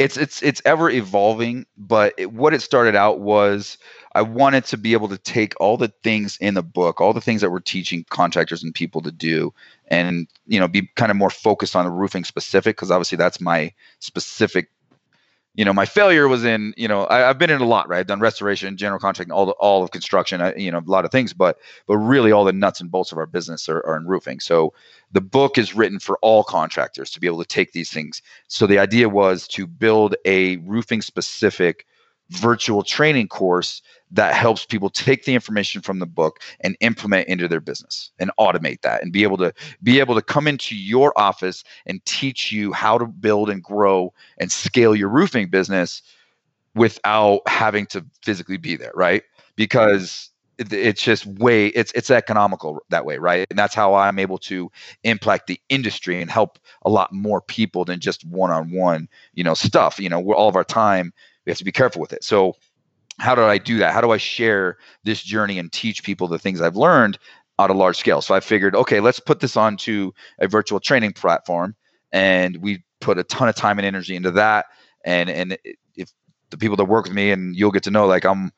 it's 0.00 0.16
it's 0.16 0.42
it's 0.42 0.62
ever 0.64 0.88
evolving 0.88 1.66
but 1.76 2.14
it, 2.16 2.32
what 2.32 2.54
it 2.54 2.62
started 2.62 2.96
out 2.96 3.20
was 3.20 3.76
i 4.14 4.22
wanted 4.22 4.64
to 4.64 4.76
be 4.76 4.92
able 4.92 5.08
to 5.08 5.18
take 5.18 5.54
all 5.60 5.76
the 5.76 5.92
things 6.02 6.36
in 6.40 6.54
the 6.54 6.62
book 6.62 7.00
all 7.00 7.12
the 7.12 7.20
things 7.20 7.40
that 7.40 7.50
we're 7.50 7.60
teaching 7.60 8.04
contractors 8.10 8.62
and 8.62 8.74
people 8.74 9.00
to 9.00 9.12
do 9.12 9.52
and 9.88 10.26
you 10.46 10.58
know 10.58 10.68
be 10.68 10.88
kind 10.96 11.10
of 11.10 11.16
more 11.16 11.30
focused 11.30 11.76
on 11.76 11.84
the 11.84 11.90
roofing 11.90 12.24
specific 12.24 12.76
because 12.76 12.90
obviously 12.90 13.16
that's 13.16 13.40
my 13.40 13.72
specific 13.98 14.68
you 15.54 15.64
know, 15.64 15.72
my 15.72 15.84
failure 15.84 16.28
was 16.28 16.44
in, 16.44 16.72
you 16.76 16.86
know, 16.86 17.06
I, 17.10 17.18
have 17.18 17.38
been 17.38 17.50
in 17.50 17.60
a 17.60 17.66
lot, 17.66 17.88
right? 17.88 17.98
I've 17.98 18.06
done 18.06 18.20
restoration, 18.20 18.76
general 18.76 19.00
contracting, 19.00 19.32
all 19.32 19.46
the, 19.46 19.52
all 19.52 19.82
of 19.82 19.90
construction, 19.90 20.40
I, 20.40 20.54
you 20.54 20.70
know, 20.70 20.78
a 20.78 20.90
lot 20.90 21.04
of 21.04 21.10
things, 21.10 21.32
but 21.32 21.58
but 21.86 21.96
really 21.96 22.30
all 22.30 22.44
the 22.44 22.52
nuts 22.52 22.80
and 22.80 22.90
bolts 22.90 23.10
of 23.10 23.18
our 23.18 23.26
business 23.26 23.68
are, 23.68 23.84
are 23.84 23.96
in 23.96 24.06
roofing. 24.06 24.38
So 24.40 24.72
the 25.10 25.20
book 25.20 25.58
is 25.58 25.74
written 25.74 25.98
for 25.98 26.18
all 26.22 26.44
contractors 26.44 27.10
to 27.10 27.20
be 27.20 27.26
able 27.26 27.40
to 27.40 27.48
take 27.48 27.72
these 27.72 27.90
things. 27.90 28.22
So 28.46 28.66
the 28.66 28.78
idea 28.78 29.08
was 29.08 29.48
to 29.48 29.66
build 29.66 30.14
a 30.24 30.58
roofing 30.58 31.02
specific 31.02 31.84
virtual 32.30 32.84
training 32.84 33.26
course 33.26 33.82
that 34.10 34.34
helps 34.34 34.64
people 34.64 34.90
take 34.90 35.24
the 35.24 35.34
information 35.34 35.80
from 35.80 35.98
the 35.98 36.06
book 36.06 36.40
and 36.60 36.76
implement 36.80 37.28
into 37.28 37.46
their 37.48 37.60
business 37.60 38.10
and 38.18 38.30
automate 38.38 38.80
that 38.82 39.02
and 39.02 39.12
be 39.12 39.22
able 39.22 39.36
to 39.36 39.52
be 39.82 40.00
able 40.00 40.14
to 40.14 40.22
come 40.22 40.46
into 40.46 40.76
your 40.76 41.12
office 41.16 41.62
and 41.86 42.04
teach 42.04 42.50
you 42.52 42.72
how 42.72 42.98
to 42.98 43.06
build 43.06 43.50
and 43.50 43.62
grow 43.62 44.12
and 44.38 44.50
scale 44.50 44.94
your 44.94 45.08
roofing 45.08 45.48
business 45.48 46.02
without 46.74 47.40
having 47.46 47.86
to 47.86 48.04
physically 48.22 48.56
be 48.56 48.76
there 48.76 48.92
right? 48.94 49.22
Because 49.56 50.30
it's 50.58 51.02
just 51.02 51.24
way 51.24 51.68
it's 51.68 51.90
it's 51.92 52.10
economical 52.10 52.80
that 52.90 53.04
way 53.06 53.16
right? 53.16 53.46
And 53.48 53.58
that's 53.58 53.74
how 53.74 53.94
i'm 53.94 54.18
able 54.18 54.36
to 54.36 54.70
impact 55.04 55.46
the 55.46 55.58
industry 55.70 56.20
and 56.20 56.30
help 56.30 56.58
a 56.82 56.90
lot 56.90 57.10
more 57.14 57.40
people 57.40 57.86
than 57.86 57.98
just 57.98 58.26
one-on-one 58.26 59.08
you 59.32 59.42
know 59.42 59.54
stuff 59.54 59.98
you 59.98 60.10
know 60.10 60.22
all 60.34 60.50
of 60.50 60.56
our 60.56 60.64
time 60.64 61.14
we 61.44 61.50
have 61.50 61.58
to 61.58 61.64
be 61.64 61.72
careful 61.72 62.00
with 62.00 62.12
it. 62.12 62.24
So 62.24 62.54
how 63.20 63.34
do 63.34 63.42
I 63.42 63.58
do 63.58 63.78
that? 63.78 63.92
How 63.92 64.00
do 64.00 64.10
I 64.10 64.16
share 64.16 64.78
this 65.04 65.22
journey 65.22 65.58
and 65.58 65.70
teach 65.70 66.02
people 66.02 66.26
the 66.26 66.38
things 66.38 66.60
I've 66.60 66.76
learned 66.76 67.18
on 67.58 67.70
a 67.70 67.74
large 67.74 67.98
scale? 67.98 68.22
So 68.22 68.34
I 68.34 68.40
figured, 68.40 68.74
okay, 68.74 69.00
let's 69.00 69.20
put 69.20 69.40
this 69.40 69.56
onto 69.56 70.12
a 70.38 70.48
virtual 70.48 70.80
training 70.80 71.12
platform, 71.12 71.76
and 72.12 72.56
we 72.56 72.82
put 73.00 73.18
a 73.18 73.24
ton 73.24 73.48
of 73.48 73.54
time 73.54 73.78
and 73.78 73.86
energy 73.86 74.16
into 74.16 74.30
that. 74.32 74.66
And 75.04 75.28
and 75.28 75.58
if 75.96 76.10
the 76.48 76.56
people 76.56 76.76
that 76.78 76.86
work 76.86 77.04
with 77.04 77.14
me, 77.14 77.30
and 77.30 77.54
you'll 77.54 77.70
get 77.70 77.82
to 77.84 77.90
know, 77.90 78.06
like 78.06 78.24
I'm 78.24 78.52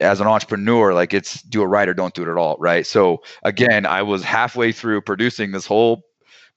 as 0.00 0.20
an 0.20 0.26
entrepreneur, 0.26 0.92
like 0.92 1.14
it's 1.14 1.40
do 1.42 1.62
it 1.62 1.66
right 1.66 1.88
or 1.88 1.94
don't 1.94 2.14
do 2.14 2.22
it 2.22 2.28
at 2.28 2.36
all, 2.36 2.56
right? 2.58 2.86
So 2.86 3.22
again, 3.42 3.86
I 3.86 4.02
was 4.02 4.22
halfway 4.22 4.70
through 4.72 5.00
producing 5.00 5.52
this 5.52 5.66
whole 5.66 6.02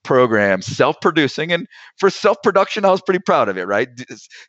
program, 0.08 0.62
self-producing, 0.62 1.52
and 1.52 1.66
for 1.98 2.08
self-production, 2.08 2.86
I 2.86 2.90
was 2.90 3.02
pretty 3.02 3.20
proud 3.20 3.50
of 3.50 3.58
it, 3.58 3.66
right? 3.66 3.88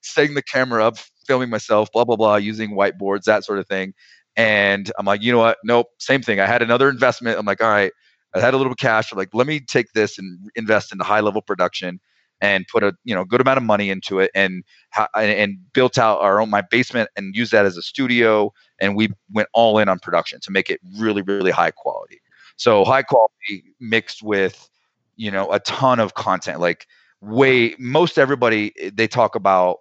Setting 0.02 0.34
the 0.34 0.42
camera 0.42 0.86
up, 0.86 0.98
filming 1.28 1.50
myself, 1.50 1.92
blah 1.92 2.06
blah 2.06 2.16
blah, 2.16 2.38
using 2.38 2.72
whiteboards, 2.72 3.24
that 3.24 3.44
sort 3.44 3.60
of 3.60 3.68
thing. 3.68 3.94
And 4.38 4.90
I'm 4.98 5.06
like, 5.06 5.22
you 5.22 5.34
know 5.34 5.40
what? 5.40 5.58
Nope, 5.66 5.88
same 6.00 6.22
thing. 6.22 6.40
I 6.40 6.46
had 6.46 6.62
another 6.62 6.88
investment. 6.88 7.38
I'm 7.38 7.46
like, 7.46 7.62
all 7.62 7.70
right, 7.70 7.92
I 8.34 8.40
had 8.40 8.54
a 8.54 8.58
little 8.58 8.74
cash. 8.74 9.12
I'm 9.12 9.18
like, 9.18 9.34
let 9.34 9.48
me 9.48 9.60
take 9.60 9.92
this 9.94 10.18
and 10.18 10.50
invest 10.56 10.94
into 10.94 11.04
high 11.04 11.20
level 11.20 11.42
production 11.42 12.00
and 12.40 12.66
put 12.70 12.82
a 12.82 12.94
you 13.04 13.14
know 13.14 13.26
good 13.26 13.42
amount 13.42 13.58
of 13.58 13.64
money 13.64 13.90
into 13.90 14.20
it 14.20 14.32
and 14.34 14.64
and 15.14 15.58
built 15.74 15.98
out 15.98 16.22
our 16.22 16.40
own 16.40 16.50
my 16.50 16.62
basement 16.72 17.10
and 17.18 17.36
use 17.36 17.50
that 17.50 17.66
as 17.66 17.76
a 17.76 17.82
studio 17.82 18.54
and 18.80 18.96
we 18.96 19.10
went 19.34 19.50
all 19.54 19.78
in 19.78 19.90
on 19.90 20.00
production 20.00 20.40
to 20.40 20.52
make 20.52 20.70
it 20.70 20.80
really 20.98 21.22
really 21.22 21.52
high 21.52 21.72
quality 21.72 22.22
so 22.56 22.86
high 22.86 23.04
quality 23.04 23.76
mixed 23.82 24.24
with 24.24 24.70
you 25.20 25.32
know 25.32 25.52
a 25.54 25.60
ton 25.62 26.00
of 26.00 26.16
content 26.16 26.62
like 26.62 26.88
way 27.22 27.76
most 27.80 28.20
everybody 28.20 28.74
eh, 28.80 28.92
they 28.94 29.08
talk 29.08 29.36
about 29.36 29.80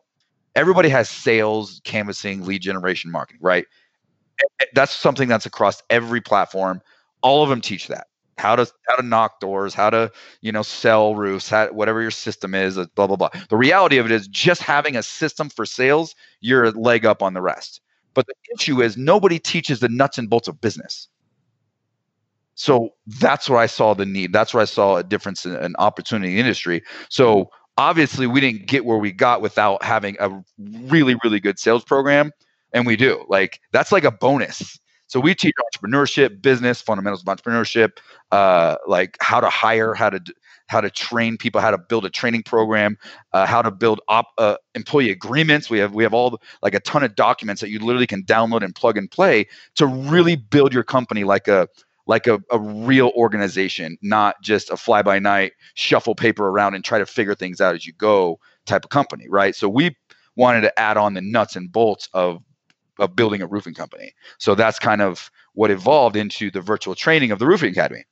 everybody 0.57 0.89
has 0.91 1.09
sales, 1.09 1.81
canvassing, 1.85 2.45
lead 2.47 2.63
generation, 2.63 3.11
marketing, 3.13 3.41
right? 3.43 3.67
Eh, 4.41 4.45
eh, 4.61 4.67
that's 4.75 4.93
something 4.95 5.29
that's 5.29 5.47
across 5.47 5.83
every 5.91 6.21
platform. 6.21 6.81
All 7.23 7.43
of 7.43 7.49
them 7.51 7.61
teach 7.61 7.89
that 7.89 8.07
how 8.39 8.55
to 8.57 8.71
how 8.89 8.97
to 8.97 9.03
knock 9.03 9.41
doors, 9.41 9.75
how 9.75 9.91
to 9.91 10.11
you 10.43 10.53
know 10.53 10.63
sell 10.63 11.15
roofs, 11.17 11.49
how, 11.51 11.69
whatever 11.69 12.01
your 12.03 12.11
system 12.13 12.55
is, 12.55 12.79
uh, 12.79 12.87
blah 12.95 13.07
blah 13.07 13.17
blah. 13.17 13.31
The 13.51 13.57
reality 13.57 13.99
of 13.99 14.07
it 14.07 14.13
is 14.13 14.29
just 14.29 14.63
having 14.63 14.97
a 14.97 15.03
system 15.03 15.49
for 15.51 15.67
sales, 15.67 16.15
you're 16.41 16.65
a 16.65 16.71
leg 16.73 17.05
up 17.07 17.23
on 17.23 17.35
the 17.35 17.43
rest. 17.43 17.81
But 18.15 18.27
the 18.27 18.35
issue 18.59 18.83
is 18.83 18.97
nobody 18.97 19.39
teaches 19.39 19.81
the 19.81 19.89
nuts 19.89 20.19
and 20.19 20.31
bolts 20.31 20.49
of 20.49 20.61
business. 20.61 21.09
So 22.59 22.91
that's 23.07 23.49
where 23.49 23.61
I 23.61 23.67
saw 23.67 23.95
the 23.95 24.05
need. 24.05 24.33
That's 24.33 24.53
where 24.53 24.63
I 24.63 24.67
saw 24.67 24.97
a 24.97 25.05
difference 25.05 25.47
in 25.47 25.55
an 25.55 25.77
opportunity 25.79 26.33
in 26.33 26.41
industry. 26.41 26.83
So 27.09 27.51
obviously 27.77 28.27
we 28.27 28.41
didn't 28.41 28.67
get 28.67 28.85
where 28.85 28.99
we 28.99 29.13
got 29.13 29.41
without 29.41 29.83
having 29.85 30.17
a 30.19 30.43
really 30.59 31.15
really 31.23 31.39
good 31.39 31.59
sales 31.59 31.85
program, 31.85 32.33
and 32.73 32.85
we 32.85 32.97
do. 32.97 33.25
Like 33.29 33.61
that's 33.73 33.93
like 33.93 34.05
a 34.05 34.11
bonus 34.11 34.79
so 35.09 35.21
we 35.21 35.35
teach 35.35 35.55
entrepreneurship, 35.75 36.43
business, 36.43 36.83
fundamentals 36.83 37.23
of 37.23 37.27
entrepreneurship, 37.27 37.93
uh, 38.31 38.77
like 38.87 39.17
how 39.21 39.41
to 39.41 39.49
hire, 39.49 39.95
how 39.95 40.11
to 40.11 40.21
how 40.67 40.83
to 40.83 40.91
train 40.91 41.39
people, 41.39 41.63
how 41.63 41.71
to 41.71 41.79
build 41.79 42.05
a 42.05 42.11
training 42.11 42.43
program, 42.43 42.99
uh, 43.33 43.47
how 43.47 43.63
to 43.63 43.71
build 43.71 44.03
op, 44.09 44.27
uh, 44.37 44.57
employee 44.75 45.11
agreements. 45.11 45.71
We 45.71 45.79
have 45.79 45.95
we 45.95 46.03
have 46.03 46.13
all 46.13 46.31
the, 46.31 46.39
like 46.63 46.75
a 46.75 46.81
ton 46.81 47.03
of 47.03 47.15
documents 47.15 47.63
that 47.63 47.71
you 47.71 47.79
literally 47.79 48.07
can 48.07 48.23
download 48.23 48.63
and 48.63 48.75
plug 48.75 48.99
and 48.99 49.11
play 49.11 49.47
to 49.77 49.87
really 49.87 50.37
build 50.37 50.75
your 50.75 50.85
company 50.85 51.25
like 51.25 51.49
a 51.49 51.69
like 52.09 52.27
a, 52.27 52.41
a 52.51 52.59
real 52.59 53.13
organization, 53.15 53.97
not 54.03 54.43
just 54.43 54.71
a 54.71 54.77
fly 54.77 55.03
by 55.03 55.19
night 55.21 55.53
shuffle 55.75 56.15
paper 56.15 56.49
around 56.49 56.75
and 56.75 56.85
try 56.85 56.99
to 56.99 57.07
figure 57.07 57.35
things 57.35 57.61
out 57.61 57.75
as 57.75 57.87
you 57.87 57.93
go 57.93 58.41
type 58.67 58.85
of 58.85 58.91
company, 58.91 59.27
right? 59.29 59.55
So 59.55 59.69
we 59.69 59.95
wanted 60.35 60.63
to 60.63 60.79
add 60.79 60.97
on 60.97 61.15
the 61.15 61.21
nuts 61.21 61.55
and 61.55 61.71
bolts 61.71 62.09
of 62.13 62.43
of 62.99 63.15
building 63.15 63.43
a 63.43 63.47
roofing 63.47 63.75
company. 63.75 64.13
So 64.39 64.57
that's 64.57 64.81
kind 64.81 65.01
of 65.01 65.31
what 65.53 65.71
evolved 65.71 66.17
into 66.17 66.51
the 66.51 66.61
virtual 66.61 66.97
training 66.97 67.31
of 67.31 67.39
the 67.39 67.47
Roofing 67.47 67.71
Academy. 67.71 68.05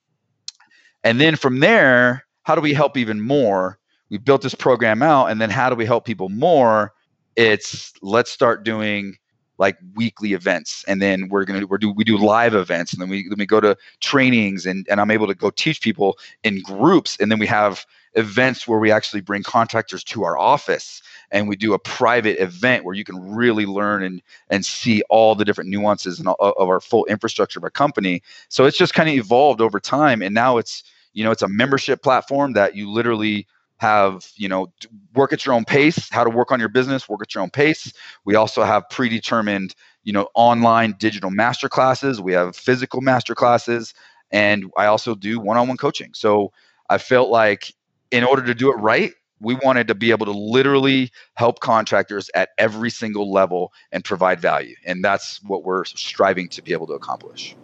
And 1.03 1.21
then 1.21 1.35
from 1.35 1.59
there, 1.59 2.25
how 2.45 2.55
do 2.55 2.61
we 2.61 2.73
help 2.73 2.97
even 2.97 3.21
more? 3.21 3.81
We 4.11 4.19
built 4.19 4.43
this 4.43 4.55
program 4.55 5.03
out, 5.03 5.27
and 5.27 5.41
then 5.41 5.51
how 5.51 5.71
do 5.71 5.75
we 5.75 5.87
help 5.87 6.05
people 6.05 6.29
more? 6.29 6.93
It's 7.35 7.93
let's 8.01 8.31
start 8.31 8.65
doing 8.65 9.17
like 9.59 9.79
weekly 9.95 10.33
events 10.33 10.85
and 10.87 11.01
then 11.01 11.29
we're 11.29 11.45
going 11.45 11.61
to 11.61 11.67
we 11.67 11.79
do 11.79 11.91
we 11.91 12.05
do 12.05 12.19
live 12.19 12.55
events 12.55 12.93
and 12.93 13.01
then 13.01 13.09
we 13.09 13.29
then 13.29 13.39
we 13.39 13.47
go 13.47 13.61
to 13.61 13.77
trainings 14.01 14.67
and 14.67 14.87
and 14.91 15.01
I'm 15.01 15.11
able 15.11 15.27
to 15.27 15.35
go 15.35 15.51
teach 15.51 15.81
people 15.81 16.19
in 16.43 16.61
groups 16.63 17.17
and 17.19 17.31
then 17.31 17.39
we 17.39 17.47
have 17.47 17.87
events 18.15 18.67
where 18.67 18.79
we 18.79 18.91
actually 18.91 19.21
bring 19.21 19.43
contractors 19.43 20.03
to 20.03 20.25
our 20.25 20.37
office 20.39 21.03
and 21.31 21.49
we 21.49 21.57
do 21.57 21.75
a 21.75 21.79
private 21.79 22.41
event 22.43 22.85
where 22.85 22.95
you 22.95 23.05
can 23.05 23.35
really 23.35 23.67
learn 23.67 24.03
and 24.03 24.23
and 24.49 24.65
see 24.65 25.03
all 25.09 25.35
the 25.35 25.45
different 25.45 25.71
nuances 25.71 26.19
and 26.19 26.29
all, 26.29 26.37
of 26.41 26.69
our 26.69 26.81
full 26.81 27.05
infrastructure 27.07 27.59
of 27.59 27.65
our 27.65 27.71
company. 27.71 28.23
So 28.49 28.65
it's 28.65 28.79
just 28.79 28.95
kind 28.95 29.09
of 29.09 29.15
evolved 29.15 29.61
over 29.61 29.81
time, 29.81 30.23
and 30.23 30.35
now 30.35 30.59
it's 30.59 30.83
you 31.13 31.25
know 31.25 31.31
it's 31.31 31.43
a 31.43 31.49
membership 31.49 32.03
platform 32.03 32.53
that 32.55 32.75
you 32.75 32.91
literally 32.91 33.47
have 33.79 34.31
you 34.37 34.49
know 34.49 34.73
work 35.15 35.33
at 35.33 35.45
your 35.45 35.55
own 35.55 35.65
pace 35.65 36.09
how 36.11 36.25
to 36.25 36.31
work 36.31 36.51
on 36.51 36.59
your 36.61 36.69
business 36.69 37.09
work 37.09 37.21
at 37.23 37.35
your 37.35 37.43
own 37.43 37.51
pace. 37.51 37.93
We 38.25 38.35
also 38.35 38.65
have 38.65 38.89
predetermined 38.91 39.75
you 40.05 40.13
know 40.13 40.29
online 40.35 40.95
digital 40.99 41.31
master 41.31 41.69
classes 41.69 42.21
we 42.21 42.33
have 42.33 42.57
physical 42.57 43.01
master 43.01 43.35
classes 43.35 43.95
and 44.31 44.71
i 44.77 44.87
also 44.87 45.15
do 45.15 45.41
one-on-one 45.41 45.77
coaching. 45.77 46.13
So 46.15 46.53
i 46.91 46.99
felt 46.99 47.29
like 47.29 47.73
in 48.11 48.25
order 48.25 48.45
to 48.45 48.55
do 48.55 48.71
it 48.71 48.77
right 48.77 49.13
we 49.41 49.55
wanted 49.57 49.87
to 49.89 49.95
be 49.95 50.11
able 50.11 50.27
to 50.27 50.33
literally 50.33 51.11
help 51.35 51.61
contractors 51.61 52.31
at 52.35 52.51
every 52.59 52.91
single 52.91 53.31
level 53.31 53.73
and 53.93 54.03
provide 54.05 54.41
value. 54.41 54.75
And 54.87 55.05
that's 55.05 55.43
what 55.43 55.63
we're 55.63 55.85
striving 55.85 56.49
to 56.51 56.63
be 56.63 56.73
able 56.73 56.87
to 56.87 56.95
accomplish 56.95 57.55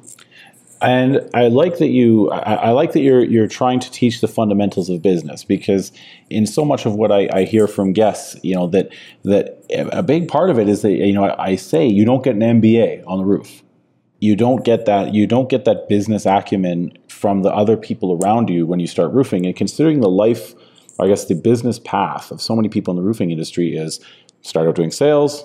and 0.82 1.30
I 1.32 1.48
like 1.48 1.78
that 1.78 1.88
you 1.88 2.30
I, 2.30 2.54
I, 2.54 2.70
like 2.70 2.92
that 2.92 3.00
you're 3.00 3.24
you're 3.24 3.46
trying 3.46 3.80
to 3.80 3.90
teach 3.90 4.20
the 4.20 4.28
fundamentals 4.28 4.90
of 4.90 5.00
business 5.00 5.44
because 5.44 5.92
in 6.28 6.46
so 6.46 6.64
much 6.64 6.86
of 6.86 6.94
what 6.94 7.12
I, 7.12 7.28
I, 7.32 7.44
hear 7.44 7.66
from 7.66 7.92
guests, 7.92 8.38
you 8.42 8.54
know, 8.54 8.66
that 8.68 8.90
that 9.24 9.64
a 9.70 10.02
big 10.02 10.28
part 10.28 10.50
of 10.50 10.58
it 10.58 10.68
is 10.68 10.82
that 10.82 10.92
you 10.92 11.12
know 11.12 11.24
I, 11.24 11.50
I 11.50 11.56
say 11.56 11.86
you 11.86 12.04
don't 12.04 12.24
get 12.24 12.34
an 12.34 12.60
MBA 12.60 13.04
on 13.06 13.18
the 13.18 13.24
roof. 13.24 13.62
You 14.20 14.36
don't 14.36 14.64
get 14.64 14.86
that 14.86 15.14
you 15.14 15.26
don't 15.26 15.48
get 15.48 15.64
that 15.64 15.88
business 15.88 16.26
acumen 16.26 16.96
from 17.08 17.42
the 17.42 17.50
other 17.50 17.76
people 17.76 18.18
around 18.22 18.50
you 18.50 18.66
when 18.66 18.80
you 18.80 18.86
start 18.86 19.12
roofing. 19.12 19.46
And 19.46 19.56
considering 19.56 20.00
the 20.00 20.10
life 20.10 20.54
I 21.00 21.06
guess 21.06 21.24
the 21.24 21.34
business 21.34 21.78
path 21.78 22.30
of 22.30 22.40
so 22.40 22.54
many 22.54 22.68
people 22.68 22.92
in 22.92 22.96
the 22.96 23.06
roofing 23.06 23.30
industry 23.30 23.76
is 23.76 24.00
start 24.42 24.68
out 24.68 24.74
doing 24.74 24.90
sales, 24.90 25.44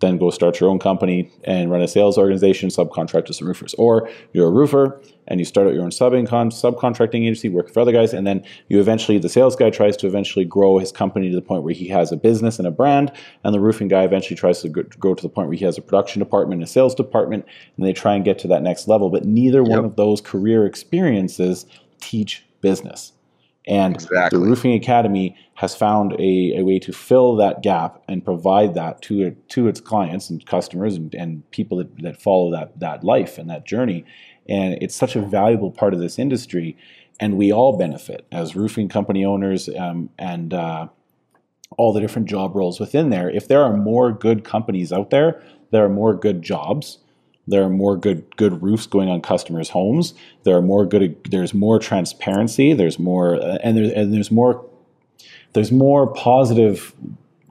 then 0.00 0.18
go 0.18 0.30
start 0.30 0.60
your 0.60 0.68
own 0.68 0.78
company 0.78 1.30
and 1.44 1.70
run 1.70 1.80
a 1.80 1.88
sales 1.88 2.18
organization, 2.18 2.68
subcontract 2.68 3.26
to 3.26 3.34
some 3.34 3.48
roofers. 3.48 3.74
Or 3.74 4.08
you're 4.32 4.48
a 4.48 4.50
roofer 4.50 5.00
and 5.28 5.40
you 5.40 5.46
start 5.46 5.66
out 5.66 5.74
your 5.74 5.84
own 5.84 5.90
subcontracting 5.90 7.22
agency, 7.22 7.48
work 7.48 7.72
for 7.72 7.80
other 7.80 7.92
guys, 7.92 8.12
and 8.12 8.26
then 8.26 8.44
you 8.68 8.80
eventually, 8.80 9.18
the 9.18 9.28
sales 9.28 9.56
guy 9.56 9.70
tries 9.70 9.96
to 9.98 10.06
eventually 10.06 10.44
grow 10.44 10.78
his 10.78 10.92
company 10.92 11.30
to 11.30 11.34
the 11.34 11.40
point 11.40 11.62
where 11.62 11.72
he 11.72 11.88
has 11.88 12.12
a 12.12 12.16
business 12.16 12.58
and 12.58 12.68
a 12.68 12.70
brand, 12.70 13.10
and 13.44 13.54
the 13.54 13.60
roofing 13.60 13.88
guy 13.88 14.02
eventually 14.02 14.36
tries 14.36 14.60
to 14.60 14.68
grow 14.68 15.14
to 15.14 15.22
the 15.22 15.28
point 15.28 15.48
where 15.48 15.56
he 15.56 15.64
has 15.64 15.78
a 15.78 15.82
production 15.82 16.18
department, 16.18 16.62
a 16.62 16.66
sales 16.66 16.94
department, 16.94 17.46
and 17.76 17.86
they 17.86 17.92
try 17.92 18.14
and 18.14 18.24
get 18.24 18.38
to 18.40 18.48
that 18.48 18.62
next 18.62 18.86
level. 18.86 19.08
But 19.08 19.24
neither 19.24 19.62
yep. 19.62 19.68
one 19.68 19.84
of 19.86 19.96
those 19.96 20.20
career 20.20 20.66
experiences 20.66 21.64
teach 22.00 22.44
business. 22.60 23.13
And 23.66 23.94
exactly. 23.94 24.38
the 24.38 24.44
Roofing 24.44 24.74
Academy 24.74 25.36
has 25.54 25.74
found 25.74 26.12
a, 26.14 26.58
a, 26.58 26.62
way 26.62 26.78
to 26.80 26.92
fill 26.92 27.34
that 27.36 27.62
gap 27.62 28.02
and 28.08 28.22
provide 28.22 28.74
that 28.74 29.00
to 29.02 29.30
to 29.30 29.68
its 29.68 29.80
clients 29.80 30.28
and 30.28 30.44
customers 30.44 30.96
and, 30.96 31.14
and 31.14 31.50
people 31.50 31.78
that, 31.78 32.02
that 32.02 32.20
follow 32.20 32.50
that 32.50 32.78
that 32.80 33.04
life 33.04 33.38
and 33.38 33.48
that 33.48 33.64
journey. 33.64 34.04
And 34.46 34.76
it's 34.82 34.94
such 34.94 35.16
a 35.16 35.22
valuable 35.22 35.70
part 35.70 35.94
of 35.94 36.00
this 36.00 36.18
industry, 36.18 36.76
and 37.18 37.38
we 37.38 37.50
all 37.52 37.78
benefit 37.78 38.26
as 38.30 38.54
roofing 38.54 38.90
company 38.90 39.24
owners 39.24 39.70
um, 39.78 40.10
and 40.18 40.52
uh, 40.52 40.88
all 41.78 41.94
the 41.94 42.00
different 42.00 42.28
job 42.28 42.54
roles 42.54 42.78
within 42.78 43.08
there. 43.08 43.30
If 43.30 43.48
there 43.48 43.62
are 43.62 43.74
more 43.74 44.12
good 44.12 44.44
companies 44.44 44.92
out 44.92 45.08
there, 45.08 45.42
there 45.70 45.82
are 45.84 45.88
more 45.88 46.14
good 46.14 46.42
jobs 46.42 46.98
there 47.46 47.62
are 47.62 47.70
more 47.70 47.96
good 47.96 48.36
good 48.36 48.62
roofs 48.62 48.86
going 48.86 49.08
on 49.08 49.20
customers' 49.20 49.70
homes. 49.70 50.14
There 50.44 50.56
are 50.56 50.62
more 50.62 50.86
good. 50.86 51.18
There's 51.30 51.52
more 51.52 51.78
transparency. 51.78 52.72
There's 52.72 52.98
more, 52.98 53.36
uh, 53.36 53.58
and, 53.62 53.76
there, 53.76 53.92
and 53.94 54.12
there's 54.12 54.30
more. 54.30 54.64
There's 55.52 55.70
more 55.70 56.12
positive 56.12 56.94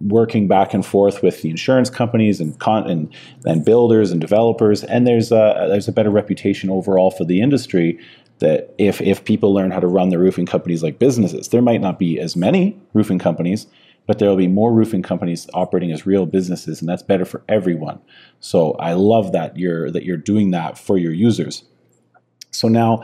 working 0.01 0.47
back 0.47 0.73
and 0.73 0.85
forth 0.85 1.23
with 1.23 1.41
the 1.41 1.49
insurance 1.49 1.89
companies 1.89 2.41
and 2.41 2.59
con- 2.59 2.89
and, 2.89 3.15
and 3.45 3.63
builders 3.63 4.11
and 4.11 4.19
developers. 4.19 4.83
And 4.83 5.07
there's 5.07 5.31
a 5.31 5.67
there's 5.69 5.87
a 5.87 5.93
better 5.93 6.09
reputation 6.09 6.69
overall 6.69 7.11
for 7.11 7.25
the 7.25 7.41
industry. 7.41 7.99
That 8.39 8.73
if 8.77 8.99
if 8.99 9.23
people 9.23 9.53
learn 9.53 9.71
how 9.71 9.79
to 9.79 9.87
run 9.87 10.09
their 10.09 10.19
roofing 10.19 10.47
companies 10.47 10.83
like 10.83 10.99
businesses, 10.99 11.49
there 11.49 11.61
might 11.61 11.81
not 11.81 11.99
be 11.99 12.19
as 12.19 12.35
many 12.35 12.77
roofing 12.93 13.19
companies, 13.19 13.67
but 14.05 14.19
there 14.19 14.29
will 14.29 14.37
be 14.37 14.47
more 14.47 14.73
roofing 14.73 15.01
companies 15.01 15.47
operating 15.53 15.91
as 15.91 16.05
real 16.05 16.25
businesses, 16.25 16.81
and 16.81 16.89
that's 16.89 17.03
better 17.03 17.25
for 17.25 17.43
everyone. 17.47 17.99
So 18.39 18.73
I 18.73 18.93
love 18.93 19.31
that 19.31 19.57
you're 19.57 19.91
that 19.91 20.03
you're 20.03 20.17
doing 20.17 20.51
that 20.51 20.77
for 20.77 20.97
your 20.97 21.13
users. 21.13 21.63
So 22.51 22.67
now, 22.67 23.03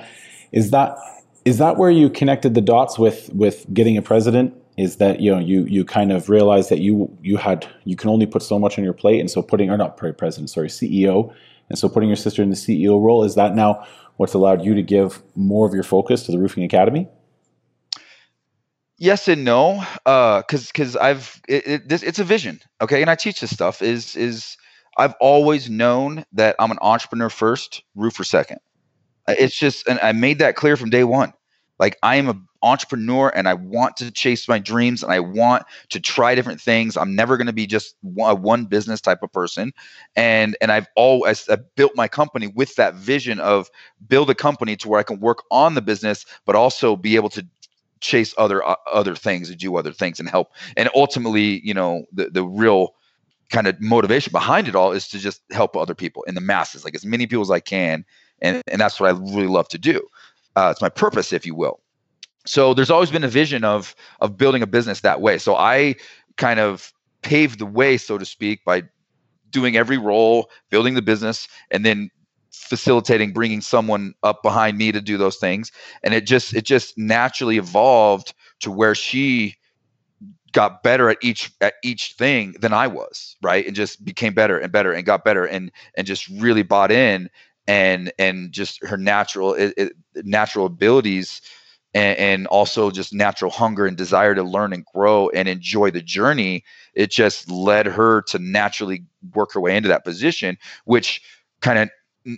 is 0.52 0.72
that 0.72 0.98
is 1.46 1.58
that 1.58 1.78
where 1.78 1.92
you 1.92 2.10
connected 2.10 2.54
the 2.54 2.62
dots 2.62 3.00
with 3.00 3.30
with 3.34 3.66
getting 3.74 3.98
a 3.98 4.02
president? 4.02 4.54
Is 4.78 4.98
that 4.98 5.20
you 5.20 5.32
know 5.32 5.40
you 5.40 5.66
you 5.66 5.86
kind 5.86 6.12
of 6.12 6.30
realized 6.30 6.70
that 6.70 6.80
you 6.80 7.16
you 7.22 7.38
had 7.38 7.68
you 7.86 7.96
can 7.96 8.10
only 8.10 8.26
put 8.26 8.42
so 8.42 8.60
much 8.60 8.78
on 8.78 8.84
your 8.84 8.94
plate, 8.94 9.20
and 9.20 9.30
so 9.30 9.42
putting 9.42 9.70
or 9.70 9.78
not 9.78 9.98
president, 9.98 10.50
sorry, 10.50 10.68
CEO, 10.68 11.34
and 11.70 11.78
so 11.78 11.88
putting 11.88 12.10
your 12.10 12.16
sister 12.16 12.42
in 12.44 12.50
the 12.50 12.56
CEO 12.56 13.02
role 13.02 13.24
is 13.24 13.36
that 13.36 13.56
now 13.56 13.86
what's 14.18 14.34
allowed 14.34 14.64
you 14.64 14.74
to 14.76 14.82
give 14.82 15.22
more 15.36 15.66
of 15.66 15.74
your 15.74 15.84
focus 15.84 16.24
to 16.24 16.32
the 16.32 16.40
roofing 16.40 16.64
academy? 16.64 17.08
Yes 19.00 19.28
and 19.28 19.46
no 19.46 19.84
uh 20.06 20.40
because 20.42 20.68
because 20.68 20.96
i've 20.98 21.42
it, 21.48 21.68
it, 21.68 21.90
this 21.90 22.04
it's 22.04 22.20
a 22.20 22.26
vision 22.26 22.62
okay? 22.82 23.02
And 23.02 23.10
i 23.10 23.16
teach 23.16 23.42
this 23.42 23.52
stuff 23.52 23.82
is 23.82 24.16
is 24.16 24.58
i've 24.98 25.16
always 25.22 25.70
known 25.70 26.26
that 26.34 26.56
i'm 26.60 26.72
an 26.72 26.80
entrepreneur 26.82 27.30
first 27.30 27.84
roofer 27.96 28.26
second. 28.26 28.60
It's 29.28 29.58
just 29.58 29.88
and 29.88 30.00
i 30.02 30.12
made 30.12 30.40
that 30.40 30.56
clear 30.56 30.78
from 30.78 30.90
day 30.90 31.04
one. 31.06 31.34
Like 31.80 31.98
i 32.04 32.18
am 32.18 32.30
an 32.30 32.48
entrepreneur 32.64 33.30
and 33.30 33.48
i 33.48 33.54
want 33.56 33.98
to 33.98 34.12
chase 34.12 34.48
my 34.50 34.60
dreams 34.60 35.04
and 35.04 35.14
i 35.14 35.20
want 35.20 35.64
to 35.90 36.00
try 36.00 36.36
different 36.36 36.62
things. 36.62 36.98
I'm 36.98 37.16
never 37.16 37.38
going 37.38 37.48
to 37.48 37.54
be 37.54 37.68
just 37.68 37.96
a 38.20 38.36
one 38.36 38.66
business 38.66 39.02
type 39.02 39.24
of 39.24 39.32
person. 39.32 39.72
And 40.16 40.58
and 40.62 40.72
i've 40.72 40.88
always 40.98 41.48
I've 41.50 41.64
built 41.76 41.94
my 41.96 42.08
company 42.10 42.48
with 42.48 42.76
that 42.76 42.96
vision 42.96 43.40
of 43.40 43.70
build 44.08 44.30
a 44.30 44.36
company 44.36 44.76
to 44.78 44.90
where 44.90 45.00
i 45.00 45.04
can 45.04 45.20
work 45.22 45.44
on 45.52 45.76
the 45.76 45.82
business 45.82 46.26
but 46.46 46.56
also 46.56 46.96
be 46.98 47.16
able 47.16 47.30
to 47.30 47.48
chase 48.02 48.34
other 48.38 48.66
uh, 48.66 48.76
other 48.92 49.16
things 49.16 49.50
and 49.50 49.58
do 49.58 49.76
other 49.76 49.94
things 49.94 50.20
and 50.20 50.30
help. 50.30 50.52
And 50.78 50.90
ultimately 50.96 51.62
you 51.66 51.74
know 51.74 52.06
the 52.12 52.30
the 52.30 52.44
real 52.44 52.96
kind 53.50 53.68
of 53.68 53.80
motivation 53.82 54.32
behind 54.32 54.68
it 54.68 54.76
all 54.76 54.92
is 54.92 55.08
to 55.10 55.18
just 55.18 55.42
help 55.52 55.76
other 55.76 55.96
people 55.96 56.22
in 56.24 56.36
the 56.36 56.42
masses 56.42 56.86
like 56.86 56.94
as 56.94 57.04
many 57.06 57.26
people 57.26 57.42
as 57.42 57.52
i 57.52 57.60
can. 57.60 58.06
And 58.42 58.62
and 58.68 58.80
that's 58.80 59.00
what 59.00 59.14
i 59.14 59.18
really 59.18 59.48
love 59.48 59.68
to 59.70 59.78
do. 59.78 60.08
Uh, 60.56 60.70
it's 60.72 60.82
my 60.82 60.90
purpose 60.90 61.34
if 61.34 61.46
you 61.46 61.56
will. 61.56 61.80
So 62.46 62.74
there's 62.74 62.90
always 62.90 63.12
been 63.12 63.24
a 63.24 63.30
vision 63.30 63.64
of 63.64 63.96
of 64.22 64.38
building 64.38 64.62
a 64.62 64.68
business 64.68 65.02
that 65.02 65.22
way. 65.22 65.38
So 65.38 65.56
i 65.56 65.96
kind 66.38 66.60
of 66.60 66.94
paved 67.22 67.60
the 67.60 67.66
way 67.66 67.98
so 67.98 68.18
to 68.18 68.26
speak 68.26 68.64
by 68.64 68.84
doing 69.50 69.76
every 69.76 69.98
role, 69.98 70.50
building 70.70 70.94
the 70.94 71.02
business, 71.02 71.48
and 71.72 71.86
then 71.86 72.10
facilitating 72.60 73.34
bringing 73.34 73.62
someone 73.62 74.14
up 74.24 74.44
behind 74.44 74.78
me 74.78 74.92
to 74.92 75.02
do 75.02 75.18
those 75.18 75.38
things 75.38 75.72
and 76.04 76.14
it 76.14 76.26
just 76.26 76.54
it 76.54 76.66
just 76.66 76.98
naturally 76.98 77.58
evolved 77.58 78.34
to 78.60 78.70
where 78.70 78.94
she 78.94 79.56
got 80.52 80.84
better 80.84 81.10
at 81.10 81.18
each 81.22 81.52
at 81.62 81.76
each 81.84 82.14
thing 82.14 82.56
than 82.60 82.74
I 82.74 82.88
was, 82.88 83.36
right? 83.42 83.66
And 83.66 83.76
just 83.76 84.04
became 84.04 84.34
better 84.34 84.58
and 84.58 84.72
better 84.72 84.92
and 84.92 85.06
got 85.06 85.24
better 85.24 85.46
and 85.46 85.72
and 85.96 86.08
just 86.08 86.28
really 86.28 86.64
bought 86.64 86.92
in 86.92 87.30
and 87.68 88.12
and 88.18 88.52
just 88.52 88.84
her 88.86 88.98
natural 88.98 89.54
it, 89.54 89.74
it, 89.78 89.94
natural 90.16 90.66
abilities 90.66 91.42
and, 91.96 92.20
and, 92.20 92.48
also 92.48 92.92
just 92.92 93.14
natural 93.14 93.50
hunger 93.50 93.88
and 93.88 93.98
desire 93.98 94.36
to 94.36 94.44
learn 94.44 94.74
and 94.74 94.86
grow 94.86 95.30
and 95.30 95.48
enjoy 95.48 95.90
the 95.90 96.02
journey 96.02 96.64
it 96.94 97.10
just 97.10 97.50
led 97.50 97.88
her 97.88 98.22
to 98.24 98.38
naturally 98.38 99.04
work 99.34 99.54
her 99.54 99.60
way 99.60 99.76
into 99.76 99.90
that 99.90 100.04
position 100.04 100.58
which 100.86 101.22
kind 101.62 101.80
of 101.80 101.90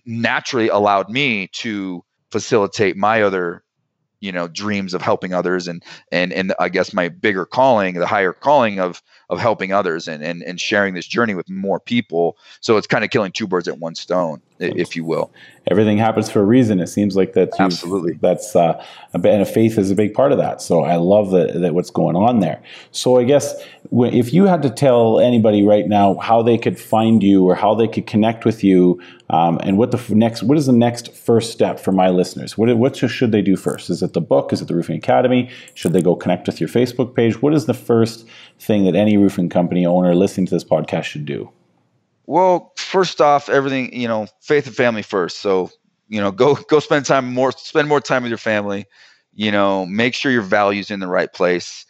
naturally 0.05 0.69
allowed 0.69 1.09
me 1.09 1.47
to 1.47 2.03
facilitate 2.29 2.95
my 2.95 3.21
other 3.21 3.63
you 4.19 4.31
know 4.31 4.47
dreams 4.47 4.93
of 4.93 5.01
helping 5.01 5.33
others 5.33 5.67
and 5.67 5.83
and 6.11 6.31
and 6.31 6.53
i 6.59 6.69
guess 6.69 6.93
my 6.93 7.09
bigger 7.09 7.45
calling 7.45 7.95
the 7.95 8.05
higher 8.05 8.33
calling 8.33 8.79
of 8.79 9.01
of 9.31 9.39
helping 9.39 9.71
others 9.71 10.07
and 10.07 10.21
and, 10.21 10.43
and 10.43 10.59
sharing 10.59 10.93
this 10.93 11.07
journey 11.07 11.33
with 11.33 11.49
more 11.49 11.79
people. 11.79 12.37
So 12.59 12.77
it's 12.77 12.85
kind 12.85 13.03
of 13.03 13.09
killing 13.09 13.31
two 13.31 13.47
birds 13.47 13.67
at 13.67 13.79
one 13.79 13.95
stone 13.95 14.41
if 14.61 14.95
you 14.95 15.03
will. 15.03 15.31
Everything 15.69 15.97
happens 15.97 16.29
for 16.29 16.39
a 16.39 16.45
reason. 16.45 16.79
It 16.79 16.87
seems 16.87 17.15
like 17.15 17.33
that 17.33 17.49
absolutely. 17.59 18.13
that's 18.21 18.55
uh 18.55 18.83
and 19.13 19.25
a 19.25 19.45
faith 19.45 19.77
is 19.77 19.91
a 19.91 19.95
big 19.95 20.13
part 20.13 20.31
of 20.31 20.37
that. 20.37 20.61
So 20.61 20.83
i 20.83 20.95
love 20.95 21.31
that, 21.31 21.59
that 21.61 21.73
what's 21.73 21.91
going 21.91 22.15
on 22.15 22.39
there. 22.39 22.61
So 22.91 23.17
i 23.17 23.23
guess 23.23 23.55
if 23.91 24.33
you 24.33 24.45
had 24.45 24.61
to 24.63 24.69
tell 24.69 25.19
anybody 25.19 25.63
right 25.63 25.87
now 25.87 26.15
how 26.15 26.41
they 26.41 26.57
could 26.57 26.79
find 26.79 27.21
you 27.21 27.45
or 27.45 27.55
how 27.55 27.75
they 27.75 27.87
could 27.87 28.07
connect 28.07 28.45
with 28.45 28.63
you 28.63 29.01
um, 29.29 29.59
and 29.63 29.77
what 29.77 29.91
the 29.91 30.15
next 30.15 30.43
what 30.43 30.57
is 30.57 30.65
the 30.65 30.73
next 30.73 31.13
first 31.13 31.51
step 31.51 31.79
for 31.79 31.91
my 31.91 32.09
listeners? 32.09 32.57
What, 32.57 32.75
what 32.77 32.95
should 32.95 33.31
they 33.31 33.41
do 33.41 33.55
first? 33.55 33.89
Is 33.89 34.03
it 34.03 34.13
the 34.13 34.21
book? 34.21 34.51
Is 34.51 34.61
it 34.61 34.67
the 34.67 34.75
roofing 34.75 34.97
academy? 34.97 35.49
Should 35.73 35.93
they 35.93 36.01
go 36.01 36.15
connect 36.15 36.47
with 36.47 36.59
your 36.59 36.69
facebook 36.69 37.15
page? 37.15 37.41
What 37.41 37.53
is 37.53 37.65
the 37.65 37.73
first 37.73 38.27
thing 38.59 38.85
that 38.85 38.95
any 38.95 39.17
roofing 39.17 39.49
company 39.49 39.85
owner 39.85 40.15
listening 40.15 40.47
to 40.47 40.55
this 40.55 40.63
podcast 40.63 41.03
should 41.03 41.25
do 41.25 41.49
well 42.31 42.73
first 42.77 43.19
off 43.21 43.49
everything 43.49 43.93
you 43.93 44.07
know 44.07 44.27
faith 44.41 44.65
and 44.65 44.75
family 44.75 45.01
first 45.01 45.41
so 45.41 45.69
you 46.07 46.21
know 46.21 46.31
go 46.31 46.55
go 46.55 46.79
spend 46.79 47.05
time 47.05 47.33
more 47.33 47.51
spend 47.51 47.87
more 47.87 48.01
time 48.01 48.23
with 48.23 48.29
your 48.29 48.37
family 48.37 48.85
you 49.33 49.51
know 49.51 49.85
make 49.85 50.13
sure 50.13 50.31
your 50.31 50.41
values 50.41 50.89
in 50.91 50.99
the 50.99 51.07
right 51.07 51.33
place 51.33 51.85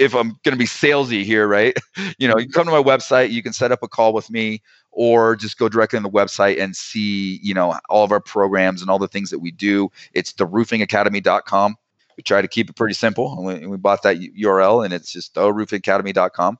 if 0.00 0.14
I'm 0.14 0.30
going 0.44 0.52
to 0.52 0.56
be 0.56 0.64
salesy 0.64 1.24
here, 1.24 1.46
right? 1.46 1.76
you 2.18 2.26
know, 2.26 2.38
you 2.38 2.48
come 2.48 2.64
to 2.64 2.72
my 2.72 2.82
website, 2.82 3.30
you 3.30 3.42
can 3.42 3.52
set 3.52 3.70
up 3.70 3.82
a 3.82 3.88
call 3.88 4.14
with 4.14 4.30
me 4.30 4.62
or 4.92 5.36
just 5.36 5.58
go 5.58 5.68
directly 5.68 5.98
on 5.98 6.02
the 6.02 6.10
website 6.10 6.58
and 6.58 6.74
see, 6.74 7.38
you 7.42 7.52
know, 7.52 7.78
all 7.90 8.02
of 8.02 8.10
our 8.10 8.20
programs 8.20 8.80
and 8.80 8.90
all 8.90 8.98
the 8.98 9.06
things 9.06 9.28
that 9.28 9.40
we 9.40 9.50
do. 9.50 9.90
It's 10.14 10.32
theroofingacademy.com. 10.32 11.76
We 12.16 12.22
try 12.22 12.40
to 12.40 12.48
keep 12.48 12.70
it 12.70 12.76
pretty 12.76 12.94
simple. 12.94 13.32
And 13.32 13.44
we, 13.44 13.66
we 13.66 13.76
bought 13.76 14.02
that 14.04 14.16
URL 14.18 14.84
and 14.84 14.94
it's 14.94 15.12
just 15.12 15.34
theroofingacademy.com. 15.34 16.58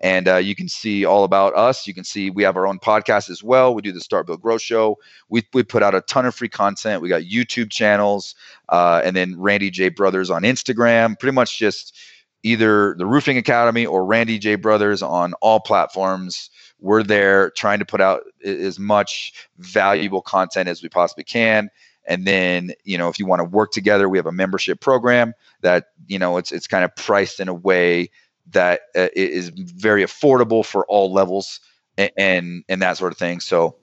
And 0.00 0.28
uh, 0.28 0.36
you 0.36 0.54
can 0.54 0.68
see 0.68 1.04
all 1.04 1.24
about 1.24 1.54
us. 1.54 1.86
You 1.86 1.94
can 1.94 2.04
see 2.04 2.28
we 2.28 2.42
have 2.42 2.56
our 2.56 2.66
own 2.66 2.78
podcast 2.78 3.30
as 3.30 3.42
well. 3.42 3.74
We 3.74 3.80
do 3.80 3.92
the 3.92 4.00
Start 4.00 4.26
Build 4.26 4.42
Grow 4.42 4.58
Show. 4.58 4.98
We, 5.28 5.44
we 5.54 5.62
put 5.62 5.82
out 5.82 5.94
a 5.94 6.02
ton 6.02 6.26
of 6.26 6.34
free 6.34 6.48
content. 6.48 7.00
We 7.00 7.08
got 7.08 7.22
YouTube 7.22 7.70
channels 7.70 8.34
uh, 8.68 9.00
and 9.04 9.16
then 9.16 9.40
Randy 9.40 9.70
J 9.70 9.88
Brothers 9.88 10.30
on 10.30 10.42
Instagram. 10.42 11.18
Pretty 11.18 11.34
much 11.34 11.58
just 11.58 11.96
either 12.42 12.94
the 12.98 13.06
Roofing 13.06 13.38
Academy 13.38 13.86
or 13.86 14.04
Randy 14.04 14.38
J 14.38 14.56
Brothers 14.56 15.02
on 15.02 15.32
all 15.40 15.60
platforms. 15.60 16.50
We're 16.80 17.02
there 17.02 17.50
trying 17.50 17.78
to 17.78 17.86
put 17.86 18.00
out 18.00 18.22
as 18.44 18.78
much 18.78 19.32
valuable 19.58 20.20
content 20.20 20.68
as 20.68 20.82
we 20.82 20.88
possibly 20.90 21.24
can. 21.24 21.70
And 22.06 22.26
then, 22.26 22.72
you 22.84 22.98
know, 22.98 23.08
if 23.08 23.18
you 23.18 23.24
want 23.24 23.40
to 23.40 23.44
work 23.44 23.72
together, 23.72 24.08
we 24.10 24.18
have 24.18 24.26
a 24.26 24.32
membership 24.32 24.80
program 24.80 25.32
that, 25.62 25.86
you 26.06 26.18
know, 26.18 26.36
it's 26.36 26.52
it's 26.52 26.66
kind 26.66 26.84
of 26.84 26.94
priced 26.94 27.40
in 27.40 27.48
a 27.48 27.54
way 27.54 28.10
that 28.50 28.82
uh, 28.96 29.08
is 29.14 29.50
very 29.54 30.02
affordable 30.02 30.64
for 30.64 30.86
all 30.86 31.12
levels 31.12 31.60
and, 31.96 32.10
and 32.16 32.64
and 32.68 32.82
that 32.82 32.96
sort 32.96 33.12
of 33.12 33.18
thing. 33.18 33.40
So 33.40 33.76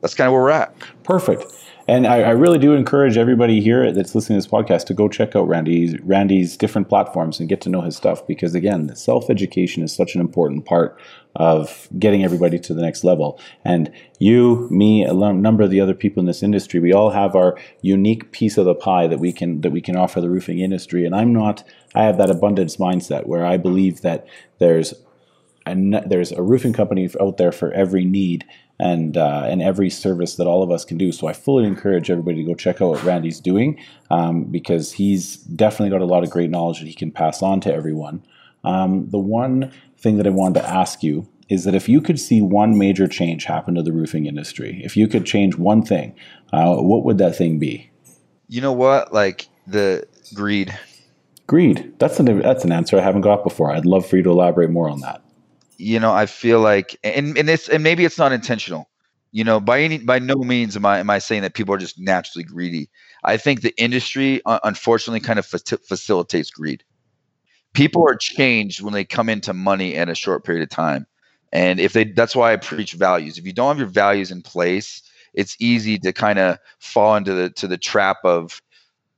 that's 0.00 0.14
kind 0.14 0.28
of 0.28 0.32
where 0.32 0.42
we're 0.42 0.50
at. 0.50 0.74
Perfect. 1.02 1.44
And 1.86 2.06
I, 2.06 2.22
I, 2.22 2.30
really 2.30 2.58
do 2.58 2.72
encourage 2.72 3.18
everybody 3.18 3.60
here 3.60 3.92
that's 3.92 4.14
listening 4.14 4.40
to 4.40 4.46
this 4.46 4.50
podcast 4.50 4.86
to 4.86 4.94
go 4.94 5.06
check 5.06 5.36
out 5.36 5.46
Randy's 5.46 6.00
Randy's 6.00 6.56
different 6.56 6.88
platforms 6.88 7.38
and 7.38 7.48
get 7.48 7.60
to 7.62 7.68
know 7.68 7.82
his 7.82 7.94
stuff 7.94 8.26
because 8.26 8.54
again, 8.54 8.94
self 8.96 9.28
education 9.28 9.82
is 9.82 9.94
such 9.94 10.14
an 10.14 10.22
important 10.22 10.64
part 10.64 10.98
of 11.36 11.88
getting 11.98 12.24
everybody 12.24 12.58
to 12.60 12.72
the 12.72 12.80
next 12.80 13.04
level. 13.04 13.38
And 13.64 13.92
you, 14.18 14.66
me, 14.70 15.04
a 15.04 15.12
number 15.12 15.62
of 15.62 15.70
the 15.70 15.80
other 15.80 15.94
people 15.94 16.20
in 16.20 16.26
this 16.26 16.42
industry, 16.42 16.80
we 16.80 16.94
all 16.94 17.10
have 17.10 17.36
our 17.36 17.58
unique 17.82 18.32
piece 18.32 18.56
of 18.56 18.64
the 18.64 18.74
pie 18.74 19.06
that 19.06 19.18
we 19.18 19.32
can 19.32 19.60
that 19.60 19.70
we 19.70 19.82
can 19.82 19.96
offer 19.96 20.22
the 20.22 20.30
roofing 20.30 20.60
industry. 20.60 21.04
And 21.04 21.14
I'm 21.14 21.34
not. 21.34 21.64
I 21.94 22.04
have 22.04 22.16
that 22.16 22.30
abundance 22.30 22.78
mindset 22.78 23.26
where 23.26 23.44
I 23.44 23.58
believe 23.58 24.00
that 24.00 24.26
there's 24.58 24.94
and 25.66 25.94
there's 26.06 26.32
a 26.32 26.42
roofing 26.42 26.72
company 26.72 27.10
out 27.20 27.36
there 27.36 27.52
for 27.52 27.72
every 27.72 28.04
need 28.04 28.44
and 28.84 29.16
uh, 29.16 29.44
and 29.46 29.62
every 29.62 29.88
service 29.88 30.36
that 30.36 30.46
all 30.46 30.62
of 30.62 30.70
us 30.70 30.84
can 30.84 30.98
do. 30.98 31.10
So 31.10 31.26
I 31.26 31.32
fully 31.32 31.64
encourage 31.64 32.10
everybody 32.10 32.36
to 32.36 32.44
go 32.44 32.54
check 32.54 32.82
out 32.82 32.90
what 32.90 33.02
Randy's 33.02 33.40
doing 33.40 33.80
um, 34.10 34.44
because 34.44 34.92
he's 34.92 35.36
definitely 35.36 35.88
got 35.88 36.02
a 36.02 36.06
lot 36.06 36.22
of 36.22 36.28
great 36.28 36.50
knowledge 36.50 36.80
that 36.80 36.86
he 36.86 36.94
can 36.94 37.10
pass 37.10 37.42
on 37.42 37.60
to 37.62 37.72
everyone. 37.72 38.22
Um, 38.62 39.08
the 39.08 39.18
one 39.18 39.72
thing 39.96 40.18
that 40.18 40.26
I 40.26 40.30
wanted 40.30 40.60
to 40.60 40.68
ask 40.68 41.02
you 41.02 41.26
is 41.48 41.64
that 41.64 41.74
if 41.74 41.88
you 41.88 42.02
could 42.02 42.20
see 42.20 42.42
one 42.42 42.76
major 42.76 43.08
change 43.08 43.44
happen 43.44 43.74
to 43.74 43.82
the 43.82 43.92
roofing 43.92 44.26
industry, 44.26 44.82
if 44.84 44.98
you 44.98 45.08
could 45.08 45.24
change 45.24 45.56
one 45.56 45.82
thing, 45.82 46.14
uh, 46.52 46.76
what 46.76 47.04
would 47.04 47.16
that 47.18 47.34
thing 47.34 47.58
be? 47.58 47.90
You 48.48 48.60
know 48.60 48.72
what? 48.72 49.14
Like 49.14 49.48
the 49.66 50.06
greed. 50.34 50.78
Greed. 51.46 51.94
That's 51.98 52.20
an 52.20 52.40
that's 52.40 52.64
an 52.64 52.72
answer 52.72 52.98
I 52.98 53.02
haven't 53.02 53.22
got 53.22 53.44
before. 53.44 53.72
I'd 53.72 53.86
love 53.86 54.04
for 54.04 54.18
you 54.18 54.22
to 54.24 54.30
elaborate 54.30 54.70
more 54.70 54.90
on 54.90 55.00
that 55.00 55.23
you 55.76 56.00
know, 56.00 56.12
I 56.12 56.26
feel 56.26 56.60
like, 56.60 56.98
and 57.04 57.36
and 57.36 57.48
it's 57.48 57.68
and 57.68 57.82
maybe 57.82 58.04
it's 58.04 58.18
not 58.18 58.32
intentional. 58.32 58.88
You 59.32 59.44
know, 59.44 59.60
by 59.60 59.80
any 59.80 59.98
by 59.98 60.18
no 60.18 60.36
means 60.36 60.76
am 60.76 60.86
I 60.86 60.98
am 60.98 61.10
I 61.10 61.18
saying 61.18 61.42
that 61.42 61.54
people 61.54 61.74
are 61.74 61.78
just 61.78 61.98
naturally 61.98 62.44
greedy. 62.44 62.88
I 63.24 63.36
think 63.36 63.62
the 63.62 63.74
industry, 63.82 64.40
uh, 64.46 64.60
unfortunately, 64.64 65.20
kind 65.20 65.38
of 65.38 65.46
fa- 65.46 65.78
facilitates 65.88 66.50
greed. 66.50 66.84
People 67.72 68.08
are 68.08 68.14
changed 68.16 68.82
when 68.82 68.94
they 68.94 69.04
come 69.04 69.28
into 69.28 69.52
money 69.52 69.94
in 69.94 70.08
a 70.08 70.14
short 70.14 70.44
period 70.44 70.62
of 70.62 70.68
time, 70.70 71.06
and 71.52 71.80
if 71.80 71.92
they, 71.92 72.04
that's 72.04 72.36
why 72.36 72.52
I 72.52 72.56
preach 72.56 72.92
values. 72.92 73.38
If 73.38 73.46
you 73.46 73.52
don't 73.52 73.68
have 73.68 73.78
your 73.78 73.88
values 73.88 74.30
in 74.30 74.42
place, 74.42 75.02
it's 75.34 75.56
easy 75.58 75.98
to 75.98 76.12
kind 76.12 76.38
of 76.38 76.58
fall 76.78 77.16
into 77.16 77.32
the 77.34 77.50
to 77.50 77.66
the 77.66 77.78
trap 77.78 78.18
of 78.24 78.60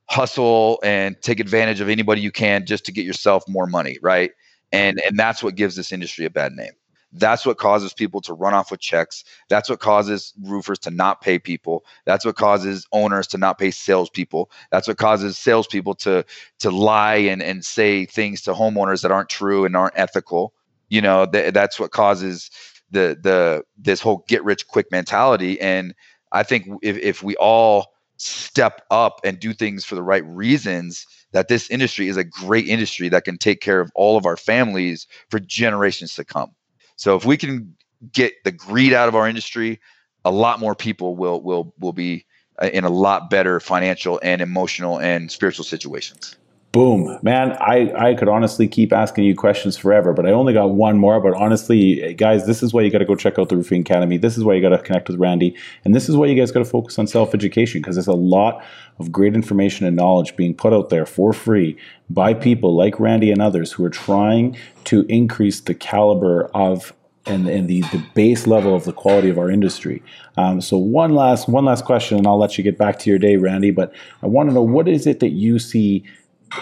hustle 0.09 0.79
and 0.83 1.21
take 1.21 1.39
advantage 1.39 1.81
of 1.81 1.89
anybody 1.89 2.21
you 2.21 2.31
can 2.31 2.65
just 2.65 2.85
to 2.85 2.91
get 2.91 3.05
yourself 3.05 3.43
more 3.47 3.67
money, 3.67 3.97
right? 4.01 4.31
And 4.71 4.99
and 5.01 5.17
that's 5.17 5.43
what 5.43 5.55
gives 5.55 5.75
this 5.75 5.91
industry 5.91 6.25
a 6.25 6.29
bad 6.29 6.53
name 6.53 6.73
that's 7.13 7.45
what 7.45 7.57
causes 7.57 7.93
people 7.93 8.21
to 8.21 8.33
run 8.33 8.53
off 8.53 8.71
with 8.71 8.79
checks. 8.79 9.23
That's 9.49 9.69
what 9.69 9.79
causes 9.79 10.33
roofers 10.43 10.79
to 10.79 10.91
not 10.91 11.21
pay 11.21 11.39
people. 11.39 11.85
That's 12.05 12.25
what 12.25 12.35
causes 12.35 12.85
owners 12.91 13.27
to 13.27 13.37
not 13.37 13.57
pay 13.57 13.71
salespeople. 13.71 14.51
That's 14.71 14.87
what 14.87 14.97
causes 14.97 15.37
salespeople 15.37 15.95
to 15.95 16.25
to 16.59 16.71
lie 16.71 17.15
and, 17.15 17.41
and 17.41 17.63
say 17.63 18.05
things 18.05 18.41
to 18.43 18.53
homeowners 18.53 19.01
that 19.03 19.11
aren't 19.11 19.29
true 19.29 19.65
and 19.65 19.75
aren't 19.75 19.97
ethical. 19.97 20.53
You 20.89 21.01
know, 21.01 21.25
th- 21.25 21.53
that's 21.53 21.79
what 21.79 21.91
causes 21.91 22.51
the 22.91 23.17
the 23.21 23.63
this 23.77 24.01
whole 24.01 24.25
get 24.27 24.43
rich 24.43 24.67
quick 24.67 24.91
mentality. 24.91 25.59
And 25.61 25.95
I 26.31 26.43
think 26.43 26.67
if, 26.81 26.97
if 26.97 27.23
we 27.23 27.35
all 27.37 27.93
step 28.17 28.81
up 28.91 29.21
and 29.23 29.39
do 29.39 29.53
things 29.53 29.85
for 29.85 29.95
the 29.95 30.03
right 30.03 30.25
reasons, 30.25 31.05
that 31.33 31.47
this 31.47 31.69
industry 31.69 32.07
is 32.07 32.17
a 32.17 32.23
great 32.23 32.67
industry 32.67 33.09
that 33.09 33.25
can 33.25 33.37
take 33.37 33.61
care 33.61 33.79
of 33.79 33.91
all 33.95 34.17
of 34.17 34.25
our 34.25 34.37
families 34.37 35.07
for 35.29 35.39
generations 35.39 36.15
to 36.15 36.25
come. 36.25 36.51
So 36.95 37.15
if 37.15 37.25
we 37.25 37.37
can 37.37 37.75
get 38.11 38.33
the 38.43 38.51
greed 38.51 38.93
out 38.93 39.07
of 39.07 39.15
our 39.15 39.27
industry, 39.27 39.79
a 40.25 40.31
lot 40.31 40.59
more 40.59 40.75
people 40.75 41.15
will 41.15 41.41
will 41.41 41.73
will 41.79 41.93
be 41.93 42.25
uh, 42.61 42.69
in 42.73 42.83
a 42.83 42.89
lot 42.89 43.29
better 43.29 43.59
financial 43.59 44.19
and 44.23 44.41
emotional 44.41 44.99
and 44.99 45.31
spiritual 45.31 45.65
situations. 45.65 46.35
Boom, 46.73 47.17
man! 47.23 47.53
I 47.53 47.91
I 48.09 48.13
could 48.13 48.27
honestly 48.27 48.67
keep 48.67 48.91
asking 48.91 49.23
you 49.23 49.35
questions 49.35 49.77
forever, 49.77 50.11
but 50.11 50.25
I 50.25 50.31
only 50.31 50.53
got 50.53 50.71
one 50.71 50.99
more. 50.99 51.19
But 51.21 51.33
honestly, 51.33 52.13
guys, 52.15 52.45
this 52.45 52.61
is 52.61 52.73
why 52.73 52.81
you 52.81 52.91
got 52.91 52.97
to 52.97 53.05
go 53.05 53.15
check 53.15 53.39
out 53.39 53.47
the 53.49 53.55
Roofing 53.55 53.81
Academy. 53.81 54.17
This 54.17 54.37
is 54.37 54.43
why 54.43 54.53
you 54.53 54.61
got 54.61 54.69
to 54.69 54.77
connect 54.77 55.07
with 55.07 55.17
Randy, 55.17 55.55
and 55.85 55.95
this 55.95 56.09
is 56.09 56.17
why 56.17 56.25
you 56.25 56.35
guys 56.35 56.51
got 56.51 56.59
to 56.59 56.65
focus 56.65 56.99
on 56.99 57.07
self 57.07 57.33
education 57.33 57.81
because 57.81 57.95
there's 57.95 58.05
a 58.05 58.13
lot 58.13 58.63
of 58.99 59.11
great 59.13 59.33
information 59.33 59.87
and 59.87 59.95
knowledge 59.95 60.35
being 60.35 60.53
put 60.53 60.73
out 60.73 60.89
there 60.89 61.05
for 61.05 61.31
free 61.31 61.77
by 62.09 62.33
people 62.33 62.75
like 62.75 62.99
Randy 62.99 63.31
and 63.31 63.41
others 63.41 63.71
who 63.71 63.85
are 63.85 63.89
trying 63.89 64.57
to 64.83 65.05
increase 65.07 65.61
the 65.61 65.73
caliber 65.73 66.45
of 66.53 66.93
and, 67.25 67.47
and 67.47 67.67
the, 67.67 67.81
the 67.91 68.03
base 68.13 68.45
level 68.45 68.75
of 68.75 68.85
the 68.85 68.93
quality 68.93 69.29
of 69.29 69.37
our 69.37 69.49
industry. 69.49 70.01
Um, 70.37 70.61
so 70.61 70.77
one 70.77 71.15
last 71.15 71.47
one 71.47 71.65
last 71.65 71.85
question, 71.85 72.17
and 72.17 72.27
I'll 72.27 72.37
let 72.37 72.57
you 72.57 72.63
get 72.63 72.77
back 72.77 72.99
to 72.99 73.09
your 73.09 73.19
day, 73.19 73.37
Randy. 73.37 73.71
But 73.71 73.93
I 74.21 74.27
want 74.27 74.49
to 74.49 74.53
know 74.53 74.61
what 74.61 74.87
is 74.87 75.07
it 75.07 75.21
that 75.21 75.31
you 75.31 75.59
see 75.59 76.03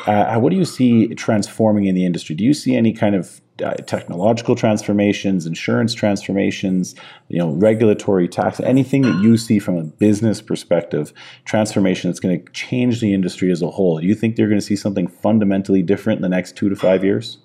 uh, 0.08 0.40
what 0.40 0.50
do 0.50 0.56
you 0.56 0.66
see 0.66 1.08
transforming 1.16 1.86
in 1.86 1.96
the 1.96 2.06
industry? 2.06 2.36
Do 2.36 2.44
you 2.44 2.54
see 2.54 2.76
any 2.76 2.94
kind 2.94 3.16
of 3.16 3.42
uh, 3.64 3.74
technological 3.86 4.56
transformations, 4.56 5.46
insurance 5.46 5.94
transformations, 5.94 6.96
you 7.30 7.38
know, 7.38 7.52
regulatory 7.52 8.28
tax, 8.28 8.60
anything 8.60 9.04
that 9.04 9.22
you 9.22 9.38
see 9.38 9.60
from 9.60 9.78
a 9.78 9.84
business 9.84 10.42
perspective, 10.42 11.14
transformation 11.46 12.10
that's 12.10 12.20
going 12.20 12.44
to 12.44 12.52
change 12.52 13.00
the 13.00 13.14
industry 13.14 13.52
as 13.52 13.62
a 13.62 13.70
whole. 13.70 14.00
Do 14.00 14.06
you 14.06 14.16
think 14.16 14.36
they're 14.36 14.50
going 14.50 14.60
to 14.60 14.66
see 14.66 14.76
something 14.76 15.08
fundamentally 15.08 15.82
different 15.82 16.18
in 16.18 16.22
the 16.22 16.30
next 16.30 16.58
two 16.58 16.68
to 16.68 16.76
five 16.76 17.04
years? 17.04 17.38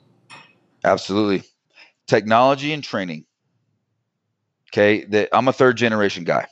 Absolutely. 0.82 1.42
Technology 2.06 2.72
and 2.72 2.82
training. 2.82 3.24
Okay, 4.72 5.04
the, 5.04 5.28
I'm 5.36 5.48
a 5.48 5.52
third 5.52 5.76
generation 5.76 6.24
guy. 6.24 6.46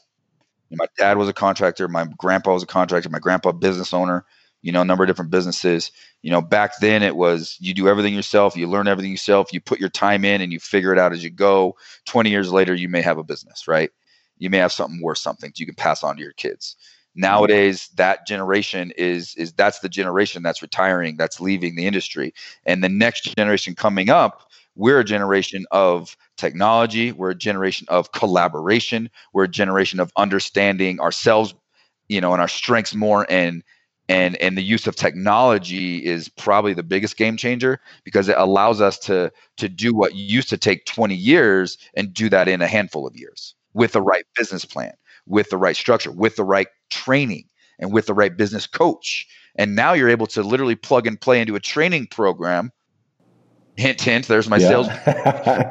My 0.71 0.87
dad 0.99 1.17
was 1.17 1.29
a 1.29 1.33
contractor. 1.33 1.89
My 1.89 2.07
grandpa 2.19 2.53
was 2.53 2.63
a 2.63 2.67
contractor. 2.67 3.09
My 3.09 3.21
grandpa 3.21 3.53
business 3.53 3.95
owner. 3.95 4.27
You 4.63 4.73
know, 4.73 4.83
a 4.83 4.85
number 4.85 5.05
of 5.05 5.09
different 5.09 5.31
businesses. 5.31 5.93
You 6.23 6.31
know, 6.31 6.41
back 6.41 6.79
then 6.81 7.03
it 7.03 7.17
was 7.17 7.57
you 7.61 7.75
do 7.75 7.89
everything 7.89 8.15
yourself. 8.15 8.57
You 8.57 8.67
learn 8.67 8.89
everything 8.89 9.13
yourself. 9.13 9.53
You 9.53 9.61
put 9.61 9.81
your 9.81 9.89
time 9.89 10.25
in 10.25 10.41
and 10.41 10.53
you 10.53 10.59
figure 10.59 10.93
it 10.93 10.99
out 10.99 11.13
as 11.13 11.23
you 11.23 11.31
go. 11.31 11.77
Twenty 12.07 12.31
years 12.31 12.53
later, 12.53 12.75
you 12.75 12.89
may 12.89 13.03
have 13.03 13.19
a 13.19 13.25
business, 13.25 13.69
right? 13.69 13.91
You 14.39 14.51
may 14.51 14.59
have 14.59 14.73
something 14.73 15.01
worth 15.03 15.19
something 15.19 15.53
you 15.57 15.67
can 15.67 15.75
pass 15.75 16.03
on 16.03 16.17
to 16.17 16.23
your 16.23 16.33
kids. 16.33 16.77
Nowadays, 17.15 17.89
that 17.97 18.27
generation 18.27 18.93
is 18.97 19.35
is 19.37 19.53
that's 19.53 19.81
the 19.81 19.89
generation 19.89 20.43
that's 20.43 20.63
retiring, 20.63 21.17
that's 21.17 21.41
leaving 21.41 21.75
the 21.77 21.87
industry, 21.87 22.35
and 22.65 22.83
the 22.83 22.89
next 22.89 23.35
generation 23.37 23.75
coming 23.75 24.11
up 24.11 24.49
we're 24.79 25.01
a 25.01 25.05
generation 25.05 25.67
of 25.73 26.17
technology 26.39 27.13
we're 27.13 27.31
a 27.31 27.35
generation 27.35 27.87
of 27.91 28.13
collaboration 28.13 29.11
we're 29.35 29.45
a 29.45 29.49
generation 29.49 30.01
of 30.01 30.13
understanding 30.17 31.01
ourselves 31.01 31.53
you 32.09 32.21
know 32.21 32.33
and 32.33 32.41
our 32.41 32.49
strengths 32.49 32.95
more 32.95 33.27
and 33.29 33.63
and 34.09 34.37
and 34.37 34.57
the 34.57 34.63
use 34.63 34.87
of 34.87 34.97
technology 34.97 36.05
is 36.05 36.29
probably 36.29 36.73
the 36.73 36.83
biggest 36.83 37.17
game 37.17 37.37
changer 37.37 37.81
because 38.05 38.29
it 38.29 38.37
allows 38.39 38.81
us 38.81 38.99
to 38.99 39.31
to 39.57 39.69
do 39.69 39.95
what 39.95 40.15
used 40.15 40.49
to 40.49 40.57
take 40.57 40.85
20 40.87 41.15
years 41.15 41.79
and 41.95 42.15
do 42.15 42.29
that 42.29 42.49
in 42.49 42.63
a 42.63 42.67
handful 42.67 43.07
of 43.07 43.17
years 43.17 43.55
with 43.75 43.93
the 43.93 44.03
right 44.03 44.25
business 44.37 44.65
plan 44.65 44.93
with 45.27 45.51
the 45.51 45.57
right 45.57 45.77
structure 45.77 46.11
with 46.11 46.37
the 46.37 46.45
right 46.45 46.69
training 46.91 47.45
and 47.79 47.93
with 47.93 48.07
the 48.07 48.15
right 48.15 48.37
business 48.37 48.67
coach 48.67 49.27
and 49.57 49.75
now 49.75 49.93
you're 49.93 50.09
able 50.09 50.27
to 50.27 50.43
literally 50.43 50.77
plug 50.77 51.07
and 51.07 51.21
play 51.21 51.41
into 51.41 51.55
a 51.55 51.61
training 51.61 52.07
program 52.07 52.73
hint 53.77 54.01
hint 54.01 54.27
there's 54.27 54.49
my 54.49 54.57
yeah. 54.57 54.69
sales 54.69 54.87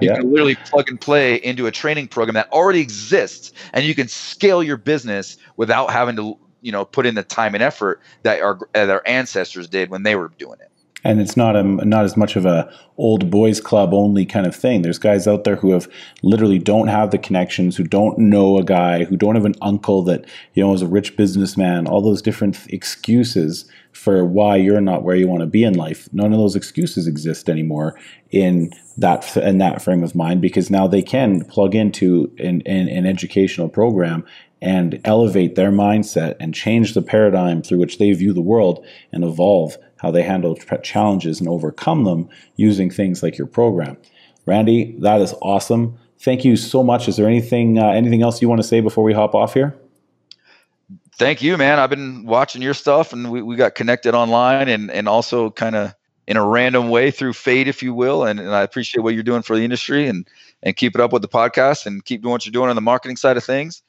you 0.02 0.10
yeah. 0.10 0.16
can 0.16 0.30
literally 0.30 0.56
plug 0.66 0.88
and 0.90 1.02
play 1.02 1.36
into 1.38 1.66
a 1.66 1.72
training 1.72 2.08
program 2.08 2.36
that 2.36 2.50
already 2.54 2.80
exists 2.80 3.52
and 3.74 3.84
you 3.84 3.96
can 3.96 4.08
scale 4.08 4.64
your 4.64 4.78
business 4.78 5.38
without 5.58 5.90
having 5.92 6.16
to 6.16 6.38
you 6.62 6.72
know 6.72 6.86
put 6.86 7.06
in 7.06 7.16
the 7.16 7.24
time 7.24 7.54
and 7.54 7.64
effort 7.64 8.02
that 8.24 8.42
our 8.42 8.60
that 8.74 8.90
our 8.90 9.04
ancestors 9.06 9.68
did 9.68 9.90
when 9.90 10.04
they 10.04 10.16
were 10.16 10.32
doing 10.38 10.60
it 10.60 10.72
and 11.04 11.22
it's 11.22 11.38
not 11.38 11.56
a 11.56 11.64
not 11.64 12.04
as 12.04 12.18
much 12.18 12.36
of 12.36 12.46
a 12.46 12.70
old 12.98 13.30
boys 13.30 13.62
club 13.62 13.94
only 13.94 14.26
kind 14.26 14.48
of 14.48 14.56
thing. 14.56 14.82
There's 14.82 14.98
guys 14.98 15.28
out 15.28 15.44
there 15.44 15.56
who 15.56 15.72
have 15.72 15.88
literally 16.24 16.60
don't 16.60 16.88
have 16.88 17.12
the 17.12 17.18
connections, 17.18 17.78
who 17.78 17.84
don't 17.84 18.18
know 18.18 18.58
a 18.58 18.64
guy, 18.64 19.06
who 19.06 19.16
don't 19.16 19.36
have 19.36 19.46
an 19.46 19.56
uncle 19.62 20.02
that 20.04 20.26
you 20.54 20.64
know 20.64 20.74
is 20.74 20.82
a 20.82 20.88
rich 20.88 21.16
businessman. 21.16 21.88
All 21.88 22.02
those 22.02 22.22
different 22.22 22.68
excuses 22.68 23.70
for 23.92 24.26
why 24.26 24.58
you're 24.58 24.82
not 24.82 25.04
where 25.04 25.16
you 25.16 25.28
want 25.28 25.42
to 25.42 25.48
be 25.48 25.64
in 25.64 25.76
life. 25.76 26.10
None 26.12 26.34
of 26.34 26.40
those 26.40 26.56
excuses 26.56 27.08
exist 27.08 27.50
anymore 27.50 27.98
in 28.32 28.74
that 28.98 29.38
in 29.38 29.60
that 29.60 29.82
frame 29.82 30.04
of 30.04 30.16
mind 30.16 30.42
because 30.42 30.70
now 30.70 30.88
they 30.88 31.02
can 31.02 31.46
plug 31.46 31.76
into 31.76 32.34
an, 32.40 32.64
an, 32.66 32.90
an 32.90 33.06
educational 33.06 33.70
program 33.70 34.26
and 34.62 35.00
elevate 35.06 35.56
their 35.56 35.72
mindset 35.72 36.36
and 36.40 36.54
change 36.54 36.94
the 36.94 37.02
paradigm 37.02 37.62
through 37.62 37.78
which 37.78 37.98
they 37.98 38.12
view 38.12 38.34
the 38.34 38.42
world 38.42 38.86
and 39.12 39.24
evolve 39.24 39.78
how 39.98 40.12
they 40.12 40.24
handle 40.24 40.56
challenges 40.84 41.40
and 41.40 41.50
overcome 41.50 42.04
them 42.04 42.30
using 42.56 42.90
things 42.90 43.22
like 43.22 43.38
your 43.38 43.48
program. 43.48 43.98
Randy, 44.46 44.96
that 45.00 45.22
is 45.22 45.34
awesome. 45.42 45.98
Thank 46.20 46.46
you 46.46 46.56
so 46.56 46.84
much. 46.84 47.08
Is 47.08 47.18
there 47.18 47.28
anything 47.28 47.78
uh, 47.78 47.90
anything 47.90 48.24
else 48.24 48.42
you 48.42 48.50
want 48.50 48.62
to 48.62 48.68
say 48.68 48.80
before 48.80 49.04
we 49.04 49.14
hop 49.14 49.36
off 49.36 49.54
here? 49.54 49.78
Thank 51.14 51.42
you, 51.42 51.58
man. 51.58 51.80
I've 51.80 51.90
been 51.90 52.26
watching 52.26 52.62
your 52.62 52.74
stuff, 52.74 53.12
and 53.12 53.32
we, 53.32 53.42
we 53.42 53.56
got 53.56 53.76
connected 53.76 54.16
online, 54.16 54.70
and 54.70 54.90
and 54.90 55.08
also 55.08 55.52
kind 55.52 55.76
of 55.76 55.94
in 56.28 56.38
a 56.38 56.46
random 56.46 56.90
way 56.90 57.12
through 57.12 57.34
fate, 57.34 57.68
if 57.68 57.82
you 57.82 57.94
will. 57.94 58.26
And, 58.26 58.40
and 58.40 58.50
I 58.50 58.62
appreciate 58.62 59.02
what 59.02 59.14
you're 59.14 59.24
doing 59.24 59.42
for 59.42 59.56
the 59.56 59.64
industry, 59.64 60.08
and 60.08 60.28
and 60.64 60.76
keep 60.76 60.96
it 60.96 61.02
up 61.02 61.14
with 61.14 61.22
the 61.22 61.28
podcast, 61.28 61.86
and 61.86 62.04
keep 62.04 62.22
doing 62.22 62.32
what 62.32 62.46
you're 62.46 62.52
doing 62.52 62.70
on 62.70 62.76
the 62.76 62.82
marketing 62.82 63.18
side 63.18 63.38
of 63.38 63.44
things 63.44 63.84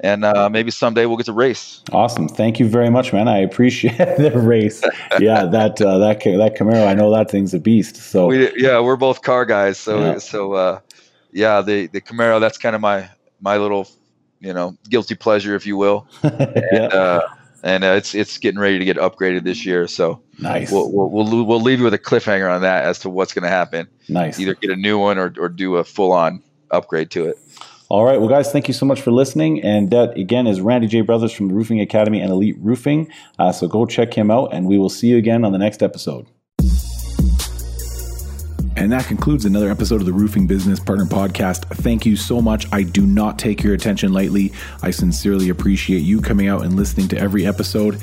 and 0.00 0.24
uh, 0.24 0.48
maybe 0.48 0.70
someday 0.70 1.06
we'll 1.06 1.16
get 1.16 1.26
to 1.26 1.32
race. 1.32 1.82
Awesome, 1.92 2.28
thank 2.28 2.58
you 2.58 2.68
very 2.68 2.90
much, 2.90 3.12
man. 3.12 3.28
I 3.28 3.38
appreciate 3.38 3.96
the 4.18 4.32
race. 4.34 4.82
Yeah, 5.18 5.44
that 5.46 5.80
uh, 5.80 5.98
that 5.98 6.20
that 6.22 6.56
Camaro, 6.56 6.86
I 6.86 6.94
know 6.94 7.10
that 7.12 7.30
thing's 7.30 7.54
a 7.54 7.60
beast. 7.60 7.96
So 7.96 8.28
we, 8.28 8.50
yeah, 8.56 8.80
we're 8.80 8.96
both 8.96 9.22
car 9.22 9.44
guys. 9.44 9.78
So 9.78 9.98
yeah. 10.00 10.18
so 10.18 10.52
uh, 10.54 10.80
yeah, 11.32 11.60
the 11.60 11.86
the 11.88 12.00
Camaro, 12.00 12.40
that's 12.40 12.58
kind 12.58 12.74
of 12.74 12.80
my 12.80 13.08
my 13.40 13.56
little 13.56 13.88
you 14.40 14.52
know 14.52 14.76
guilty 14.88 15.14
pleasure, 15.14 15.54
if 15.54 15.66
you 15.66 15.76
will. 15.76 16.06
and, 16.22 16.62
yeah. 16.72 16.86
Uh, 16.86 17.28
and 17.62 17.84
uh, 17.84 17.88
it's 17.88 18.14
it's 18.14 18.38
getting 18.38 18.58
ready 18.58 18.78
to 18.78 18.84
get 18.84 18.96
upgraded 18.96 19.44
this 19.44 19.64
year. 19.66 19.86
So 19.86 20.22
nice. 20.38 20.72
We'll 20.72 20.90
we'll 20.90 21.10
we'll, 21.10 21.44
we'll 21.44 21.60
leave 21.60 21.78
you 21.78 21.84
with 21.84 21.94
a 21.94 21.98
cliffhanger 21.98 22.50
on 22.52 22.62
that 22.62 22.84
as 22.84 23.00
to 23.00 23.10
what's 23.10 23.34
going 23.34 23.42
to 23.42 23.50
happen. 23.50 23.88
Nice. 24.08 24.38
Either 24.40 24.54
get 24.54 24.70
a 24.70 24.76
new 24.76 24.98
one 24.98 25.18
or 25.18 25.32
or 25.38 25.48
do 25.48 25.76
a 25.76 25.84
full 25.84 26.12
on 26.12 26.42
upgrade 26.70 27.10
to 27.12 27.26
it. 27.26 27.38
All 27.90 28.04
right. 28.04 28.20
Well, 28.20 28.28
guys, 28.28 28.52
thank 28.52 28.68
you 28.68 28.74
so 28.74 28.86
much 28.86 29.00
for 29.00 29.10
listening. 29.10 29.64
And 29.64 29.90
that, 29.90 30.16
again, 30.16 30.46
is 30.46 30.60
Randy 30.60 30.86
J. 30.86 31.00
Brothers 31.00 31.32
from 31.32 31.48
Roofing 31.48 31.80
Academy 31.80 32.20
and 32.20 32.30
Elite 32.30 32.54
Roofing. 32.60 33.10
Uh, 33.36 33.50
so 33.50 33.66
go 33.66 33.84
check 33.84 34.14
him 34.14 34.30
out, 34.30 34.54
and 34.54 34.66
we 34.66 34.78
will 34.78 34.88
see 34.88 35.08
you 35.08 35.18
again 35.18 35.44
on 35.44 35.50
the 35.50 35.58
next 35.58 35.82
episode. 35.82 36.28
And 38.80 38.90
that 38.92 39.04
concludes 39.04 39.44
another 39.44 39.70
episode 39.70 40.00
of 40.00 40.06
the 40.06 40.12
Roofing 40.14 40.46
Business 40.46 40.80
Partner 40.80 41.04
Podcast. 41.04 41.66
Thank 41.66 42.06
you 42.06 42.16
so 42.16 42.40
much. 42.40 42.66
I 42.72 42.82
do 42.82 43.06
not 43.06 43.38
take 43.38 43.62
your 43.62 43.74
attention 43.74 44.14
lightly. 44.14 44.54
I 44.82 44.90
sincerely 44.90 45.50
appreciate 45.50 45.98
you 45.98 46.22
coming 46.22 46.48
out 46.48 46.64
and 46.64 46.76
listening 46.76 47.06
to 47.08 47.18
every 47.18 47.44
episode. 47.46 48.00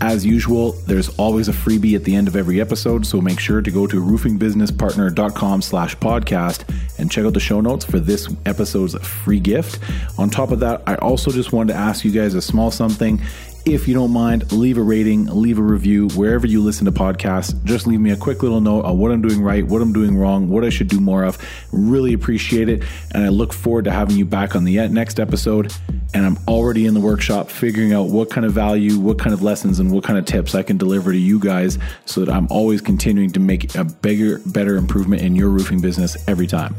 As 0.00 0.24
usual, 0.24 0.72
there's 0.86 1.08
always 1.18 1.48
a 1.48 1.52
freebie 1.52 1.96
at 1.96 2.04
the 2.04 2.14
end 2.14 2.28
of 2.28 2.36
every 2.36 2.60
episode, 2.60 3.04
so 3.04 3.20
make 3.20 3.40
sure 3.40 3.60
to 3.60 3.70
go 3.72 3.88
to 3.88 3.96
roofingbusinesspartner.com 3.96 5.62
slash 5.62 5.96
podcast 5.96 6.64
and 6.98 7.10
check 7.10 7.24
out 7.24 7.34
the 7.34 7.40
show 7.40 7.60
notes 7.60 7.84
for 7.84 7.98
this 7.98 8.32
episode's 8.46 8.94
free 9.06 9.40
gift. 9.40 9.80
On 10.16 10.30
top 10.30 10.52
of 10.52 10.60
that, 10.60 10.82
I 10.86 10.94
also 10.94 11.32
just 11.32 11.52
wanted 11.52 11.72
to 11.72 11.78
ask 11.78 12.04
you 12.04 12.12
guys 12.12 12.34
a 12.34 12.40
small 12.40 12.70
something. 12.70 13.20
If 13.66 13.86
you 13.86 13.92
don't 13.92 14.10
mind, 14.10 14.52
leave 14.52 14.78
a 14.78 14.82
rating, 14.82 15.26
leave 15.26 15.58
a 15.58 15.62
review 15.62 16.08
wherever 16.10 16.46
you 16.46 16.62
listen 16.62 16.86
to 16.86 16.92
podcasts. 16.92 17.62
Just 17.64 17.86
leave 17.86 18.00
me 18.00 18.10
a 18.10 18.16
quick 18.16 18.42
little 18.42 18.60
note 18.60 18.86
on 18.86 18.98
what 18.98 19.12
I'm 19.12 19.20
doing 19.20 19.42
right, 19.42 19.64
what 19.64 19.82
I'm 19.82 19.92
doing 19.92 20.16
wrong, 20.16 20.48
what 20.48 20.64
I 20.64 20.70
should 20.70 20.88
do 20.88 20.98
more 20.98 21.24
of. 21.24 21.36
Really 21.70 22.14
appreciate 22.14 22.70
it. 22.70 22.82
And 23.12 23.22
I 23.22 23.28
look 23.28 23.52
forward 23.52 23.84
to 23.84 23.90
having 23.90 24.16
you 24.16 24.24
back 24.24 24.56
on 24.56 24.64
the 24.64 24.88
next 24.88 25.20
episode. 25.20 25.74
And 26.14 26.24
I'm 26.24 26.38
already 26.48 26.86
in 26.86 26.94
the 26.94 27.00
workshop 27.00 27.50
figuring 27.50 27.92
out 27.92 28.08
what 28.08 28.30
kind 28.30 28.46
of 28.46 28.52
value, 28.52 28.98
what 28.98 29.18
kind 29.18 29.34
of 29.34 29.42
lessons, 29.42 29.78
and 29.78 29.92
what 29.92 30.04
kind 30.04 30.18
of 30.18 30.24
tips 30.24 30.54
I 30.54 30.62
can 30.62 30.78
deliver 30.78 31.12
to 31.12 31.18
you 31.18 31.38
guys 31.38 31.78
so 32.06 32.24
that 32.24 32.32
I'm 32.32 32.48
always 32.50 32.80
continuing 32.80 33.30
to 33.32 33.40
make 33.40 33.74
a 33.74 33.84
bigger, 33.84 34.38
better 34.46 34.76
improvement 34.76 35.20
in 35.20 35.36
your 35.36 35.50
roofing 35.50 35.80
business 35.80 36.16
every 36.26 36.46
time. 36.46 36.74